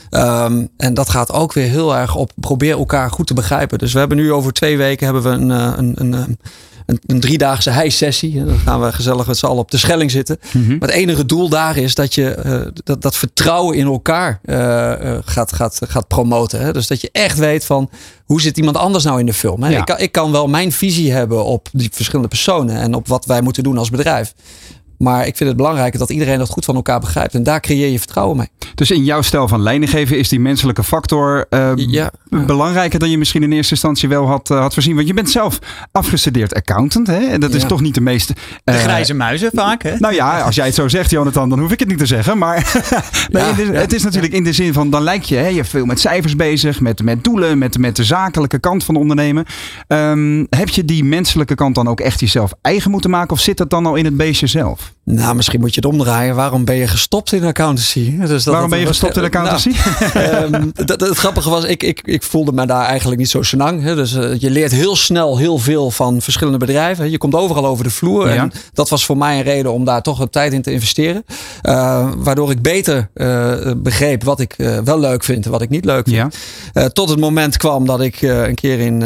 Um, 0.46 0.70
en 0.78 0.94
dat 0.94 1.10
gaat 1.10 1.32
ook 1.32 1.54
weer 1.54 1.70
heel 1.70 1.96
erg 1.96 2.16
op 2.16 2.32
probeer 2.36 2.78
elkaar 2.78 3.12
goed 3.12 3.28
te 3.28 3.34
begrijpen. 3.34 3.78
Dus 3.78 3.94
we 3.94 4.00
hebben 4.00 4.18
nu 4.18 4.32
over 4.32 4.54
twee 4.54 4.78
weken 4.78 5.06
hebben 5.06 5.24
we 5.24 5.30
een, 5.30 5.50
een, 5.50 5.94
een, 5.96 6.14
een 6.14 6.40
een, 6.88 7.00
een 7.06 7.20
driedaagse 7.20 7.70
hijsessie. 7.70 8.46
Dan 8.46 8.58
gaan 8.58 8.82
we 8.82 8.92
gezellig 8.92 9.28
met 9.28 9.38
z'n 9.38 9.46
allen 9.46 9.62
op 9.62 9.72
de 9.72 9.78
Schelling 9.78 10.12
zitten. 10.12 10.40
Mm 10.54 10.66
-hmm. 10.66 10.78
Maar 10.78 10.88
het 10.88 10.98
enige 10.98 11.26
doel 11.26 11.50
daar 11.50 11.78
is 11.78 11.96
dat 11.96 12.16
je 12.16 12.38
uh, 12.46 12.62
dat, 12.84 13.02
dat 13.02 13.16
vertrouwen 13.16 13.78
in 13.78 13.86
elkaar 13.86 14.40
uh, 14.46 14.56
uh, 14.56 15.18
gaat, 15.26 15.54
gaat, 15.54 15.80
gaat 15.88 16.08
promoten. 16.08 16.62
Hè? 16.62 16.74
Dus 16.74 16.88
dat 16.88 17.02
je 17.02 17.10
echt 17.12 17.38
weet 17.38 17.66
van 17.66 17.90
hoe 18.26 18.42
zit 18.42 18.58
iemand 18.58 18.78
anders 18.78 19.04
nou 19.04 19.20
in 19.20 19.26
de 19.26 19.34
film. 19.34 19.64
Hè? 19.64 19.70
Ja. 19.70 19.80
Ik, 19.80 19.86
kan, 19.86 20.00
ik 20.00 20.12
kan 20.12 20.32
wel 20.32 20.48
mijn 20.48 20.72
visie 20.72 21.12
hebben 21.12 21.46
op 21.46 21.70
die 21.72 21.90
verschillende 21.92 22.30
personen 22.30 22.76
en 22.76 22.94
op 22.94 23.08
wat 23.08 23.26
wij 23.26 23.42
moeten 23.42 23.64
doen 23.64 23.78
als 23.78 23.90
bedrijf. 23.90 24.34
Maar 24.98 25.28
ik 25.28 25.38
vind 25.38 25.50
het 25.50 25.58
belangrijk 25.58 25.98
dat 25.98 26.10
iedereen 26.10 26.38
dat 26.38 26.50
goed 26.50 26.66
van 26.66 26.76
elkaar 26.76 27.00
begrijpt. 27.00 27.34
En 27.34 27.44
daar 27.44 27.60
creëer 27.60 27.90
je 27.90 27.98
vertrouwen 27.98 28.38
mee. 28.38 28.48
Dus 28.76 28.92
in 28.92 29.04
jouw 29.04 29.22
stijl 29.22 29.48
van 29.48 29.62
leiding 29.62 29.92
geven 29.92 30.18
is 30.18 30.30
die 30.30 30.40
menselijke 30.40 30.84
factor 30.84 31.46
uh, 31.50 31.72
ja. 31.76 32.12
belangrijker 32.30 33.00
dan 33.00 33.10
je 33.10 33.18
misschien 33.18 33.44
in 33.44 33.52
eerste 33.52 33.74
instantie 33.74 34.10
wel 34.10 34.28
had, 34.28 34.50
uh, 34.50 34.60
had 34.60 34.74
voorzien. 34.74 34.96
Want 34.96 35.08
je 35.08 35.14
bent 35.14 35.30
zelf 35.30 35.60
afgestudeerd 35.92 36.54
accountant. 36.54 37.08
Hè? 37.08 37.18
En 37.18 37.40
dat 37.40 37.52
ja. 37.52 37.58
is 37.58 37.64
toch 37.64 37.82
niet 37.82 37.96
de 37.96 38.02
meeste. 38.02 38.34
Uh, 38.34 38.76
de 38.76 38.82
grijze 38.82 39.14
muizen 39.14 39.52
vaak. 39.54 39.84
Hè? 39.84 39.96
Nou 39.98 40.14
ja, 40.14 40.42
als 40.42 40.56
jij 40.56 40.66
het 40.66 40.76
zo 40.76 40.88
zegt, 40.88 41.10
Jonathan, 41.10 41.50
dan 41.50 41.60
hoef 41.60 41.72
ik 41.72 41.80
het 41.80 41.88
niet 41.88 41.98
te 41.98 42.06
zeggen. 42.06 42.38
Maar 42.38 42.56
nee, 43.32 43.44
ja, 43.44 43.50
het, 43.50 43.60
is, 43.60 43.68
het 43.68 43.94
is 43.94 44.04
natuurlijk 44.04 44.34
in 44.34 44.44
de 44.44 44.54
zin 44.54 44.74
van 44.74 44.90
dan 44.90 45.02
lijkt 45.02 45.28
je, 45.28 45.36
hè, 45.36 45.48
je 45.48 45.64
veel 45.64 45.86
met 45.86 46.00
cijfers 46.00 46.36
bezig, 46.36 46.82
met, 46.82 47.04
met 47.04 47.24
doelen, 47.24 47.58
met, 47.58 47.78
met 47.78 47.96
de 47.96 48.04
zakelijke 48.04 48.60
kant 48.60 48.84
van 48.84 48.96
ondernemen. 48.96 49.46
Um, 49.88 50.48
heb 50.50 50.70
je 50.70 50.86
die 50.86 51.04
menselijke 51.04 51.56
kant 51.56 51.76
dan 51.76 51.88
ook 51.88 52.00
echt 52.00 52.20
jezelf 52.20 52.54
eigen 52.62 52.92
moeten 52.92 53.10
maken? 53.10 53.32
Of 53.32 53.40
zit 53.40 53.58
dat 53.58 53.70
dan 53.70 53.86
al 53.86 53.96
in 53.96 54.06
het 54.06 54.18
beestje 54.18 54.48
zelf? 54.48 54.87
Nou, 55.10 55.36
misschien 55.36 55.60
moet 55.60 55.74
je 55.74 55.82
het 55.82 55.92
omdraaien. 55.92 56.36
Waarom 56.36 56.66
ben 56.66 56.76
je 56.76 56.88
gestopt 56.88 57.32
in 57.32 57.44
accountancy? 57.44 58.18
Dus 58.18 58.44
dat, 58.44 58.54
Waarom 58.54 58.70
ben 58.70 58.80
je 58.80 58.86
gestopt 58.86 59.18
in 59.18 59.24
accountancy? 59.24 59.72
Nou, 60.14 60.54
um, 60.54 60.72
dat, 60.86 61.02
het 61.02 61.18
grappige 61.18 61.50
was, 61.50 61.64
ik, 61.64 61.84
ik, 61.84 62.02
ik 62.06 62.24
voelde 62.24 62.52
me 62.52 62.66
daar 62.66 62.86
eigenlijk 62.86 63.20
niet 63.20 63.30
zo 63.30 63.42
senang. 63.42 63.84
Hè. 63.84 63.96
Dus 63.96 64.14
uh, 64.14 64.40
je 64.40 64.50
leert 64.50 64.72
heel 64.72 64.96
snel 64.96 65.38
heel 65.38 65.58
veel 65.58 65.92
van 65.92 66.22
verschillende 66.22 66.58
bedrijven. 66.58 67.12
Je 67.12 67.18
komt 67.18 67.36
overal 67.36 67.66
over 67.66 67.84
de 67.84 67.90
vloer. 67.90 68.28
Ja. 68.28 68.36
En 68.36 68.52
dat 68.74 68.90
was 68.90 69.06
voor 69.06 69.18
mij 69.18 69.38
een 69.38 69.44
reden 69.44 69.74
om 69.74 69.86
daar 69.86 70.02
toch 70.02 70.18
wat 70.18 70.32
tijd 70.32 70.54
in 70.54 70.62
te 70.62 70.72
investeren. 70.72 71.26
Uh, 71.64 72.10
waardoor 72.18 72.52
ik 72.52 72.62
beter 72.62 73.10
uh, 73.16 73.56
begreep 73.78 74.24
wat 74.24 74.40
ik 74.40 74.56
wel 74.84 75.00
leuk 75.00 75.24
vind 75.24 75.46
en 75.46 75.52
wat 75.52 75.62
ik 75.62 75.70
niet 75.70 75.86
leuk 75.86 76.08
vind. 76.08 76.36
Ja. 76.74 76.90
tot 76.90 77.10
het 77.10 77.20
moment 77.20 77.58
kwam 77.58 77.86
dat 77.86 78.02
ik 78.02 78.22
een 78.22 78.56
keer 78.56 78.80
in, 78.80 79.00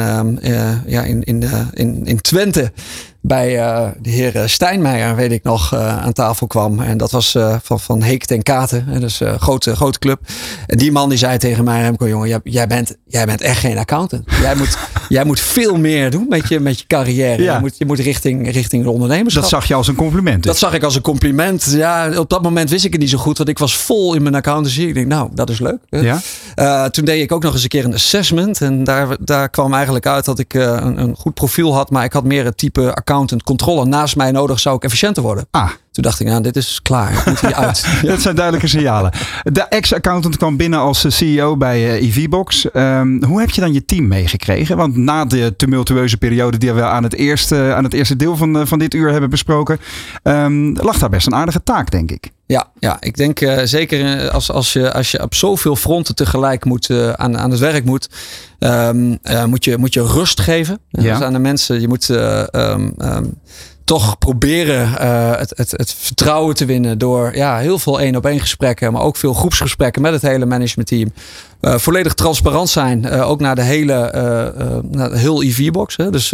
ja, 0.86 1.04
in, 1.04 1.24
in, 1.24 1.44
in, 1.74 2.06
in 2.06 2.22
Twente 2.22 2.72
bij 3.22 3.58
uh, 3.58 3.88
de 4.02 4.10
heer 4.10 4.44
Stijnmeijer, 4.46 5.16
weet 5.16 5.32
ik 5.32 5.44
nog, 5.44 5.74
uh, 5.74 6.04
aan 6.04 6.14
tafel 6.14 6.48
kwam. 6.48 6.80
En 6.80 6.98
dat 6.98 7.12
was 7.12 7.38
van, 7.64 7.80
van 7.80 8.02
Heek 8.02 8.26
ten 8.26 8.44
Katen, 8.44 9.00
dus 9.00 9.20
een 9.20 9.40
grote, 9.40 9.76
grote 9.76 10.00
club. 10.00 10.20
En 10.68 10.78
die 10.78 10.92
man 10.92 11.10
die 11.10 11.18
zei 11.18 11.38
tegen 11.38 11.64
mij, 11.64 11.82
Remco, 11.82 12.08
jongen, 12.08 12.28
jij, 12.28 12.40
jij, 12.44 12.68
bent, 12.68 12.96
jij 13.08 13.26
bent 13.26 13.42
echt 13.42 13.60
geen 13.60 13.78
accountant. 13.78 14.24
Jij 14.42 14.56
moet, 14.56 14.78
jij 15.10 15.24
moet 15.24 15.40
veel 15.40 15.78
meer 15.78 16.12
doen 16.12 16.26
met 16.30 16.48
je, 16.48 16.60
met 16.60 16.80
je 16.80 16.88
carrière. 16.88 17.44
Ja. 17.44 17.54
Je, 17.54 17.60
moet, 17.60 17.78
je 17.78 17.86
moet 17.86 18.00
richting, 18.00 18.52
richting 18.52 18.84
de 18.84 18.90
ondernemerschap. 18.90 19.42
Dat 19.42 19.52
zag 19.52 19.66
je 19.66 19.74
als 19.74 19.88
een 19.88 19.96
compliment? 19.96 20.44
Dus. 20.44 20.52
Dat 20.52 20.58
zag 20.58 20.74
ik 20.74 20.84
als 20.84 20.96
een 20.96 21.02
compliment. 21.02 21.66
Ja, 21.70 22.20
op 22.20 22.30
dat 22.30 22.42
moment 22.42 22.70
wist 22.70 22.86
ik 22.86 22.92
het 22.92 23.02
niet 23.02 23.10
zo 23.10 23.18
goed, 23.18 23.38
want 23.38 23.50
ik 23.50 23.60
was 23.60 23.76
vol 23.76 24.14
in 24.14 24.24
mijn 24.24 24.36
accountancy. 24.36 24.82
Ik 24.82 24.94
denk, 24.94 25.08
nou, 25.08 25.30
dat 25.34 25.50
is 25.50 25.60
leuk. 25.60 25.80
Ja? 25.90 26.90
toen 26.90 27.06
deed 27.06 27.22
ik 27.22 27.32
ook 27.32 27.44
nog 27.44 27.54
eens 27.54 27.64
een 27.64 27.70
keer 27.70 27.86
een 27.86 27.94
assessment. 27.94 28.62
En 28.62 28.84
daar, 28.84 29.18
daar 29.20 29.50
kwam 29.50 29.74
eigenlijk 29.74 30.06
uit 30.06 30.26
dat 30.26 30.40
ik 30.40 30.54
een, 30.54 31.02
een 31.02 31.16
goed 31.16 31.34
profiel 31.34 31.74
had, 31.74 31.90
maar 31.90 32.04
ik 32.04 32.14
had 32.14 32.24
meer 32.24 32.46
het 32.46 32.58
type 32.58 32.82
accountant 32.82 33.10
accountant 33.12 33.44
controle 33.44 33.86
naast 33.86 34.16
mij 34.16 34.32
nodig, 34.32 34.60
zou 34.60 34.76
ik 34.76 34.84
efficiënter 34.84 35.24
worden. 35.24 35.46
Ah. 35.52 35.70
Toen 35.92 36.04
dacht 36.04 36.20
ik, 36.20 36.28
nou, 36.28 36.42
dit 36.42 36.56
is 36.56 36.80
klaar. 36.82 37.12
Ik 37.12 37.26
moet 37.26 37.40
hier 37.40 37.54
uit. 37.54 37.86
ja. 38.02 38.08
Dat 38.08 38.22
zijn 38.22 38.36
duidelijke 38.36 38.68
signalen. 38.68 39.12
De 39.44 39.62
ex-accountant 39.62 40.38
kwam 40.38 40.58
binnen 40.58 40.80
als 40.80 41.06
CEO 41.08 41.58
bij 41.58 41.80
uh, 41.80 42.08
EVBox. 42.08 42.68
Um, 42.74 43.24
hoe 43.24 43.40
heb 43.40 43.50
je 43.50 43.62
dan 43.62 43.74
je 43.74 43.86
team 43.86 44.08
meegekregen? 44.08 44.78
Want 44.78 44.96
na 44.96 45.26
de 45.26 45.54
tumultueuze 45.58 46.18
periode 46.18 46.58
die 46.58 46.74
we 46.74 46.84
aan 46.84 47.04
het 47.04 47.14
eerste, 47.14 47.74
aan 47.76 47.84
het 47.84 47.94
eerste 47.94 48.16
deel 48.16 48.38
van, 48.38 48.68
van 48.68 48.80
dit 48.80 48.94
uur 48.94 49.12
hebben 49.12 49.30
besproken, 49.30 49.80
um, 50.24 50.76
lag 50.76 50.98
daar 50.98 51.10
best 51.10 51.28
een 51.28 51.36
aardige 51.36 51.64
taak, 51.64 51.92
denk 51.92 52.12
ik. 52.12 52.32
Ja, 52.52 52.68
ja, 52.80 52.98
ik 53.00 53.18
denk 53.18 53.42
uh, 53.42 53.60
zeker 53.64 54.30
als, 54.30 54.52
als, 54.52 54.74
je, 54.74 54.94
als 54.94 55.12
je 55.12 55.22
op 55.22 55.34
zoveel 55.34 55.76
fronten 55.76 56.16
tegelijk 56.16 56.66
moet, 56.66 56.90
uh, 56.90 57.10
aan, 57.10 57.38
aan 57.38 57.52
het 57.52 57.60
werk 57.60 57.86
moet, 57.86 58.10
um, 58.60 59.20
uh, 59.24 59.46
moet, 59.46 59.64
je, 59.64 59.78
moet 59.78 59.94
je 59.94 60.06
rust 60.06 60.40
geven 60.40 60.80
ja. 60.90 61.02
dus 61.02 61.22
aan 61.22 61.34
de 61.34 61.40
mensen. 61.40 61.82
Je 61.82 61.88
moet 61.88 62.10
um, 62.10 62.94
um, 62.98 63.40
toch 63.84 64.18
proberen 64.18 64.90
het, 65.38 65.54
het, 65.56 65.72
het 65.72 65.94
vertrouwen 65.94 66.56
te 66.56 66.66
winnen 66.66 66.98
door 66.98 67.36
ja, 67.36 67.58
heel 67.58 67.80
veel 67.80 68.00
één 68.00 68.16
op 68.16 68.26
één 68.26 68.40
gesprekken, 68.40 68.94
maar 68.94 69.02
ook 69.02 69.18
veel 69.18 69.34
groepsgesprekken 69.34 70.02
met 70.02 70.14
het 70.14 70.22
hele 70.22 70.46
managementteam. 70.46 71.14
Uh, 71.62 71.78
volledig 71.78 72.14
transparant 72.14 72.70
zijn, 72.70 73.06
uh, 73.06 73.30
ook 73.30 73.40
naar 73.40 73.56
de 73.56 73.62
hele 73.62 73.94
uh, 73.94 74.92
naar 74.92 75.10
de 75.10 75.18
heel 75.18 75.44
EV-box. 75.44 75.96
Dus 75.96 76.34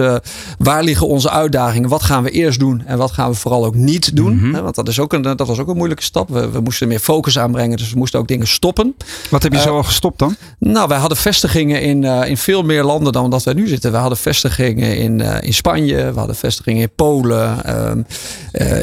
waar 0.58 0.84
liggen 0.84 1.08
onze 1.08 1.30
uitdagingen? 1.30 1.90
Wat 1.90 2.04
gaan 2.04 2.24
we 2.24 2.30
eerst 2.30 2.60
doen 2.60 2.84
en 2.86 2.98
wat 2.98 3.12
gaan 3.12 3.30
we 3.30 3.36
vooral 3.36 3.66
ook 3.66 3.76
niet 3.76 4.16
doen? 4.16 4.34
Mm 4.34 4.40
-hmm. 4.40 4.62
Want 4.62 4.76
dat, 4.76 4.88
is 4.88 5.00
ook 5.00 5.14
een, 5.14 5.22
dat 5.22 5.48
was 5.48 5.60
ook 5.60 5.68
een 5.68 5.78
moeilijke 5.78 6.04
stap. 6.04 6.30
We, 6.30 6.50
we, 6.50 6.60
moesten 6.60 6.88
meer 6.88 7.00
focus 7.00 7.40
aanbrengen, 7.40 7.78
dus 7.78 7.92
we 7.92 7.98
moesten 7.98 8.20
ook 8.20 8.28
dingen 8.28 8.48
stoppen. 8.48 8.96
Wat 9.30 9.44
heb 9.44 9.54
je 9.54 9.60
zo 9.60 9.76
al 9.76 9.84
gestopt 9.84 10.20
dan? 10.20 10.36
Nou, 10.60 10.88
wij 10.88 10.98
hadden 10.98 11.18
vestigingen 11.18 11.82
in, 11.82 12.04
in 12.04 12.38
veel 12.38 12.64
meer 12.64 12.84
landen 12.84 13.14
dan 13.14 13.30
dat 13.30 13.44
wij 13.44 13.54
nu 13.54 13.68
zitten. 13.68 13.92
We 13.92 13.98
hadden 13.98 14.18
vestigingen 14.18 14.98
in, 14.98 15.20
in 15.22 15.54
Spanje, 15.54 16.12
we 16.12 16.18
hadden 16.18 16.36
vestigingen 16.36 16.82
in 16.82 16.92
Polen, 16.96 17.66
ehm, 17.66 18.02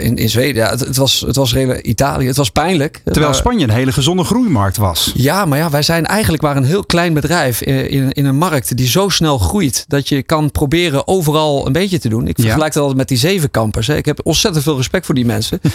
in, 0.04 0.16
in 0.16 0.28
Zweden. 0.28 0.62
Ja, 0.62 0.70
het, 0.70 0.80
het, 0.80 0.96
was, 0.96 1.24
het 1.26 1.36
was 1.36 1.54
Italië. 1.82 2.26
Het 2.26 2.36
was 2.36 2.50
pijnlijk. 2.50 3.00
Terwijl 3.04 3.34
Spanje 3.34 3.64
een 3.64 3.70
hele 3.70 3.92
gezonde 3.92 4.24
groeimarkt 4.24 4.76
was. 4.76 5.12
Ja, 5.14 5.44
maar 5.44 5.58
ja, 5.58 5.70
wij 5.70 5.82
zijn 5.82 6.06
eigenlijk 6.06 6.33
maar 6.42 6.56
een 6.56 6.64
heel 6.64 6.84
klein 6.84 7.14
bedrijf 7.14 7.60
in, 7.60 8.12
in 8.12 8.24
een 8.24 8.36
markt 8.36 8.76
die 8.76 8.88
zo 8.88 9.08
snel 9.08 9.38
groeit 9.38 9.84
dat 9.88 10.08
je 10.08 10.22
kan 10.22 10.50
proberen 10.50 11.08
overal 11.08 11.66
een 11.66 11.72
beetje 11.72 11.98
te 11.98 12.08
doen. 12.08 12.28
Ik 12.28 12.36
vergelijk 12.40 12.72
dat 12.72 12.82
altijd 12.82 12.98
met 12.98 13.08
die 13.08 13.18
zeven 13.18 13.50
kampers. 13.50 13.88
Ik 13.88 14.06
heb 14.06 14.20
ontzettend 14.22 14.64
veel 14.64 14.76
respect 14.76 15.06
voor 15.06 15.14
die 15.14 15.26
mensen. 15.26 15.60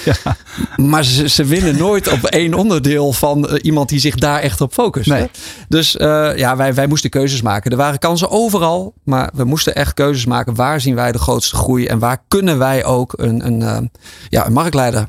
Maar 0.76 1.04
ze, 1.04 1.30
ze 1.30 1.46
winnen 1.46 1.78
nooit 1.78 2.12
op 2.12 2.24
één 2.24 2.54
onderdeel 2.54 3.14
van 3.14 3.48
uh, 3.50 3.56
iemand 3.62 3.90
die 3.90 4.00
zich 4.00 4.16
daar 4.16 4.40
echt 4.40 4.62
op 4.62 4.74
focust. 4.74 5.10
Nee. 5.10 5.30
Dus 5.68 5.96
uh, 5.96 6.38
ja, 6.38 6.56
wij, 6.56 6.74
wij 6.74 6.88
moesten 6.88 7.10
keuzes 7.10 7.42
maken. 7.42 7.72
Er 7.72 7.78
waren 7.78 8.00
kansen 8.00 8.30
overal, 8.30 8.94
maar 9.04 9.30
we 9.34 9.44
moesten 9.44 9.76
echt 9.76 9.94
keuzes 9.94 10.26
maken. 10.26 10.56
Waar 10.56 10.82
zien 10.82 10.96
wij 10.96 11.12
de 11.12 11.18
grootste 11.18 11.56
groei 11.56 11.86
en 11.86 12.00
waar 12.00 12.24
kunnen 12.28 12.58
wij 12.58 12.86
ook 12.86 13.14
een, 13.18 13.46
een, 13.46 13.62
uh, 13.62 13.78
ja, 14.30 14.46
een 14.46 14.54
marktleider 14.54 15.06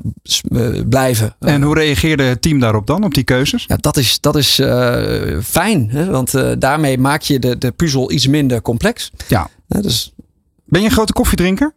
blijven? 0.89 1.35
En 1.39 1.61
hoe 1.61 1.75
reageerde 1.75 2.23
het 2.23 2.41
team 2.41 2.59
daarop 2.59 2.87
dan, 2.87 3.03
op 3.03 3.13
die 3.13 3.23
keuzes? 3.23 3.65
Ja, 3.67 3.75
dat 3.75 3.97
is, 3.97 4.19
dat 4.19 4.35
is 4.35 4.61
fijn. 5.43 5.89
Hè? 5.89 6.05
Want 6.05 6.35
uh, 6.35 6.51
daarmee 6.59 6.97
maak 6.97 7.21
je 7.21 7.39
de, 7.39 7.57
de 7.57 7.71
puzzel 7.71 8.11
iets 8.11 8.27
minder 8.27 8.61
complex. 8.61 9.11
Ja. 9.27 9.49
Dus... 9.67 10.13
Ben 10.65 10.81
je 10.81 10.87
een 10.87 10.93
grote 10.93 11.13
koffiedrinker? 11.13 11.73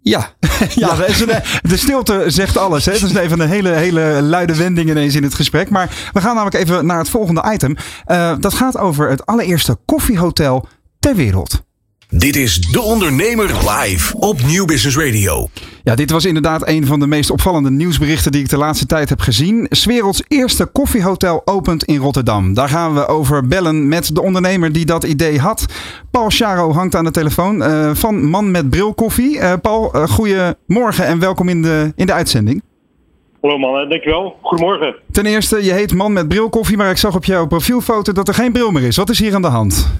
Ja. 0.00 0.34
ja, 0.74 0.94
de, 0.94 1.58
de 1.62 1.76
stilte 1.76 2.24
zegt 2.26 2.56
alles. 2.56 2.84
Hè? 2.84 2.92
Dat 2.92 3.10
is 3.10 3.16
even 3.16 3.40
een 3.40 3.48
hele, 3.48 3.68
hele 3.68 4.22
luide 4.22 4.56
wending 4.56 4.90
ineens 4.90 5.14
in 5.14 5.22
het 5.22 5.34
gesprek. 5.34 5.70
Maar 5.70 6.10
we 6.12 6.20
gaan 6.20 6.34
namelijk 6.34 6.56
even 6.56 6.86
naar 6.86 6.98
het 6.98 7.08
volgende 7.08 7.50
item. 7.52 7.76
Uh, 8.06 8.34
dat 8.40 8.54
gaat 8.54 8.78
over 8.78 9.10
het 9.10 9.26
allereerste 9.26 9.78
koffiehotel 9.84 10.68
ter 10.98 11.14
wereld. 11.14 11.62
Dit 12.16 12.36
is 12.36 12.60
De 12.60 12.80
Ondernemer 12.80 13.46
live 13.46 14.16
op 14.18 14.42
Nieuw 14.46 14.64
Business 14.64 14.96
Radio. 14.96 15.48
Ja, 15.82 15.94
dit 15.94 16.10
was 16.10 16.24
inderdaad 16.24 16.68
een 16.68 16.86
van 16.86 17.00
de 17.00 17.06
meest 17.06 17.30
opvallende 17.30 17.70
nieuwsberichten 17.70 18.32
die 18.32 18.40
ik 18.40 18.48
de 18.48 18.56
laatste 18.56 18.86
tijd 18.86 19.08
heb 19.08 19.20
gezien. 19.20 19.66
Swerelds 19.70 20.22
eerste 20.28 20.66
koffiehotel 20.66 21.42
opent 21.44 21.84
in 21.84 21.96
Rotterdam. 21.96 22.54
Daar 22.54 22.68
gaan 22.68 22.94
we 22.94 23.06
over 23.06 23.46
bellen 23.46 23.88
met 23.88 24.14
de 24.14 24.22
ondernemer 24.22 24.72
die 24.72 24.84
dat 24.84 25.04
idee 25.04 25.38
had. 25.38 25.66
Paul 26.10 26.30
Charo 26.30 26.72
hangt 26.72 26.94
aan 26.94 27.04
de 27.04 27.10
telefoon 27.10 27.62
uh, 27.62 27.94
van 27.94 28.24
Man 28.24 28.50
met 28.50 28.70
Bril 28.70 28.94
Koffie. 28.94 29.36
Uh, 29.36 29.52
Paul, 29.62 29.96
uh, 29.96 30.02
goedemorgen 30.02 31.06
en 31.06 31.18
welkom 31.18 31.48
in 31.48 31.62
de, 31.62 31.92
in 31.96 32.06
de 32.06 32.12
uitzending. 32.12 32.62
Hallo 33.40 33.58
mannen, 33.58 33.88
dankjewel. 33.88 34.36
Goedemorgen. 34.42 34.94
Ten 35.12 35.26
eerste, 35.26 35.64
je 35.64 35.72
heet 35.72 35.94
Man 35.94 36.12
met 36.12 36.28
Bril 36.28 36.48
Koffie, 36.48 36.76
maar 36.76 36.90
ik 36.90 36.96
zag 36.96 37.14
op 37.14 37.24
jouw 37.24 37.46
profielfoto 37.46 38.12
dat 38.12 38.28
er 38.28 38.34
geen 38.34 38.52
bril 38.52 38.70
meer 38.70 38.82
is. 38.82 38.96
Wat 38.96 39.10
is 39.10 39.18
hier 39.18 39.34
aan 39.34 39.42
de 39.42 39.48
hand? 39.48 39.92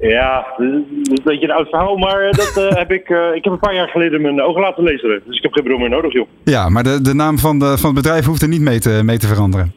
Ja, 0.00 0.46
dat 0.56 0.66
is 0.66 0.74
een 1.08 1.20
beetje 1.24 1.48
een 1.48 1.54
oud 1.54 1.68
verhaal, 1.68 1.96
maar 1.96 2.20
eh, 2.20 2.32
dat 2.32 2.56
eh, 2.56 2.76
heb 2.82 2.92
ik, 2.92 3.08
eh, 3.08 3.34
ik 3.34 3.44
heb 3.44 3.52
een 3.52 3.58
paar 3.58 3.74
jaar 3.74 3.88
geleden 3.88 4.20
mijn 4.20 4.42
ogen 4.42 4.60
laten 4.60 4.84
lezen. 4.84 5.22
Dus 5.26 5.36
ik 5.36 5.42
heb 5.42 5.52
geen 5.52 5.64
bril 5.64 5.78
meer 5.78 5.88
nodig, 5.88 6.12
joh. 6.12 6.26
Ja, 6.44 6.68
maar 6.68 6.82
de, 6.82 7.02
de 7.02 7.14
naam 7.14 7.38
van, 7.38 7.58
de, 7.58 7.78
van 7.78 7.94
het 7.94 8.02
bedrijf 8.02 8.24
hoeft 8.26 8.42
er 8.42 8.48
niet 8.48 8.60
mee 8.60 8.78
te, 8.78 9.00
mee 9.04 9.18
te 9.18 9.26
veranderen. 9.26 9.72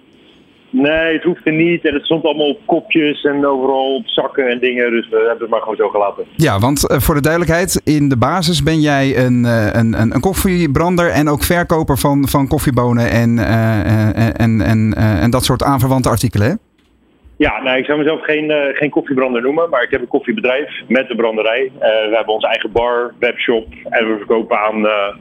Nee, 0.70 1.14
het 1.14 1.24
hoeft 1.24 1.46
er 1.46 1.54
niet. 1.54 1.86
En 1.86 1.94
het 1.94 2.06
stond 2.06 2.24
allemaal 2.24 2.50
op 2.50 2.60
kopjes 2.66 3.24
en 3.24 3.46
overal 3.46 3.96
op 3.96 4.08
zakken 4.08 4.48
en 4.48 4.60
dingen. 4.60 4.92
Dus 4.92 5.10
we 5.10 5.16
hebben 5.16 5.40
het 5.40 5.50
maar 5.50 5.60
gewoon 5.60 5.76
zo 5.76 5.90
gelaten. 5.90 6.24
Ja, 6.36 6.60
want 6.60 6.80
voor 6.88 7.16
de 7.16 7.22
duidelijkheid, 7.22 7.82
in 7.84 8.10
de 8.10 8.18
basis 8.18 8.64
ben 8.64 8.80
jij 8.80 9.18
een, 9.26 9.44
een, 9.44 10.02
een, 10.02 10.14
een 10.14 10.22
koffiebrander 10.22 11.10
en 11.10 11.30
ook 11.30 11.44
verkoper 11.44 11.98
van, 11.98 12.28
van 12.28 12.48
koffiebonen 12.48 13.10
en, 13.10 13.40
en, 14.38 14.62
en, 14.62 14.94
eh, 14.98 15.24
en 15.24 15.32
dat 15.32 15.44
soort 15.44 15.64
aanverwante 15.64 16.10
artikelen, 16.10 16.48
hè? 16.48 16.54
Ja, 17.38 17.62
nou, 17.62 17.78
ik 17.78 17.86
zou 17.86 17.98
mezelf 17.98 18.24
geen, 18.24 18.52
eh, 18.52 18.78
geen 18.78 18.89
koffiebrander 18.89 19.41
noemen, 19.41 19.69
maar 19.69 19.84
ik 19.84 19.91
heb 19.91 20.02
een 20.02 20.08
koffiebedrijf 20.08 20.82
met 20.88 21.10
een 21.10 21.15
branderij. 21.15 21.72
Eh, 21.80 21.89
we 22.10 22.15
hebben 22.15 22.34
onze 22.34 22.48
eigen 22.48 22.72
bar, 22.72 23.13
webshop 23.19 23.67
en 23.89 24.08
we 24.08 24.17
verkopen 24.17 24.60
aan 24.60 24.88
eh, 24.88 25.15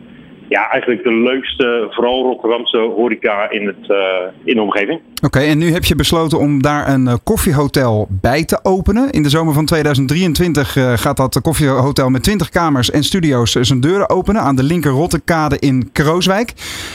ja, 0.53 0.71
eigenlijk 0.71 1.03
de 1.03 1.13
leukste, 1.15 1.87
vooral 1.91 2.23
Rotterdamse 2.23 2.79
horeca 2.79 3.51
in, 3.51 3.67
het, 3.67 3.91
eh, 3.91 3.97
in 4.45 4.55
de 4.55 4.63
omgeving. 4.63 5.01
Oké, 5.25 5.39
en 5.41 5.59
nu 5.59 5.73
heb 5.73 5.85
je 5.85 5.95
besloten 5.95 6.39
om 6.39 6.63
daar 6.63 6.89
een 6.89 7.09
eh, 7.09 7.15
koffiehotel 7.25 8.07
bij 8.11 8.45
te 8.45 8.59
openen. 8.63 9.11
In 9.11 9.23
de 9.23 9.29
zomer 9.29 9.55
van 9.55 9.65
2023 9.65 10.77
eh, 10.77 10.93
gaat 10.97 11.17
dat 11.17 11.41
koffiehotel 11.43 12.09
met 12.11 12.23
20 12.23 12.49
kamers 12.49 12.91
en 12.91 13.05
studio's 13.05 13.51
zijn 13.53 13.81
deuren 13.81 14.11
openen 14.11 14.43
aan 14.43 14.57
de 14.57 14.63
linker 14.63 14.91
Rottekade 14.91 15.59
in 15.59 15.91
Krooswijk. 15.93 16.53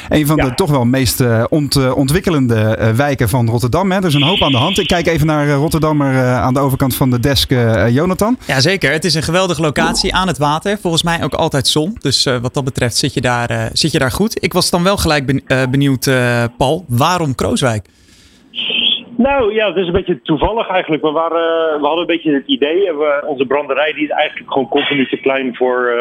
Een 0.09 0.27
van 0.27 0.35
Ja. 0.35 0.43
de 0.45 0.53
toch 0.55 0.69
wel 0.69 0.85
meest 0.85 1.21
eh, 1.21 1.43
ont, 1.49 1.93
ontwikkelende 1.93 2.91
wijken 2.95 3.29
van 3.29 3.49
Rotterdam. 3.49 3.91
Hè. 3.91 3.97
Er 3.97 4.05
is 4.05 4.13
een 4.13 4.21
hoop 4.21 4.41
aan 4.41 4.51
de 4.51 4.57
hand. 4.57 4.79
Ik 4.79 4.87
kijk 4.87 5.07
even 5.07 5.27
naar 5.27 5.49
Rotterdammer 5.49 6.13
eh, 6.13 6.41
aan 6.41 6.53
de 6.53 6.59
overkant 6.59 6.95
van 6.95 7.09
de 7.09 7.19
desk, 7.19 7.51
Jonathan. 7.89 8.37
Ja, 8.45 8.59
zeker. 8.59 8.91
Het 8.91 9.05
is 9.05 9.13
een 9.13 9.23
geweldige 9.23 9.61
locatie 9.61 10.15
aan 10.15 10.27
het 10.27 10.37
water. 10.37 10.77
Volgens 10.81 11.03
mij 11.03 11.23
ook 11.23 11.33
altijd 11.33 11.67
zon. 11.67 11.97
Dus 11.99 12.25
eh, 12.25 12.37
wat 12.37 12.53
dat 12.53 12.63
betreft 12.63 12.95
zit 12.95 13.13
je, 13.13 13.21
daar, 13.21 13.46
eh, 13.47 13.65
zit 13.73 13.91
je 13.91 13.99
daar 13.99 14.11
goed. 14.11 14.43
Ik 14.43 14.53
was 14.53 14.69
dan 14.69 14.83
wel 14.83 14.97
gelijk 14.97 15.25
ben- 15.25 15.43
eh, 15.47 15.63
benieuwd, 15.71 16.05
eh, 16.07 16.43
Paul. 16.57 16.85
Waarom 16.87 17.35
Krooswijk? 17.35 17.85
Nou 19.17 19.53
ja, 19.53 19.67
het 19.67 19.75
is 19.77 19.87
een 19.87 19.99
beetje 20.01 20.21
toevallig 20.21 20.67
eigenlijk. 20.69 21.03
We, 21.03 21.11
waren, 21.11 21.79
we 21.79 21.85
hadden 21.85 21.99
een 22.01 22.15
beetje 22.15 22.33
het 22.33 22.47
idee. 22.47 22.87
en 22.87 22.97
We, 22.97 23.23
onze 23.27 23.45
branderij 23.45 23.93
die 23.93 24.03
is 24.03 24.09
eigenlijk 24.09 24.51
gewoon 24.51 24.67
continu 24.67 25.07
te 25.07 25.17
klein 25.17 25.55
voor, 25.55 25.91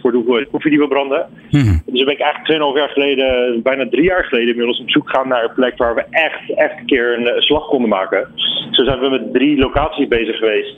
voor 0.00 0.10
de 0.10 0.16
hoeveelheid 0.16 0.50
koffie 0.50 0.70
die 0.70 0.78
we 0.80 0.88
branden. 0.88 1.26
Mhm. 1.50 1.76
Dus 1.86 2.04
ben 2.04 2.12
ik 2.12 2.20
eigenlijk 2.20 2.44
2,5 2.44 2.76
jaar 2.76 2.88
geleden, 2.88 3.62
bijna 3.62 3.88
drie 3.88 4.04
jaar 4.04 4.24
geleden 4.24 4.48
inmiddels, 4.48 4.80
op 4.80 4.90
zoek 4.90 5.10
gaan 5.10 5.28
naar 5.28 5.44
een 5.44 5.54
plek 5.54 5.76
waar 5.76 5.94
we 5.94 6.04
echt, 6.10 6.54
echt 6.54 6.78
een 6.78 6.86
keer 6.86 7.18
een, 7.18 7.42
slag 7.42 7.66
konden 7.66 7.88
maken. 7.88 8.28
Zo 8.70 8.84
zijn 8.84 8.98
we 8.98 9.08
met 9.08 9.32
drie 9.32 9.58
locaties 9.58 10.08
bezig 10.08 10.36
geweest. 10.36 10.76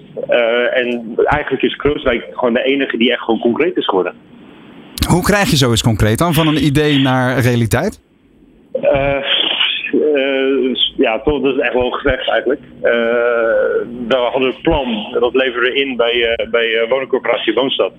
En 0.74 1.14
eigenlijk 1.24 1.62
is 1.62 1.76
Krooswijk 1.76 2.26
gewoon 2.32 2.54
de 2.54 2.62
enige 2.62 2.96
die 2.96 3.12
echt 3.12 3.22
gewoon 3.22 3.40
concreet 3.40 3.76
is 3.76 3.86
geworden. 3.86 4.14
Hoe 5.08 5.22
krijg 5.22 5.50
je 5.50 5.56
zo 5.56 5.70
eens 5.70 5.82
concreet 5.82 6.18
dan 6.18 6.34
van 6.34 6.46
een 6.46 6.64
idee 6.64 6.98
naar 6.98 7.38
realiteit? 7.38 8.00
Eh, 8.72 9.22
eh, 9.92 10.74
ja, 10.96 11.20
toch, 11.20 11.42
dat 11.42 11.54
is 11.54 11.60
echt 11.60 11.72
wel 11.72 11.90
gevecht 11.90 12.28
eigenlijk. 12.28 12.60
Eh, 12.82 12.92
we 14.08 14.16
hadden 14.32 14.48
een 14.48 14.62
plan, 14.62 15.16
dat 15.20 15.34
leverden 15.34 15.72
we 15.72 15.80
in 15.80 15.96
bij, 15.96 16.34
eh, 16.34 16.50
bij 16.50 16.86
woningcorporatie 16.88 17.54
Woonstad. 17.54 17.92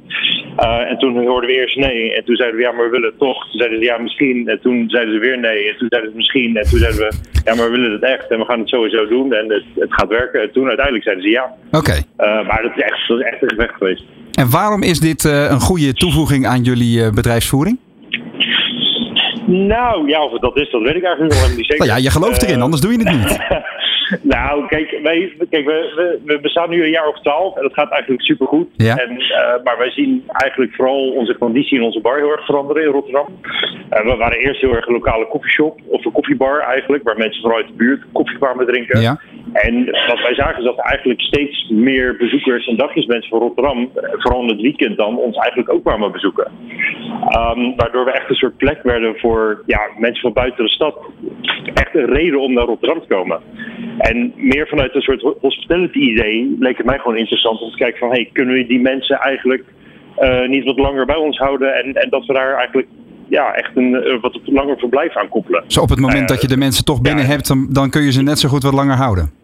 En 0.88 0.98
toen 0.98 1.28
hoorden 1.28 1.50
we 1.50 1.56
eerst 1.56 1.76
nee. 1.76 2.16
En 2.16 2.26
toen 2.26 2.36
zeiden 2.36 2.58
we 2.58 2.66
ja, 2.66 2.72
maar 2.72 2.86
we 2.86 2.92
willen 2.92 3.10
het 3.10 3.20
toch. 3.20 3.50
Toen 3.50 3.60
zeiden 3.60 3.78
ze 3.78 3.84
ja, 3.84 3.98
misschien. 3.98 4.48
En 4.48 4.60
toen 4.62 4.90
zeiden 4.90 5.14
ze 5.14 5.20
weer 5.20 5.40
nee. 5.40 5.70
En 5.70 5.78
toen 5.78 5.88
zeiden 5.90 6.12
ze 6.12 6.18
misschien. 6.18 6.58
En 6.58 6.70
toen 6.70 6.80
zeiden 6.80 7.00
we 7.00 7.14
ja, 7.46 7.56
maar 7.56 7.72
we 7.72 7.78
willen 7.78 7.92
het 7.92 8.04
echt. 8.04 8.28
En 8.32 8.40
we 8.40 8.46
gaan 8.46 8.60
het 8.60 8.70
sowieso 8.70 9.08
doen. 9.08 9.34
En 9.34 9.52
het, 9.52 9.64
het 9.76 9.94
gaat 9.94 10.08
werken. 10.08 10.42
En 10.42 10.52
toen 10.52 10.68
uiteindelijk 10.68 11.06
zeiden 11.06 11.26
ze 11.26 11.32
ja. 11.32 11.54
Oké. 11.72 12.02
Maar 12.18 12.62
dat 12.62 12.72
is, 12.76 12.84
echt, 12.84 13.08
dat 13.08 13.20
is 13.20 13.26
echt 13.26 13.42
een 13.42 13.50
gevecht 13.50 13.76
geweest. 13.76 14.04
En 14.40 14.50
waarom 14.50 14.84
is 14.84 15.00
dit 15.00 15.26
eh, 15.26 15.50
een 15.50 15.60
goede 15.60 15.94
toevoeging 15.94 16.48
aan 16.48 16.62
jullie 16.64 17.04
eh, 17.04 17.12
bedrijfsvoering? 17.12 17.78
Nou, 19.46 20.08
ja, 20.08 20.24
of 20.24 20.32
het 20.32 20.42
dat 20.42 20.58
is, 20.58 20.72
dat 20.72 20.82
weet 20.82 20.96
ik 20.96 21.04
eigenlijk 21.04 21.34
nog 21.34 21.58
niet 21.58 21.66
zeker. 21.66 21.86
Nou 21.86 21.90
ja, 21.90 21.96
je 21.96 22.12
gelooft 22.12 22.44
erin, 22.44 22.56
Eh, 22.56 22.62
anders 22.62 22.82
doe 22.82 22.92
je 22.92 22.98
het 22.98 23.18
niet. 23.18 23.38
nou, 24.36 24.68
kijk, 24.68 25.00
wij, 25.04 25.34
kijk 25.50 25.66
we, 25.66 25.94
we, 25.96 26.20
we 26.26 26.40
bestaan 26.40 26.70
nu 26.70 26.84
een 26.84 26.90
jaar 26.90 27.08
of 27.08 27.22
twaalf 27.22 27.56
en 27.56 27.62
dat 27.62 27.74
gaat 27.74 27.92
eigenlijk 27.92 28.22
supergoed. 28.22 28.68
Ja. 28.76 28.98
En, 28.98 29.18
maar 29.64 29.78
wij 29.78 29.92
zien 29.92 30.24
eigenlijk 30.28 30.74
vooral 30.76 31.12
onze 31.12 31.38
conditie 31.38 31.78
in 31.78 31.84
onze 31.84 32.02
bar 32.02 32.18
heel 32.18 32.32
erg 32.32 32.46
veranderen 32.46 32.84
in 32.84 32.92
Rotterdam. 32.92 33.28
We 33.90 34.16
waren 34.18 34.38
eerst 34.38 34.62
heel 34.62 34.76
erg 34.76 34.88
een 34.88 34.94
lokale 34.94 35.28
koffieshop, 35.28 35.80
of 35.88 36.06
een 36.06 36.12
koffiebar 36.12 36.60
eigenlijk, 36.60 37.04
waar 37.04 37.18
mensen 37.18 37.42
vooral 37.42 37.60
uit 37.60 37.68
de 37.68 37.74
buurt 37.74 38.04
koffie 38.12 38.38
kwamen 38.38 38.66
drinken. 38.66 39.02
Ja. 39.02 39.20
En 39.54 39.86
wat 39.86 40.22
wij 40.22 40.36
zagen 40.36 40.58
is 40.58 40.64
dat 40.64 40.78
er 40.78 40.84
eigenlijk 40.84 41.22
steeds 41.22 41.70
meer 41.70 42.16
bezoekers 42.18 42.68
en 42.68 42.78
dagjesmensen 42.78 43.30
van 43.30 43.40
Rotterdam, 43.40 43.90
eh, 43.96 44.10
vooral 44.18 44.42
in 44.42 44.48
het 44.48 44.62
weekend 44.62 44.98
dan, 44.98 45.18
ons 45.18 45.38
eigenlijk 45.38 45.74
ook 45.74 45.84
kwamen 45.84 46.12
bezoeken. 46.12 46.52
Ehm, 47.30 47.76
waardoor 47.76 48.06
we 48.06 48.12
echt 48.12 48.30
een 48.30 48.36
soort 48.36 48.58
plek 48.58 48.84
werden 48.84 49.20
voor 49.20 49.64
ja, 49.66 49.82
mensen 49.98 50.22
van 50.22 50.34
buiten 50.34 50.66
de 50.66 50.72
stad. 50.72 50.98
Echt 51.74 51.96
een 51.96 52.14
reden 52.14 52.42
om 52.42 52.54
naar 52.54 52.66
Rotterdam 52.66 53.02
te 53.02 53.08
komen. 53.08 53.40
En 53.98 54.34
meer 54.36 54.68
vanuit 54.68 54.96
een 54.96 55.02
soort 55.02 55.36
hospitality 55.42 56.00
idee 56.00 56.56
leek 56.60 56.78
het 56.78 56.86
mij 56.86 56.98
gewoon 56.98 57.18
interessant 57.18 57.62
om 57.62 57.70
te 57.70 57.78
kijken 57.78 58.00
van 58.00 58.10
hey, 58.10 58.30
kunnen 58.34 58.56
we 58.56 58.68
die 58.68 58.80
mensen 58.80 59.18
eigenlijk 59.18 59.64
eh, 60.16 60.48
niet 60.48 60.66
wat 60.66 60.80
langer 60.80 61.06
bij 61.06 61.16
ons 61.16 61.38
houden 61.38 61.76
en, 61.76 61.94
en 61.94 62.10
dat 62.10 62.26
we 62.26 62.34
daar 62.34 62.54
eigenlijk 62.54 62.88
ja, 63.30 63.54
echt 63.54 63.72
een 63.76 63.96
eh, 63.96 64.22
wat 64.22 64.40
langer 64.46 64.78
verblijf 64.78 65.18
aan 65.18 65.30
koppelen. 65.30 65.64
Zo 65.68 65.82
op 65.82 65.90
het 65.90 66.00
moment 66.00 66.18
Nou 66.18 66.28
dat 66.28 66.42
je 66.42 66.48
de 66.48 66.58
mensen 66.58 66.86
toch 66.86 67.02
binnen 67.02 67.24
ja. 67.24 67.30
hebt, 67.30 67.48
dan, 67.48 67.68
dan 67.70 67.90
kun 67.90 68.02
je 68.02 68.12
ze 68.12 68.22
net 68.22 68.40
zo 68.40 68.50
goed 68.50 68.64
wat 68.64 68.74
langer 68.74 68.96
houden. 68.96 69.39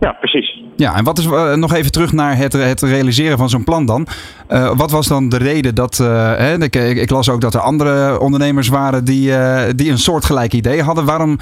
Ja, 0.00 0.12
precies. 0.12 0.62
Ja, 0.76 0.96
en 0.96 1.04
wat 1.04 1.18
is 1.18 1.26
eh, 1.26 1.54
nog 1.54 1.74
even 1.74 1.92
terug 1.92 2.12
naar 2.12 2.36
het, 2.36 2.52
het 2.52 2.82
realiseren 2.82 3.38
van 3.38 3.48
zo'n 3.48 3.64
plan 3.64 3.86
dan? 3.86 4.06
Eh, 4.48 4.76
wat 4.76 4.90
was 4.90 5.08
dan 5.08 5.28
de 5.28 5.38
reden 5.38 5.74
dat. 5.74 5.98
eh, 6.00 6.36
hè, 6.36 6.54
ik, 6.62 6.76
ik, 6.76 6.96
ik 6.96 7.10
las 7.10 7.30
ook 7.30 7.40
dat 7.40 7.54
er 7.54 7.60
andere 7.60 8.20
ondernemers 8.20 8.68
waren 8.68 9.04
die, 9.04 9.32
die 9.74 9.90
een 9.90 9.98
soortgelijk 9.98 10.52
idee 10.52 10.82
hadden. 10.82 11.04
Waarom 11.04 11.38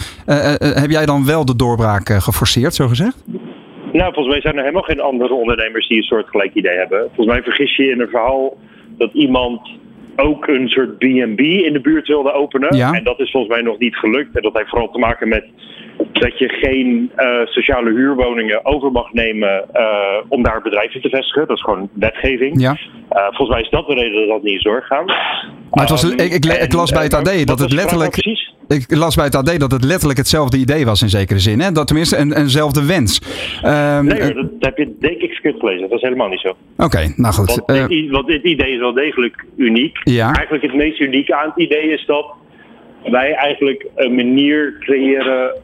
heb 0.81 0.91
jij 0.91 1.07
dan 1.07 1.27
wel 1.27 1.45
de 1.45 1.57
doorbraak 1.57 2.09
geforceerd, 2.09 2.75
zo 2.75 2.89
gezegd? 2.89 3.25
Nou, 3.93 4.13
volgens 4.13 4.29
mij 4.35 4.41
zijn 4.41 4.55
er 4.55 4.61
helemaal 4.61 4.83
geen 4.83 5.01
andere 5.01 5.35
ondernemers 5.35 5.89
die 5.89 5.97
een 5.97 6.03
soort 6.03 6.29
gelijk 6.29 6.55
idee 6.55 6.77
hebben. 6.77 7.01
Volgens 7.01 7.27
mij 7.27 7.43
vergis 7.43 7.77
je 7.77 7.91
in 7.91 8.01
een 8.01 8.09
verhaal 8.09 8.57
dat 8.99 9.13
iemand 9.13 9.61
ook 10.17 10.47
een 10.47 10.69
soort 10.69 10.99
B&B 10.99 11.41
in 11.41 11.73
de 11.73 11.81
buurt 11.83 12.07
wilde 12.09 12.33
openen. 12.33 12.77
Ja. 12.77 12.93
En 12.93 13.05
dat 13.05 13.21
is 13.21 13.31
volgens 13.31 13.53
mij 13.53 13.63
nog 13.63 13.79
niet 13.79 13.97
gelukt. 13.97 14.37
En 14.37 14.43
dat 14.43 14.57
heeft 14.57 14.69
vooral 14.69 14.91
te 14.91 14.99
maken 14.99 15.29
met 15.29 15.45
dat 16.13 16.39
je 16.39 16.49
geen 16.49 17.11
eh, 17.17 17.27
sociale 17.45 17.91
huurwoningen 17.91 18.65
over 18.65 18.93
mag 18.93 19.13
nemen 19.13 19.75
eh, 19.75 19.85
om 20.29 20.43
daar 20.43 20.63
bedrijven 20.63 21.01
te 21.01 21.09
vestigen. 21.09 21.47
Dat 21.47 21.57
is 21.57 21.63
gewoon 21.63 21.89
wetgeving. 21.93 22.61
Ja. 22.61 22.77
Eh, 23.09 23.23
volgens 23.23 23.49
mij 23.49 23.61
is 23.61 23.71
dat 23.71 23.87
de 23.87 23.95
reden 23.95 24.19
dat 24.21 24.29
dat 24.29 24.43
niet 24.43 24.55
is 24.55 24.63
doorgegaan. 24.63 25.05
Maar 25.05 25.85
het 25.85 25.91
was, 25.91 26.05
Ehm, 26.11 26.21
ik, 26.21 26.45
ik, 26.45 26.73
las 26.73 26.93
bij 26.93 27.03
het 27.03 27.15
AD 27.15 27.47
dat 27.47 27.59
het 27.59 27.73
letterlijk. 27.73 28.17
Ik 28.69 28.97
las 28.97 29.15
bij 29.15 29.25
het 29.25 29.35
AD 29.35 29.59
dat 29.59 29.71
het 29.71 29.85
letterlijk 29.85 30.19
hetzelfde 30.19 30.57
idee 30.57 30.85
was 30.85 31.03
in 31.03 31.09
zekere 31.09 31.39
zin. 31.39 31.61
Hè? 31.61 31.73
Dat 31.73 31.87
tenminste 31.87 32.17
een, 32.17 32.33
eenzelfde 32.33 32.87
wens. 32.87 33.21
Ehm, 33.63 34.05
Nee, 34.05 34.23
hoor, 34.23 34.35
dat 34.35 34.47
heb 34.61 34.77
je 34.77 34.97
denk 35.01 35.21
ik 35.21 35.33
verkeerd 35.33 35.59
gelezen. 35.59 35.89
Dat 35.89 35.99
is 35.99 36.03
helemaal 36.03 36.29
niet 36.29 36.41
zo. 36.41 36.57
Oké, 36.77 37.13
nou 37.17 37.35
goed. 37.35 37.63
Want 37.67 37.89
dit, 37.89 38.11
want 38.11 38.27
dit 38.27 38.45
idee 38.45 38.73
is 38.73 38.79
wel 38.79 38.93
degelijk 38.93 39.45
uniek. 39.57 39.99
Ja. 40.05 40.33
Eigenlijk 40.33 40.63
het 40.63 40.75
meest 40.75 41.01
unieke 41.01 41.37
aan 41.37 41.49
het 41.49 41.59
idee 41.59 41.93
is 41.93 42.07
dat 42.07 42.27
wij 43.05 43.33
eigenlijk 43.33 43.87
een 43.95 44.15
manier 44.15 44.77
creëren 44.81 45.55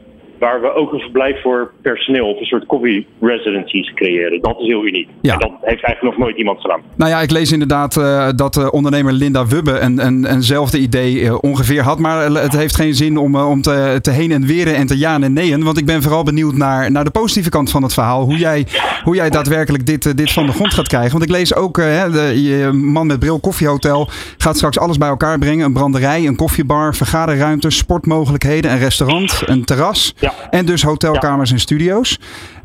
waar 0.43 0.61
we 0.61 0.73
ook 0.73 0.93
een 0.93 0.99
verblijf 0.99 1.41
voor 1.41 1.71
personeel, 1.81 2.27
of 2.27 2.39
een 2.39 2.45
soort 2.45 2.65
coffee 2.65 3.07
residencies 3.21 3.93
creëren. 3.93 4.41
Dat 4.41 4.59
is 4.59 4.67
heel 4.67 4.85
uniek. 4.85 5.09
Ja. 5.21 5.33
En 5.33 5.39
dat 5.39 5.51
heeft 5.61 5.83
eigenlijk 5.83 6.01
nog 6.01 6.17
nooit 6.17 6.37
iemand 6.37 6.61
gedaan. 6.61 6.81
Nou 6.95 7.11
ja, 7.11 7.21
ik 7.21 7.31
lees 7.31 7.51
inderdaad 7.51 7.97
eh, 7.97 8.29
dat 8.35 8.57
eh, 8.57 8.67
ondernemer 8.71 9.13
Linda 9.13 9.45
Wubbe 9.45 9.79
een, 9.79 10.05
een, 10.05 10.25
eenzelfde 10.25 10.77
idee 10.79 11.25
eh, 11.25 11.37
ongeveer 11.41 11.81
had. 11.81 11.99
Maar 11.99 12.25
het 12.31 12.57
heeft 12.57 12.75
geen 12.75 12.93
zin 12.93 13.17
om, 13.17 13.35
om 13.35 13.61
te, 13.61 13.99
te 14.01 14.11
heen 14.11 14.31
en 14.31 14.45
weren 14.45 14.75
en 14.75 14.87
te 14.87 14.97
ja 14.97 15.21
en 15.21 15.33
neeën. 15.33 15.63
Want 15.63 15.77
ik 15.77 15.85
ben 15.85 16.01
vooral 16.01 16.23
benieuwd 16.23 16.53
naar, 16.53 16.91
naar 16.91 17.03
de 17.03 17.11
positieve 17.11 17.49
kant 17.49 17.71
van 17.71 17.83
het 17.83 17.93
verhaal. 17.93 18.23
Hoe 18.23 18.37
jij, 18.37 18.65
hoe 19.03 19.15
jij 19.15 19.29
daadwerkelijk 19.29 19.85
dit, 19.85 20.17
dit 20.17 20.31
van 20.31 20.45
de 20.45 20.51
grond 20.51 20.73
gaat 20.73 20.87
krijgen. 20.87 21.11
Want 21.11 21.23
ik 21.23 21.29
lees 21.29 21.55
ook, 21.55 21.77
hè, 21.77 22.11
de, 22.11 22.41
je 22.43 22.71
man 22.71 23.07
met 23.07 23.19
bril 23.19 23.39
koffiehotel 23.39 24.09
gaat 24.37 24.55
straks 24.55 24.79
alles 24.79 24.97
bij 24.97 25.09
elkaar 25.09 25.39
brengen. 25.39 25.65
Een 25.65 25.73
branderij, 25.73 26.27
een 26.27 26.35
koffiebar, 26.35 26.95
vergaderruimtes, 26.95 27.77
sportmogelijkheden, 27.77 28.71
een 28.71 28.79
restaurant, 28.79 29.41
een 29.45 29.63
terras. 29.63 30.13
Ja. 30.19 30.32
En 30.49 30.65
dus 30.65 30.83
hotelkamers 30.83 31.51
en 31.51 31.59
studio's. 31.59 32.19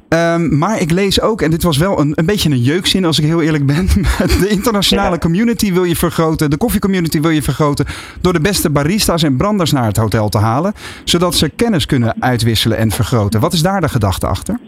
Ehm, 0.09 0.59
maar 0.59 0.81
ik 0.81 0.91
lees 0.91 1.21
ook, 1.21 1.43
en 1.43 1.51
dit 1.51 1.63
was 1.63 1.77
wel 1.77 2.01
een, 2.01 2.13
een 2.15 2.27
beetje 2.27 2.51
een 2.51 2.63
jeukzin 2.63 3.05
als 3.05 3.19
ik 3.19 3.25
heel 3.25 3.43
eerlijk 3.43 3.67
ben. 3.67 3.87
De 4.41 4.49
internationale 4.49 5.11
Ja. 5.13 5.19
community 5.19 5.73
wil 5.73 5.85
je 5.85 5.97
vergroten. 5.97 6.51
De 6.51 6.57
koffiecommunity 6.57 7.21
wil 7.21 7.31
je 7.31 7.43
vergroten. 7.43 7.87
Door 8.21 8.33
de 8.33 8.41
beste 8.41 8.71
barista's 8.71 9.23
en 9.23 9.37
branders 9.37 9.73
naar 9.73 9.85
het 9.87 9.97
hotel 9.97 10.29
te 10.29 10.39
halen. 10.39 10.73
Zodat 11.05 11.35
ze 11.35 11.49
kennis 11.49 11.87
kunnen 11.87 12.15
uitwisselen 12.23 12.79
en 12.79 12.91
vergroten. 12.91 13.41
Wat 13.41 13.53
is 13.53 13.63
daar 13.63 13.81
de 13.81 13.89
gedachte 13.89 14.27
achter? 14.27 14.59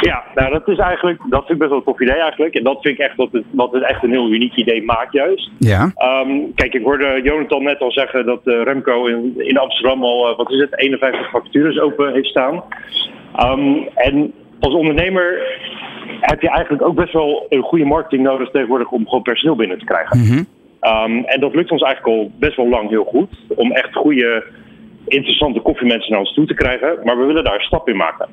Ja, 0.00 0.24
nou 0.34 0.52
dat 0.52 0.68
is 0.68 0.78
eigenlijk, 0.78 1.20
dat 1.28 1.46
vind 1.46 1.50
ik 1.50 1.58
best 1.58 1.70
wel 1.70 1.78
een 1.78 1.84
tof 1.84 2.00
idee 2.00 2.20
eigenlijk. 2.20 2.54
En 2.54 2.64
dat 2.64 2.78
vind 2.80 2.98
ik 2.98 3.04
echt 3.04 3.16
wat 3.16 3.32
het, 3.32 3.44
wat 3.50 3.72
het 3.72 3.82
echt 3.82 4.02
een 4.02 4.10
heel 4.10 4.30
uniek 4.30 4.56
idee 4.56 4.84
maakt 4.84 5.12
juist. 5.12 5.50
Ja. 5.58 5.92
Ehm, 5.94 6.30
kijk, 6.54 6.74
ik 6.74 6.84
hoorde 6.84 7.20
Jonathan 7.22 7.62
net 7.62 7.80
al 7.80 7.92
zeggen 7.92 8.26
dat 8.26 8.40
eh, 8.44 8.62
Remco 8.62 9.06
in, 9.06 9.34
in 9.36 9.58
Amsterdam 9.58 10.02
al, 10.02 10.30
eh, 10.30 10.36
wat 10.36 10.50
is 10.50 10.60
het, 10.60 10.78
51 10.78 11.30
vacatures 11.30 11.80
open 11.80 12.12
heeft 12.12 12.28
staan. 12.28 12.62
Ehm, 13.36 13.76
en 13.94 14.32
als 14.60 14.74
ondernemer 14.74 15.56
heb 16.20 16.40
je 16.40 16.50
eigenlijk 16.50 16.82
ook 16.82 16.94
best 16.94 17.12
wel 17.12 17.46
een 17.48 17.62
goede 17.62 17.84
marketing 17.84 18.22
nodig 18.22 18.50
tegenwoordig 18.50 18.90
om 18.90 19.04
gewoon 19.04 19.22
personeel 19.22 19.56
binnen 19.56 19.78
te 19.78 19.84
krijgen. 19.84 20.18
Mhm. 20.18 20.42
Um, 20.82 21.24
en 21.24 21.40
dat 21.40 21.54
lukt 21.54 21.70
ons 21.70 21.82
eigenlijk 21.82 22.18
al 22.18 22.30
best 22.38 22.56
wel 22.56 22.68
lang 22.68 22.88
heel 22.88 23.04
goed. 23.04 23.28
Om 23.48 23.72
echt 23.72 23.94
goede, 23.94 24.44
interessante 25.06 25.60
koffiemensen 25.60 26.10
naar 26.10 26.20
ons 26.20 26.34
toe 26.34 26.46
te 26.46 26.54
krijgen. 26.54 26.98
Maar 27.04 27.18
we 27.18 27.24
willen 27.24 27.44
daar 27.44 27.54
een 27.54 27.60
stap 27.60 27.88
in 27.88 27.96
maken. 27.96 28.28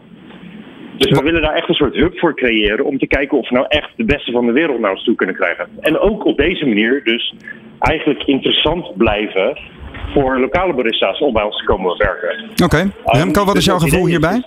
Dus 0.97 1.09
we 1.09 1.23
willen 1.23 1.41
daar 1.41 1.53
echt 1.53 1.69
een 1.69 1.75
soort 1.75 1.95
hub 1.95 2.19
voor 2.19 2.35
creëren 2.35 2.85
om 2.85 2.97
te 2.97 3.07
kijken 3.07 3.37
of 3.37 3.49
we 3.49 3.55
nou 3.55 3.65
echt 3.69 3.89
de 3.95 4.05
beste 4.05 4.31
van 4.31 4.45
de 4.45 4.51
wereld 4.51 4.79
naar 4.79 4.91
ons 4.91 5.03
toe 5.03 5.15
kunnen 5.15 5.35
krijgen. 5.35 5.67
En 5.79 5.99
ook 5.99 6.25
op 6.25 6.37
deze 6.37 6.65
manier 6.65 7.03
dus 7.03 7.33
eigenlijk 7.79 8.23
interessant 8.23 8.97
blijven 8.97 9.57
voor 10.13 10.39
lokale 10.39 10.73
barista's 10.73 11.19
om 11.19 11.33
bij 11.33 11.43
ons 11.43 11.57
te 11.57 11.65
komen 11.65 11.97
werken. 11.97 12.49
Oké. 12.63 12.91
Remco, 13.03 13.45
wat 13.45 13.55
is 13.55 13.65
Dus 13.65 13.65
jouw 13.65 13.79
gevoel 13.79 14.05
hierbij? 14.05 14.43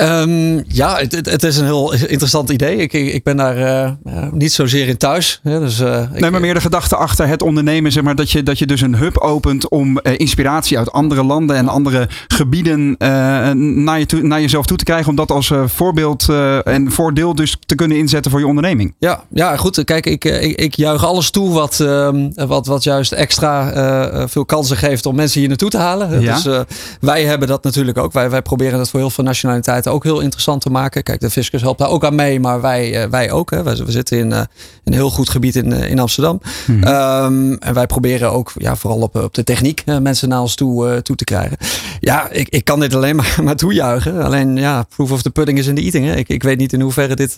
Ehm, 0.00 0.62
ja, 0.68 0.96
het, 1.08 1.42
is 1.42 1.56
een 1.56 1.64
heel 1.64 1.92
interessant 1.92 2.50
idee. 2.50 2.76
Ik, 2.76 2.92
ik 2.92 3.22
ben 3.22 3.36
daar 3.36 3.56
eh, 3.56 3.92
niet 4.32 4.52
zozeer 4.52 4.88
in 4.88 4.96
thuis. 4.96 5.40
Hè, 5.42 5.60
dus, 5.60 5.80
eh, 5.80 6.02
ik- 6.14 6.20
Nee, 6.20 6.30
maar 6.30 6.40
meer 6.40 6.54
de 6.54 6.60
gedachte 6.60 6.96
achter 6.96 7.26
het 7.26 7.42
ondernemen, 7.42 7.92
zeg 7.92 8.02
maar, 8.02 8.14
dat 8.14 8.30
je, 8.30 8.42
dat 8.42 8.58
je 8.58 8.66
dus 8.66 8.80
een 8.80 8.96
hub 8.96 9.16
opent 9.18 9.68
om 9.68 9.98
inspiratie 10.02 10.78
uit 10.78 10.92
andere 10.92 11.24
landen 11.24 11.56
en 11.56 11.68
andere 11.68 12.08
gebieden 12.28 12.94
naar, 13.84 13.98
je 13.98 14.06
toe, 14.06 14.22
naar 14.22 14.40
jezelf 14.40 14.66
toe 14.66 14.76
te 14.76 14.84
krijgen. 14.84 15.08
Om 15.10 15.16
dat 15.16 15.30
als 15.30 15.52
voorbeeld 15.66 16.28
en 16.64 16.92
voordeel 16.92 17.34
dus 17.34 17.56
te 17.66 17.74
kunnen 17.74 17.96
inzetten 17.96 18.30
voor 18.30 18.40
je 18.40 18.46
onderneming. 18.46 18.94
Ja, 18.98 19.22
ja, 19.30 19.56
goed. 19.56 19.84
Kijk, 19.84 20.06
ik, 20.06 20.24
ik, 20.24 20.60
ik 20.60 20.74
juich 20.74 21.04
alles 21.04 21.30
toe 21.30 21.52
wat, 21.52 21.80
ehm, 21.80 22.30
wat, 22.34 22.66
wat 22.66 22.84
juist 22.84 23.12
extra 23.12 24.28
veel 24.28 24.44
kansen 24.44 24.76
geeft 24.76 25.06
om 25.06 25.14
mensen 25.14 25.40
hier 25.40 25.48
naartoe 25.48 25.70
te 25.70 25.78
halen. 25.78 26.20
Ja. 26.20 26.34
Dus 26.34 26.64
wij 27.00 27.24
hebben 27.24 27.48
dat 27.48 27.62
natuurlijk 27.64 27.98
ook. 27.98 28.12
Wij, 28.12 28.30
wij 28.30 28.42
proberen 28.42 28.78
dat 28.78 28.90
voor 28.90 29.00
heel 29.00 29.10
veel 29.10 29.24
nationaliteiten 29.24 29.89
ook 29.90 30.04
heel 30.04 30.20
interessant 30.20 30.60
te 30.60 30.70
maken. 30.70 31.02
Kijk, 31.02 31.20
de 31.20 31.30
fiscus 31.30 31.62
helpt 31.62 31.78
daar 31.78 31.88
ook 31.88 32.04
aan 32.04 32.14
mee, 32.14 32.40
maar 32.40 32.60
wij, 32.60 33.02
eh, 33.02 33.10
wij 33.10 33.30
ook. 33.30 33.50
Hè. 33.50 33.62
Wij, 33.62 33.76
we 33.76 33.90
zitten 33.90 34.18
in 34.18 34.32
eh, 34.32 34.42
een 34.84 34.92
heel 34.92 35.10
goed 35.10 35.28
gebied 35.28 35.56
in, 35.56 35.72
eh, 35.72 35.90
in 35.90 35.98
Amsterdam. 35.98 36.40
Ehm, 36.66 37.52
en 37.52 37.74
wij 37.74 37.86
proberen 37.86 38.32
ook 38.32 38.52
ja, 38.56 38.76
vooral 38.76 39.00
op, 39.00 39.16
op 39.16 39.34
de 39.34 39.44
techniek 39.44 39.84
mensen 39.84 40.28
naar 40.28 40.40
ons 40.40 40.54
toe, 40.54 41.02
toe 41.02 41.16
te 41.16 41.24
krijgen. 41.24 41.56
Ja, 42.00 42.30
ik, 42.30 42.48
ik 42.48 42.64
kan 42.64 42.80
dit 42.80 42.94
alleen 42.94 43.16
maar, 43.20 43.38
maar 43.42 43.56
toejuichen. 43.56 44.22
Alleen 44.22 44.56
ja, 44.56 44.82
proof 44.82 45.12
of 45.12 45.22
the 45.22 45.30
pudding 45.30 45.58
is 45.58 45.66
in 45.66 45.74
the 45.74 45.82
eating. 45.82 46.06
Hè. 46.06 46.16
Ik, 46.16 46.28
ik 46.28 46.42
weet 46.42 46.58
niet 46.58 46.72
in 46.72 46.80
hoeverre 46.80 47.16
dit 47.16 47.34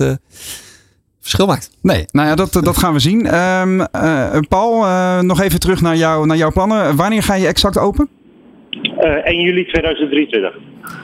verschil 1.21 1.47
maakt. 1.47 1.71
Nee, 1.81 2.05
nou 2.11 2.29
ja, 2.29 2.35
dat, 2.35 2.53
dat 2.53 2.79
gaan 2.79 2.93
we 2.93 2.99
zien. 2.99 3.27
Ehm, 3.27 3.81
eh, 3.81 4.39
Paul, 4.49 4.85
nog 5.23 5.41
even 5.41 5.61
terug 5.61 5.81
naar, 5.81 5.97
jou, 5.97 6.27
naar 6.27 6.37
jouw 6.37 6.53
plannen. 6.53 6.97
Wanneer 6.97 7.23
ga 7.23 7.35
je 7.35 7.47
exact 7.47 7.79
open? 7.79 8.09
Eh, 8.97 9.11
1 9.11 9.41
juli 9.41 9.65
2023. 9.65 10.59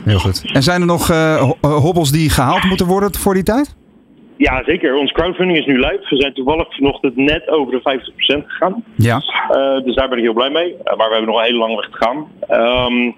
Heel 0.04 0.18
goed. 0.18 0.44
En 0.52 0.62
zijn 0.62 0.80
er 0.80 0.86
nog 0.86 1.10
eh, 1.10 1.34
eh, 1.34 1.50
hobbels 1.60 2.10
die 2.10 2.30
gehaald 2.30 2.64
moeten 2.64 2.86
worden 2.86 3.14
voor 3.14 3.34
die 3.34 3.42
tijd? 3.42 3.76
Ja, 4.38 4.62
zeker. 4.64 4.94
Ons 4.94 5.12
crowdfunding 5.12 5.58
is 5.58 5.66
nu 5.66 5.78
live. 5.78 6.06
We 6.10 6.16
zijn 6.16 6.34
toevallig 6.34 6.74
vanochtend 6.74 7.16
net 7.16 7.48
over 7.48 7.72
de 7.72 7.80
50% 7.80 8.44
gegaan. 8.46 8.84
Ja. 8.96 9.22
Eh, 9.48 9.84
dus 9.84 9.94
daar 9.94 10.08
ben 10.08 10.18
ik 10.18 10.24
heel 10.24 10.32
blij 10.32 10.50
mee. 10.50 10.74
Eh, 10.84 10.96
maar 10.96 11.08
we 11.08 11.14
hebben 11.14 11.30
nog 11.30 11.38
een 11.38 11.44
hele 11.44 11.58
lange 11.58 11.76
weg 11.76 11.90
te 11.90 11.96
gaan. 11.96 12.26
Ehm, 12.40 13.12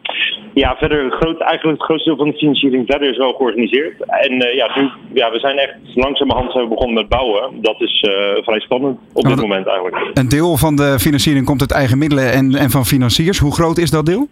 ja, 0.55 0.77
verder, 0.77 1.11
groot, 1.11 1.41
eigenlijk 1.41 1.79
het 1.79 1.87
grootste 1.87 2.09
deel 2.09 2.19
van 2.19 2.31
de 2.31 2.37
financiering 2.37 2.87
verder 2.87 3.11
is 3.11 3.17
wel 3.17 3.33
georganiseerd. 3.33 3.95
En 4.07 4.41
eh, 4.41 4.55
ja, 4.55 4.81
nu, 4.81 4.91
ja, 5.13 5.31
we 5.31 5.39
zijn 5.39 5.59
echt 5.59 5.75
langzamerhand 5.95 6.53
zijn 6.53 6.65
we 6.65 6.71
begonnen 6.71 6.95
met 6.95 7.09
bouwen. 7.09 7.63
Dat 7.63 7.81
is 7.81 8.01
eh, 8.01 8.43
vrij 8.43 8.61
spannend 8.61 8.99
op 9.13 9.25
dit 9.25 9.41
moment 9.41 9.67
eigenlijk. 9.67 10.11
Een 10.15 10.29
deel 10.29 10.57
van 10.57 10.77
de 10.77 10.99
financiering 10.99 11.47
komt 11.47 11.61
uit 11.61 11.73
eigen 11.73 11.99
middelen 11.99 12.33
en, 12.33 12.55
en 12.55 12.71
van 12.71 12.87
financiers. 12.87 13.39
Hoe 13.39 13.55
groot 13.55 13.79
is 13.79 13.91
dat 13.91 14.07
deel? 14.07 14.29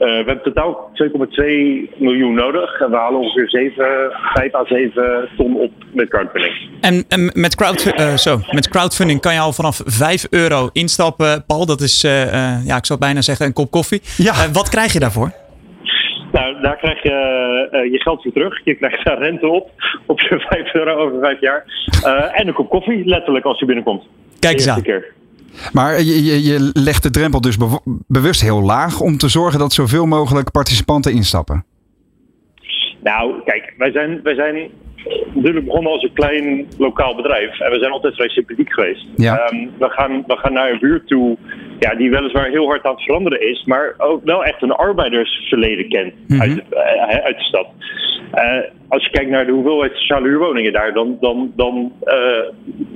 Eh, 0.00 0.06
we 0.06 0.14
hebben 0.14 0.42
totaal 0.42 0.90
2,2 0.94 1.90
miljoen 1.96 2.34
nodig. 2.34 2.80
En 2.80 2.90
we 2.90 2.96
halen 2.96 3.20
ongeveer 3.20 3.48
7, 3.48 4.12
5 4.34 4.54
à 4.54 4.64
7 4.64 5.28
ton 5.36 5.56
op 5.56 5.72
met 5.92 6.08
crowdfunding. 6.08 6.54
En, 6.80 7.04
en 7.08 7.30
met, 7.34 7.54
crowd, 7.54 7.92
eh, 7.92 8.16
zo, 8.16 8.38
met 8.50 8.68
crowdfunding 8.68 9.20
kan 9.20 9.34
je 9.34 9.40
al 9.40 9.52
vanaf 9.52 9.82
5 9.84 10.26
euro 10.30 10.68
instappen, 10.72 11.44
Paul. 11.46 11.66
Dat 11.66 11.80
is, 11.80 12.04
eh, 12.04 12.22
eh, 12.22 12.66
ja, 12.66 12.76
ik 12.76 12.86
zou 12.86 12.98
bijna 12.98 13.20
zeggen, 13.22 13.46
een 13.46 13.52
kop 13.52 13.70
koffie. 13.70 14.00
Ja. 14.16 14.50
Wat 14.52 14.68
krijg 14.68 14.92
je 14.92 14.98
daarvoor? 14.98 15.32
Nou, 16.32 16.60
daar 16.60 16.76
krijg 16.76 17.02
je 17.02 17.68
eh, 17.70 17.92
je 17.92 18.00
geld 18.00 18.22
voor 18.22 18.32
terug. 18.32 18.64
Je 18.64 18.74
krijgt 18.74 19.04
daar 19.04 19.18
rente 19.18 19.48
op, 19.48 19.70
op 20.06 20.20
je 20.20 20.40
5 20.48 20.74
euro 20.74 20.94
over 20.96 21.20
5 21.20 21.40
jaar. 21.40 21.64
Eh, 22.04 22.40
en 22.40 22.48
een 22.48 22.54
kop 22.54 22.68
koffie, 22.68 23.04
letterlijk, 23.04 23.44
als 23.44 23.58
je 23.58 23.64
binnenkomt. 23.66 24.02
Kijk 24.38 24.54
eens 24.54 24.68
aan. 24.68 24.82
keer. 24.82 25.12
Maar 25.72 26.02
je, 26.02 26.42
je, 26.42 26.70
legt 26.72 27.02
de 27.02 27.10
drempel 27.10 27.40
dus 27.40 27.56
bew- 27.56 27.86
bewust 28.06 28.40
heel 28.40 28.62
laag 28.62 29.00
om 29.00 29.16
te 29.16 29.28
zorgen 29.28 29.58
dat 29.58 29.72
zoveel 29.72 30.06
mogelijk 30.06 30.50
participanten 30.50 31.12
instappen. 31.12 31.64
Nou, 33.02 33.42
kijk, 33.44 33.74
wij 33.78 33.90
zijn, 33.92 34.20
wij 34.22 34.34
zijn 34.34 34.70
natuurlijk 35.34 35.66
begonnen 35.66 35.92
als 35.92 36.02
een 36.02 36.12
klein 36.12 36.66
lokaal 36.78 37.14
bedrijf. 37.14 37.60
En 37.60 37.70
we 37.70 37.78
zijn 37.78 37.92
altijd 37.92 38.14
vrij 38.14 38.28
sympathiek 38.28 38.72
geweest. 38.72 39.06
Ja. 39.16 39.38
Ehm, 39.38 39.66
we, 39.78 39.88
gaan, 39.88 40.24
we 40.26 40.36
gaan 40.36 40.52
naar 40.52 40.70
een 40.70 40.78
buurt 40.78 41.06
toe 41.06 41.36
ja, 41.78 41.94
die 41.94 42.10
weliswaar 42.10 42.48
heel 42.48 42.66
hard 42.66 42.84
aan 42.84 42.94
het 42.94 43.02
veranderen 43.02 43.48
is. 43.48 43.64
Maar 43.64 43.94
ook 43.98 44.24
wel 44.24 44.44
echt 44.44 44.62
een 44.62 44.72
arbeidersverleden 44.72 45.88
kent 45.88 46.12
uit, 46.40 46.54
de, 46.54 46.76
eh, 46.76 47.24
uit 47.24 47.36
de 47.36 47.44
stad. 47.44 47.66
Eh, 48.30 48.44
als 48.88 49.04
je 49.04 49.10
kijkt 49.10 49.30
naar 49.30 49.46
de 49.46 49.52
hoeveelheid 49.52 49.92
sociale 49.94 50.28
huurwoningen 50.28 50.72
daar, 50.72 50.92
dan, 50.92 51.16
dan, 51.20 51.52
dan 51.56 51.92
eh, 52.00 52.16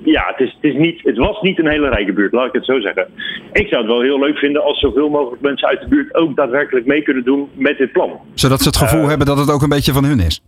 ja, 0.05 0.25
het, 0.27 0.41
is, 0.41 0.57
het, 0.61 0.73
is 0.73 0.79
niet, 0.79 1.01
het 1.03 1.17
was 1.17 1.41
niet 1.41 1.59
een 1.59 1.69
hele 1.69 1.89
rijke 1.89 2.13
buurt, 2.13 2.33
laat 2.33 2.47
ik 2.47 2.53
het 2.53 2.65
zo 2.65 2.81
zeggen. 2.81 3.07
Ik 3.53 3.69
zou 3.69 3.83
het 3.83 3.91
wel 3.91 4.03
heel 4.03 4.19
leuk 4.19 4.39
vinden 4.39 4.63
als 4.63 4.81
zoveel 4.81 5.09
mogelijk 5.09 5.43
mensen 5.43 5.69
uit 5.69 5.81
de 5.81 5.89
buurt 5.89 6.15
ook 6.15 6.37
daadwerkelijk 6.37 6.87
mee 6.87 7.03
kunnen 7.03 7.25
doen 7.25 7.49
met 7.55 7.79
dit 7.79 7.93
plan. 7.93 8.21
Zodat 8.35 8.61
ze 8.61 8.69
het 8.69 8.77
gevoel 8.77 9.09
hebben 9.09 9.27
dat 9.27 9.39
het 9.39 9.51
ook 9.51 9.63
een 9.63 9.69
beetje 9.69 9.93
van 9.93 10.05
hun 10.05 10.21
is. 10.21 10.41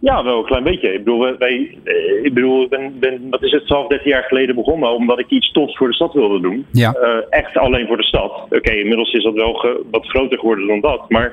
Ja, 0.00 0.24
wel 0.24 0.38
een 0.38 0.44
klein 0.44 0.64
beetje. 0.64 0.92
Ik 0.92 1.04
bedoel, 1.04 1.36
wij, 1.38 1.78
eh, 1.84 2.24
ik 2.24 2.34
bedoel, 2.34 2.62
ik 2.62 2.68
ben, 2.68 2.98
ben, 3.00 3.26
wat 3.30 3.42
is 3.42 3.52
het, 3.52 3.66
12, 3.66 3.86
13 3.88 4.10
jaar 4.10 4.22
geleden 4.22 4.54
begonnen 4.54 4.94
omdat 4.94 5.18
ik 5.18 5.26
iets 5.30 5.52
tofs 5.52 5.76
voor 5.76 5.88
de 5.88 5.94
stad 5.94 6.12
wilde 6.12 6.40
doen. 6.40 6.66
Ja. 6.72 6.92
Eh, 6.92 7.08
echt 7.30 7.56
alleen 7.56 7.86
voor 7.86 7.96
de 7.96 8.02
stad. 8.04 8.32
Oké, 8.50 8.70
inmiddels 8.72 9.12
is 9.12 9.22
dat 9.22 9.34
wel 9.34 9.52
ge- 9.54 9.82
wat 9.90 10.06
groter 10.06 10.38
geworden 10.38 10.66
dan 10.66 10.80
dat. 10.80 11.04
Maar 11.10 11.32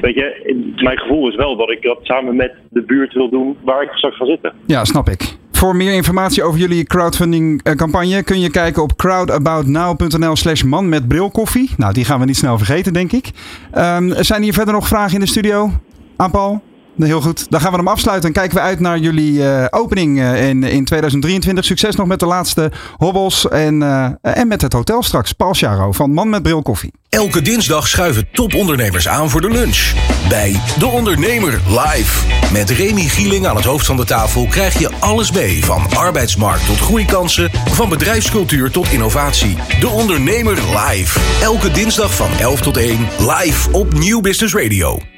weet 0.00 0.14
je, 0.14 0.74
mijn 0.82 0.98
gevoel 0.98 1.28
is 1.28 1.34
wel 1.36 1.56
dat 1.56 1.70
ik 1.70 1.82
dat 1.82 1.98
samen 2.02 2.36
met 2.36 2.52
de 2.70 2.82
buurt 2.82 3.12
wil 3.12 3.28
doen 3.30 3.56
waar 3.64 3.82
ik 3.82 3.90
straks 3.90 4.16
ga 4.16 4.24
zitten. 4.26 4.52
Ja, 4.66 4.84
snap 4.84 5.08
ik. 5.08 5.36
Voor 5.52 5.76
meer 5.76 5.94
informatie 5.94 6.42
over 6.42 6.60
jullie 6.60 6.84
crowdfunding 6.84 7.62
eh, 7.62 8.22
kun 8.24 8.40
je 8.40 8.50
kijken 8.50 8.82
op 8.82 8.96
crowdaboutnow.nl 8.96 10.36
slash 10.36 10.62
man 10.62 10.88
met 10.88 11.08
brilkoffie. 11.08 11.70
Nou, 11.76 11.92
die 11.92 12.04
gaan 12.04 12.20
we 12.20 12.24
niet 12.26 12.36
snel 12.36 12.56
vergeten, 12.58 12.92
denk 12.92 13.12
ik. 13.12 13.30
Ehm, 13.72 14.12
zijn 14.22 14.42
hier 14.42 14.52
verder 14.52 14.74
nog 14.74 14.88
vragen 14.88 15.14
in 15.14 15.20
de 15.20 15.26
studio 15.26 15.70
aan 16.16 16.30
Paul? 16.30 16.62
Heel 16.96 17.20
goed. 17.20 17.46
Dan 17.50 17.60
gaan 17.60 17.70
we 17.70 17.76
hem 17.76 17.88
afsluiten 17.88 18.28
en 18.28 18.34
kijken 18.34 18.56
we 18.56 18.62
uit 18.62 18.80
naar 18.80 18.98
jullie 18.98 19.48
eh, 19.48 19.66
opening 19.70 20.20
eh, 20.20 20.48
in, 20.48 20.62
in 20.62 20.84
2023. 20.84 21.64
Succes 21.64 21.96
nog 21.96 22.06
met 22.06 22.20
de 22.20 22.26
laatste 22.26 22.72
hobbels 22.96 23.48
en, 23.48 23.82
eh, 23.82 24.10
en 24.20 24.48
met 24.48 24.62
het 24.62 24.72
hotel 24.72 25.02
straks. 25.02 25.32
Paul 25.32 25.54
Charo 25.54 25.92
van 25.92 26.10
Man 26.10 26.28
met 26.28 26.42
Bril 26.42 26.62
Koffie. 26.62 26.92
Elke 27.08 27.42
dinsdag 27.42 27.88
schuiven 27.88 28.28
topondernemers 28.32 29.08
aan 29.08 29.30
voor 29.30 29.40
de 29.40 29.50
lunch. 29.50 29.92
Bij 30.28 30.60
De 30.78 30.86
Ondernemer 30.86 31.60
live. 31.68 32.26
Met 32.52 32.70
Remy 32.70 33.08
Gieling 33.08 33.46
aan 33.46 33.56
het 33.56 33.64
hoofd 33.64 33.86
van 33.86 33.96
de 33.96 34.04
tafel 34.04 34.46
krijg 34.46 34.78
je 34.78 34.90
alles 35.00 35.32
mee. 35.32 35.64
Van 35.64 35.82
arbeidsmarkt 35.96 36.66
tot 36.66 36.78
groeikansen, 36.78 37.50
van 37.70 37.88
bedrijfscultuur 37.88 38.70
tot 38.70 38.92
innovatie. 38.92 39.56
De 39.80 39.88
Ondernemer 39.88 40.54
live. 40.54 41.20
Elke 41.42 41.70
dinsdag 41.70 42.14
van 42.14 42.30
11 42.40 42.60
tot 42.60 42.76
1 42.76 42.98
live 43.18 43.72
op 43.72 43.92
Nieuw 43.92 44.20
Business 44.20 44.54
Radio. 44.54 45.13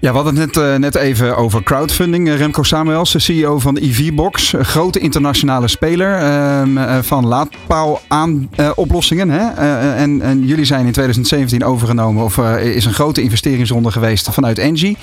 Ja, 0.00 0.10
we 0.10 0.16
hadden 0.16 0.36
het 0.36 0.54
net, 0.54 0.64
eh, 0.64 0.74
net 0.74 0.94
even 0.94 1.36
over 1.36 1.62
crowdfunding. 1.62 2.28
Eh, 2.28 2.36
Remco 2.36 2.62
Samuels, 2.62 3.12
de 3.12 3.18
CEO 3.18 3.58
van 3.58 3.76
EV-Box. 3.76 4.52
Een 4.52 4.64
grote 4.64 4.98
internationale 4.98 5.68
speler 5.68 6.14
ehm, 6.14 6.78
eh, 6.78 6.98
van 7.02 7.26
laadpaal 7.26 8.00
aan 8.08 8.50
oplossingen. 8.74 9.30
Hè? 9.30 9.48
Eh, 9.48 10.00
en, 10.00 10.22
en 10.22 10.46
jullie 10.46 10.64
zijn 10.64 10.86
in 10.86 10.92
2017 10.92 11.64
overgenomen, 11.64 12.24
of 12.24 12.38
is 12.58 12.84
een 12.84 12.92
grote 12.92 13.22
investeringsronde 13.22 13.90
geweest 13.90 14.30
vanuit 14.30 14.58
Engie. 14.58 14.96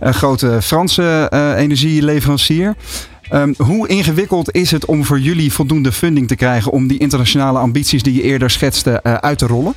Een 0.00 0.14
grote 0.14 0.58
Franse 0.62 1.28
energieleverancier. 1.56 2.74
Ehm, 3.28 3.52
hoe 3.56 3.88
ingewikkeld 3.88 4.54
is 4.54 4.70
het 4.70 4.84
om 4.84 5.04
voor 5.04 5.20
jullie 5.20 5.52
voldoende 5.52 5.92
funding 5.92 6.28
te 6.28 6.36
krijgen 6.36 6.72
om 6.72 6.86
die 6.86 6.98
internationale 6.98 7.58
ambities 7.58 8.02
die 8.02 8.14
je 8.14 8.22
eerder 8.22 8.50
schetste 8.50 9.02
uit 9.02 9.38
te 9.38 9.46
rollen? 9.46 9.74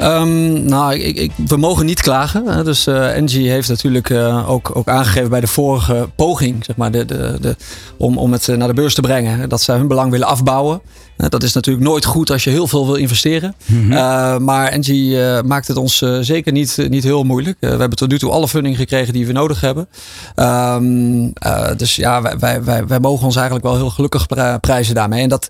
Ehm, 0.00 0.64
nou, 0.64 0.94
ik, 0.94 1.16
ik, 1.16 1.32
we 1.46 1.56
mogen 1.56 1.86
niet 1.86 2.00
klagen. 2.00 2.46
Hè. 2.46 2.64
Dus 2.64 2.86
eh 2.86 3.16
Engie 3.16 3.50
heeft 3.50 3.68
natuurlijk 3.68 4.10
eh, 4.10 4.50
ook, 4.50 4.70
ook 4.76 4.88
aangegeven 4.88 5.30
bij 5.30 5.40
de 5.40 5.46
vorige 5.46 6.08
poging, 6.16 6.64
zeg 6.64 6.76
maar, 6.76 6.90
de, 6.90 7.04
de, 7.04 7.36
de, 7.40 7.56
om, 7.98 8.18
om 8.18 8.32
het 8.32 8.48
eh, 8.48 8.56
naar 8.56 8.68
de 8.68 8.74
beurs 8.74 8.94
te 8.94 9.00
brengen, 9.00 9.48
dat 9.48 9.62
zij 9.62 9.76
hun 9.76 9.88
belang 9.88 10.10
willen 10.10 10.26
afbouwen. 10.26 10.80
Dat 11.28 11.42
is 11.42 11.52
natuurlijk 11.52 11.86
nooit 11.86 12.04
goed 12.04 12.30
als 12.30 12.44
je 12.44 12.50
heel 12.50 12.66
veel 12.66 12.86
wil 12.86 12.94
investeren. 12.94 13.54
Eh, 13.90 14.36
maar 14.38 14.68
Engie 14.68 15.24
eh, 15.24 15.42
maakt 15.42 15.68
het 15.68 15.76
ons 15.76 16.04
zeker 16.20 16.52
niet, 16.52 16.86
niet 16.88 17.02
heel 17.04 17.22
moeilijk. 17.24 17.56
We 17.60 17.66
hebben 17.66 17.96
tot 17.96 18.08
nu 18.10 18.18
toe 18.18 18.30
alle 18.30 18.48
funding 18.48 18.76
gekregen 18.76 19.12
die 19.12 19.26
we 19.26 19.32
nodig 19.32 19.60
hebben. 19.60 19.88
Ehm, 20.34 21.28
eh, 21.32 21.68
dus 21.76 21.96
ja, 21.96 22.22
wij, 22.22 22.38
wij, 22.38 22.64
wij, 22.64 22.86
wij 22.86 23.00
mogen 23.00 23.24
ons 23.26 23.36
eigenlijk 23.36 23.66
wel 23.66 23.76
heel 23.76 23.90
gelukkig 23.90 24.26
pri- 24.26 24.58
prijzen 24.60 24.94
daarmee. 24.94 25.22
En 25.22 25.28
dat 25.28 25.48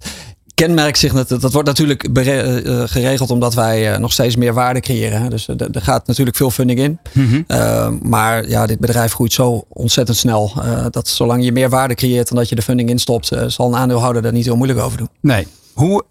kenmerkt 0.67 0.99
zich, 0.99 1.13
dat, 1.13 1.29
dat 1.41 1.53
wordt 1.53 1.69
natuurlijk 1.69 2.13
bere- 2.13 2.61
eh, 2.63 2.83
geregeld 2.87 3.31
omdat 3.31 3.55
wij 3.55 3.93
eh, 3.93 3.99
nog 3.99 4.13
steeds 4.13 4.37
meer 4.37 4.55
waarde 4.55 4.81
creëren. 4.81 5.31
Dus 5.31 5.49
eh, 5.49 5.57
er 5.73 5.83
gaat 5.83 6.07
natuurlijk 6.07 6.37
veel 6.37 6.51
funding 6.51 6.79
in. 6.79 6.99
Mhm. 7.13 7.43
Eh, 7.47 7.89
maar 8.03 8.49
ja, 8.49 8.67
dit 8.67 8.79
bedrijf 8.79 9.13
groeit 9.13 9.33
zo 9.33 9.65
ontzettend 9.69 10.17
snel. 10.19 10.53
eh, 10.63 10.87
dat 10.91 11.09
zolang 11.09 11.45
je 11.45 11.53
meer 11.53 11.69
waarde 11.69 11.95
creëert 11.95 12.29
dan 12.29 12.37
dat 12.39 12.49
je 12.49 12.55
de 12.55 12.63
funding 12.63 12.89
instopt, 12.89 13.31
eh, 13.33 13.45
zal 13.47 13.69
een 13.69 13.77
aandeelhouder 13.77 14.23
daar 14.23 14.33
niet 14.33 14.45
heel 14.45 14.57
moeilijk 14.57 14.81
over 14.81 14.99
doen. 14.99 15.09
Nee. 15.21 15.47
Hoe 15.73 16.05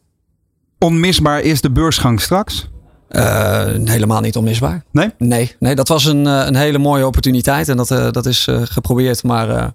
onmisbaar 0.79 1.41
is 1.41 1.61
de 1.61 1.71
beursgang 1.71 2.21
straks? 2.21 2.68
Eh, 3.09 3.65
helemaal 3.83 4.21
niet 4.21 4.35
onmisbaar. 4.35 4.83
Nee? 4.91 5.09
Nee, 5.17 5.55
nee 5.59 5.75
dat 5.75 5.87
was 5.87 6.05
een, 6.05 6.27
eh, 6.27 6.45
een 6.45 6.55
hele 6.55 6.77
mooie 6.77 7.05
opportuniteit 7.05 7.69
en 7.69 7.77
dat, 7.77 7.91
eh, 7.91 8.11
dat 8.11 8.25
is 8.25 8.47
eh, 8.47 8.61
geprobeerd. 8.63 9.23
Maar 9.23 9.49
eh, 9.49 9.65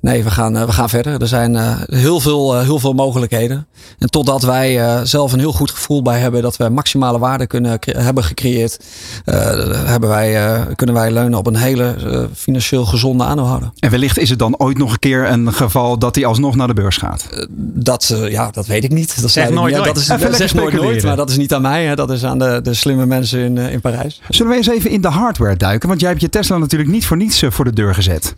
nee, 0.00 0.24
we 0.24 0.30
gaan, 0.30 0.66
we 0.66 0.72
gaan 0.72 0.88
verder. 0.88 1.20
Er 1.20 1.28
zijn 1.28 1.56
eh, 1.56 1.76
heel, 1.86 2.20
veel, 2.20 2.56
eh, 2.56 2.62
heel 2.62 2.78
veel 2.78 2.92
mogelijkheden. 2.92 3.66
En 3.98 4.10
totdat 4.10 4.42
wij 4.42 4.80
eh, 4.80 5.00
zelf 5.02 5.32
een 5.32 5.38
heel 5.38 5.52
goed 5.52 5.70
gevoel 5.70 6.02
bij 6.02 6.18
hebben 6.18 6.42
dat 6.42 6.56
we 6.56 6.68
maximale 6.68 7.18
waarde 7.18 7.46
kunnen 7.46 7.78
hebben 7.82 8.24
gecreëerd, 8.24 8.80
eh, 9.24 9.36
hebben 9.84 10.08
wij, 10.08 10.46
eh, 10.46 10.60
kunnen 10.74 10.94
wij 10.94 11.10
leunen 11.10 11.38
op 11.38 11.46
een 11.46 11.56
hele 11.56 11.94
financieel 12.34 12.84
gezonde 12.84 13.24
aandeelhouder. 13.24 13.70
En 13.78 13.90
wellicht 13.90 14.18
is 14.18 14.30
het 14.30 14.38
dan 14.38 14.58
ooit 14.58 14.78
nog 14.78 14.92
een 14.92 14.98
keer 14.98 15.30
een 15.30 15.52
geval 15.52 15.98
dat 15.98 16.14
hij 16.14 16.26
alsnog 16.26 16.56
naar 16.56 16.66
de 16.66 16.74
beurs 16.74 16.96
gaat. 16.96 17.26
Dat, 17.58 18.14
ja, 18.28 18.50
dat 18.50 18.66
weet 18.66 18.84
ik 18.84 18.92
niet. 18.92 19.22
Dat 19.22 19.30
Zeg 19.30 19.50
nooit 19.50 19.74
niet 19.74 19.84
nooit. 19.84 20.08
Dat 20.10 20.30
is, 20.30 20.36
zegt 20.36 20.54
nooit 20.54 20.74
nooit, 20.74 21.02
maar 21.02 21.16
dat 21.16 21.30
is 21.30 21.36
niet 21.36 21.54
aan 21.54 21.62
mij. 21.62 21.84
Hè. 21.84 21.94
Dat 21.94 22.10
is 22.10 22.24
aan 22.24 22.38
de, 22.38 22.60
de 22.62 22.74
slimme 22.76 23.06
mensen 23.06 23.40
in, 23.40 23.58
eh, 23.58 23.72
in 23.72 23.80
Parijs. 23.80 24.20
Zullen 24.28 24.52
we 24.52 24.58
eens 24.58 24.68
even 24.68 24.90
in 24.90 25.00
de 25.00 25.08
hardware 25.08 25.56
duiken? 25.56 25.88
Want 25.88 26.00
jij 26.00 26.08
hebt 26.08 26.20
je 26.20 26.28
Tesla 26.28 26.58
natuurlijk 26.58 26.90
niet 26.90 27.06
voor 27.06 27.16
niets 27.16 27.42
eh, 27.42 27.50
voor 27.50 27.64
de 27.64 27.72
deur 27.72 27.94
gezet. 27.94 28.36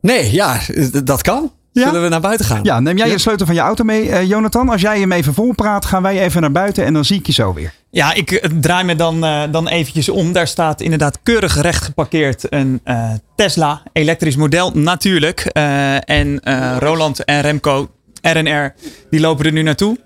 Nee, 0.00 0.32
ja, 0.32 0.60
dat 1.04 1.22
kan. 1.22 1.52
Ja? 1.72 1.84
Zullen 1.86 2.02
we 2.02 2.08
naar 2.08 2.20
buiten 2.20 2.46
gaan? 2.46 2.60
Ja, 2.62 2.80
neem 2.80 2.96
jij 2.96 3.06
Ja. 3.06 3.12
je 3.12 3.18
sleutel 3.18 3.46
van 3.46 3.54
je 3.54 3.60
auto 3.60 3.84
mee, 3.84 4.08
eh, 4.10 4.28
Jonathan? 4.28 4.68
Als 4.68 4.80
jij 4.80 5.00
hem 5.00 5.12
even 5.12 5.34
volpraat, 5.34 5.84
gaan 5.84 6.02
wij 6.02 6.20
even 6.20 6.40
naar 6.40 6.52
buiten 6.52 6.84
en 6.84 6.92
dan 6.92 7.04
zie 7.04 7.18
ik 7.18 7.26
je 7.26 7.32
zo 7.32 7.54
weer. 7.54 7.72
Ja, 7.90 8.14
ik 8.14 8.48
draai 8.60 8.84
me 8.84 8.96
dan, 8.96 9.24
eh, 9.24 9.42
dan 9.50 9.68
eventjes 9.68 10.08
om. 10.08 10.32
Daar 10.32 10.46
staat 10.46 10.80
inderdaad 10.80 11.18
keurig 11.22 11.60
recht 11.60 11.84
geparkeerd 11.84 12.52
een 12.52 12.80
eh, 12.84 13.10
Tesla, 13.36 13.82
elektrisch 13.92 14.36
model 14.36 14.70
natuurlijk. 14.74 15.40
Eh, 15.40 16.10
en 16.10 16.40
eh, 16.40 16.76
Roland 16.78 17.24
en 17.24 17.40
Remco, 17.40 17.90
RNR, 18.22 18.74
die 19.10 19.20
lopen 19.20 19.44
er 19.44 19.52
nu 19.52 19.62
naartoe. 19.62 19.98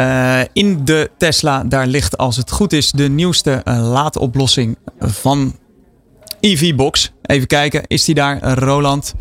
Eh, 0.00 0.40
in 0.52 0.84
de 0.84 1.10
Tesla, 1.18 1.64
daar 1.64 1.86
ligt 1.86 2.16
als 2.16 2.36
het 2.36 2.50
goed 2.50 2.72
is 2.72 2.90
de 2.90 3.08
nieuwste 3.08 3.52
eh, 3.52 3.90
laadoplossing 3.90 4.76
van 4.98 5.58
EV-box. 6.40 7.12
Even 7.22 7.46
kijken, 7.46 7.82
is 7.86 8.04
die 8.04 8.14
daar, 8.14 8.58
Roland? 8.58 9.14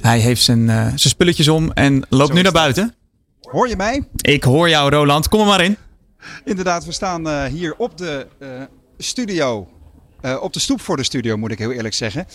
Hij 0.00 0.18
heeft 0.18 0.42
zijn, 0.42 0.70
eh, 0.70 0.76
zijn 0.76 0.98
spulletjes 0.98 1.48
om 1.48 1.72
en 1.72 2.06
loopt 2.08 2.32
nu 2.32 2.42
naar 2.42 2.52
buiten. 2.52 2.94
Hoor 3.40 3.68
je 3.68 3.76
mij? 3.76 4.08
Ik 4.16 4.42
hoor 4.42 4.68
jou, 4.68 4.90
Roland. 4.90 5.28
Kom 5.28 5.40
er 5.40 5.46
maar 5.46 5.64
in. 5.64 5.76
Inderdaad, 6.44 6.84
we 6.84 6.92
staan 6.92 7.46
hier 7.46 7.74
op 7.76 7.98
de 7.98 8.26
studio. 8.98 9.68
op 10.40 10.52
de 10.52 10.60
stoep 10.60 10.80
voor 10.80 10.96
de 10.96 11.02
studio, 11.02 11.36
moet 11.36 11.50
ik 11.50 11.58
heel 11.58 11.72
eerlijk 11.72 11.94
zeggen. 11.94 12.26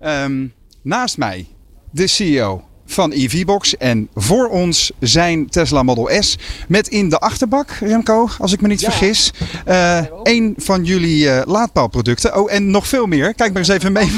Ehm, 0.00 0.46
naast 0.82 1.16
mij 1.16 1.46
de 1.90 2.06
CEO 2.06 2.64
van 2.90 3.10
EVBox. 3.12 3.76
En 3.76 4.08
voor 4.14 4.48
ons 4.48 4.92
zijn 5.00 5.48
Tesla 5.50 5.82
Model 5.82 6.10
S. 6.22 6.36
Met 6.68 6.88
in 6.88 7.08
de 7.08 7.18
achterbak, 7.18 7.70
Remco, 7.80 8.28
als 8.38 8.52
ik 8.52 8.60
me 8.60 8.68
niet 8.68 8.80
vergis. 8.84 9.32
eh 9.64 10.00
een 10.22 10.54
van 10.56 10.84
jullie 10.84 11.30
eh, 11.30 11.46
laadpaalproducten. 11.46 12.36
Oh, 12.36 12.52
en 12.52 12.70
nog 12.70 12.86
veel 12.88 13.06
meer. 13.06 13.34
Kijk 13.34 13.50
maar 13.52 13.58
eens 13.58 13.68
even 13.68 13.92
mee. 13.92 14.10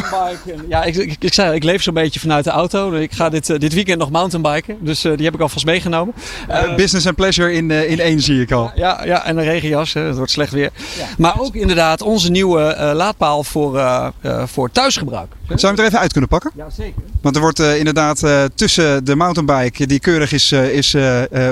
Ja, 0.69 0.85
ik, 0.85 0.97
ik, 0.97 1.17
ik 1.19 1.35
zei, 1.35 1.55
ik 1.55 1.65
leef 1.65 1.83
zo'n 1.83 1.95
beetje 1.95 2.21
vanuit 2.21 2.45
de 2.45 2.51
auto. 2.51 2.93
Ik 2.93 3.13
ga 3.13 3.29
dit, 3.29 3.51
eh, 3.51 3.59
dit 3.59 3.75
weekend 3.75 3.99
nog 3.99 4.11
mountainbiken. 4.11 4.77
Dus 4.81 5.05
eh, 5.05 5.17
die 5.17 5.25
heb 5.25 5.35
ik 5.35 5.41
alvast 5.41 5.65
meegenomen. 5.65 6.15
Eh, 6.49 6.75
business 6.75 7.07
and 7.07 7.17
pleasure 7.17 7.53
in, 7.53 7.71
eh, 7.71 7.91
in 7.91 8.01
één 8.01 8.21
zie 8.21 8.41
ik 8.41 8.53
al. 8.53 8.71
Ja, 8.75 9.05
ja, 9.05 9.25
en 9.25 9.37
een 9.37 9.45
regenjas. 9.45 9.93
hè. 9.93 10.01
Het 10.01 10.17
wordt 10.17 10.31
slecht 10.31 10.53
weer. 10.53 10.71
Maar 11.19 11.41
ook 11.41 11.55
inderdaad 11.55 12.03
onze 12.03 12.31
nieuwe 12.31 12.63
eh, 12.63 12.91
laadpaal 12.95 13.45
voor, 13.45 13.79
eh, 13.79 14.07
eh, 14.21 14.43
voor 14.47 14.71
thuisgebruik. 14.71 15.33
Zou 15.59 15.61
je 15.61 15.67
hem 15.67 15.79
er 15.79 15.85
even 15.85 15.99
uit 15.99 16.13
kunnen 16.13 16.31
pakken? 16.31 16.51
Ja, 16.57 16.71
zeker. 16.71 17.03
Want 17.23 17.37
er 17.37 17.41
wordt 17.41 17.61
eh, 17.61 17.79
inderdaad 17.79 18.23
eh, 18.23 18.45
tussen 18.55 19.05
de 19.05 19.17
mountainbike, 19.17 19.87
die 19.87 20.01
keurig 20.01 20.33
is, 20.33 20.53
eh, 20.53 20.75
is 20.75 20.97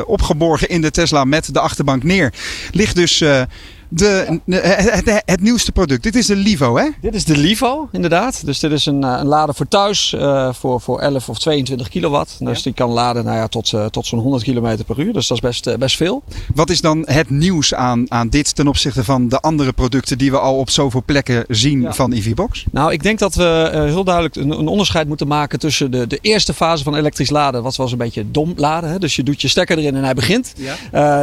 opgeborgen 0.07 0.69
in 0.69 0.81
de 0.81 0.91
Tesla 0.91 1.25
met 1.25 1.55
de 1.55 1.61
achterbank 1.61 2.03
neer, 2.03 2.33
ligt 2.73 2.97
dus 2.97 3.25
de, 3.89 4.41
het, 4.51 5.05
het, 5.05 5.23
het 5.25 5.41
nieuwste 5.41 5.73
product. 5.73 6.03
Dit 6.03 6.15
is 6.17 6.27
de 6.27 6.37
Livo, 6.37 6.77
hè? 6.77 6.89
Dit 7.01 7.15
is 7.15 7.25
de 7.25 7.37
Livo, 7.37 7.89
inderdaad. 7.93 8.47
Dus 8.47 8.59
dit 8.59 8.73
is 8.73 8.87
een, 8.87 9.05
eh, 9.05 9.17
een 9.21 9.27
lader 9.27 9.55
voor 9.55 9.69
thuis 9.69 10.13
eh, 10.13 10.53
voor, 10.53 10.81
voor 10.81 11.01
11 11.01 11.29
of 11.29 11.39
22 11.39 11.89
kilowatt. 11.89 12.37
Dus 12.39 12.63
die 12.63 12.73
kan 12.73 12.91
laden 12.91 13.25
nou 13.25 13.37
ja, 13.37 13.47
tot, 13.49 13.73
eh, 13.73 13.87
tot 13.87 14.07
zo'n 14.07 14.19
100 14.19 14.43
kilometer 14.43 14.85
per 14.85 15.01
uur. 15.01 15.13
Dus 15.13 15.27
dat 15.27 15.37
is 15.37 15.43
best, 15.43 15.79
best 15.79 15.97
veel. 15.97 16.23
Wat 16.55 16.71
is 16.71 16.81
dan 16.81 17.03
het 17.05 17.31
nieuws 17.31 17.75
aan, 17.75 18.11
aan 18.11 18.29
dit 18.29 18.55
ten 18.55 18.69
opzichte 18.69 19.05
van 19.05 19.29
de 19.29 19.41
andere 19.41 19.73
producten 19.73 20.19
die 20.19 20.31
we 20.31 20.39
al 20.39 20.57
op 20.57 20.71
zoveel 20.71 21.03
plekken 21.07 21.45
zien 21.49 21.81
Ja. 21.81 21.93
van 21.93 22.13
EVBox? 22.13 22.65
Nou, 22.71 22.93
ik 22.93 23.03
denk 23.03 23.19
dat 23.19 23.35
we 23.35 23.71
heel 23.73 24.05
duidelijk 24.05 24.37
een, 24.37 24.51
een 24.51 24.69
onderscheid 24.69 25.09
moeten 25.09 25.27
maken 25.27 25.59
tussen 25.59 25.91
de, 25.91 26.07
de 26.07 26.19
eerste 26.21 26.55
fase 26.55 26.85
van 26.85 26.95
elektrisch 26.95 27.31
laden. 27.31 27.63
Wat 27.63 27.77
was 27.77 27.93
een 27.93 27.99
beetje 27.99 28.31
dom 28.31 28.53
laden. 28.57 28.91
Hè? 28.91 28.99
Dus 28.99 29.17
je 29.17 29.23
doet 29.23 29.43
je 29.43 29.49
stekker 29.49 29.79
erin 29.79 29.97
en 29.97 30.05
hij 30.05 30.15
begint. 30.15 30.53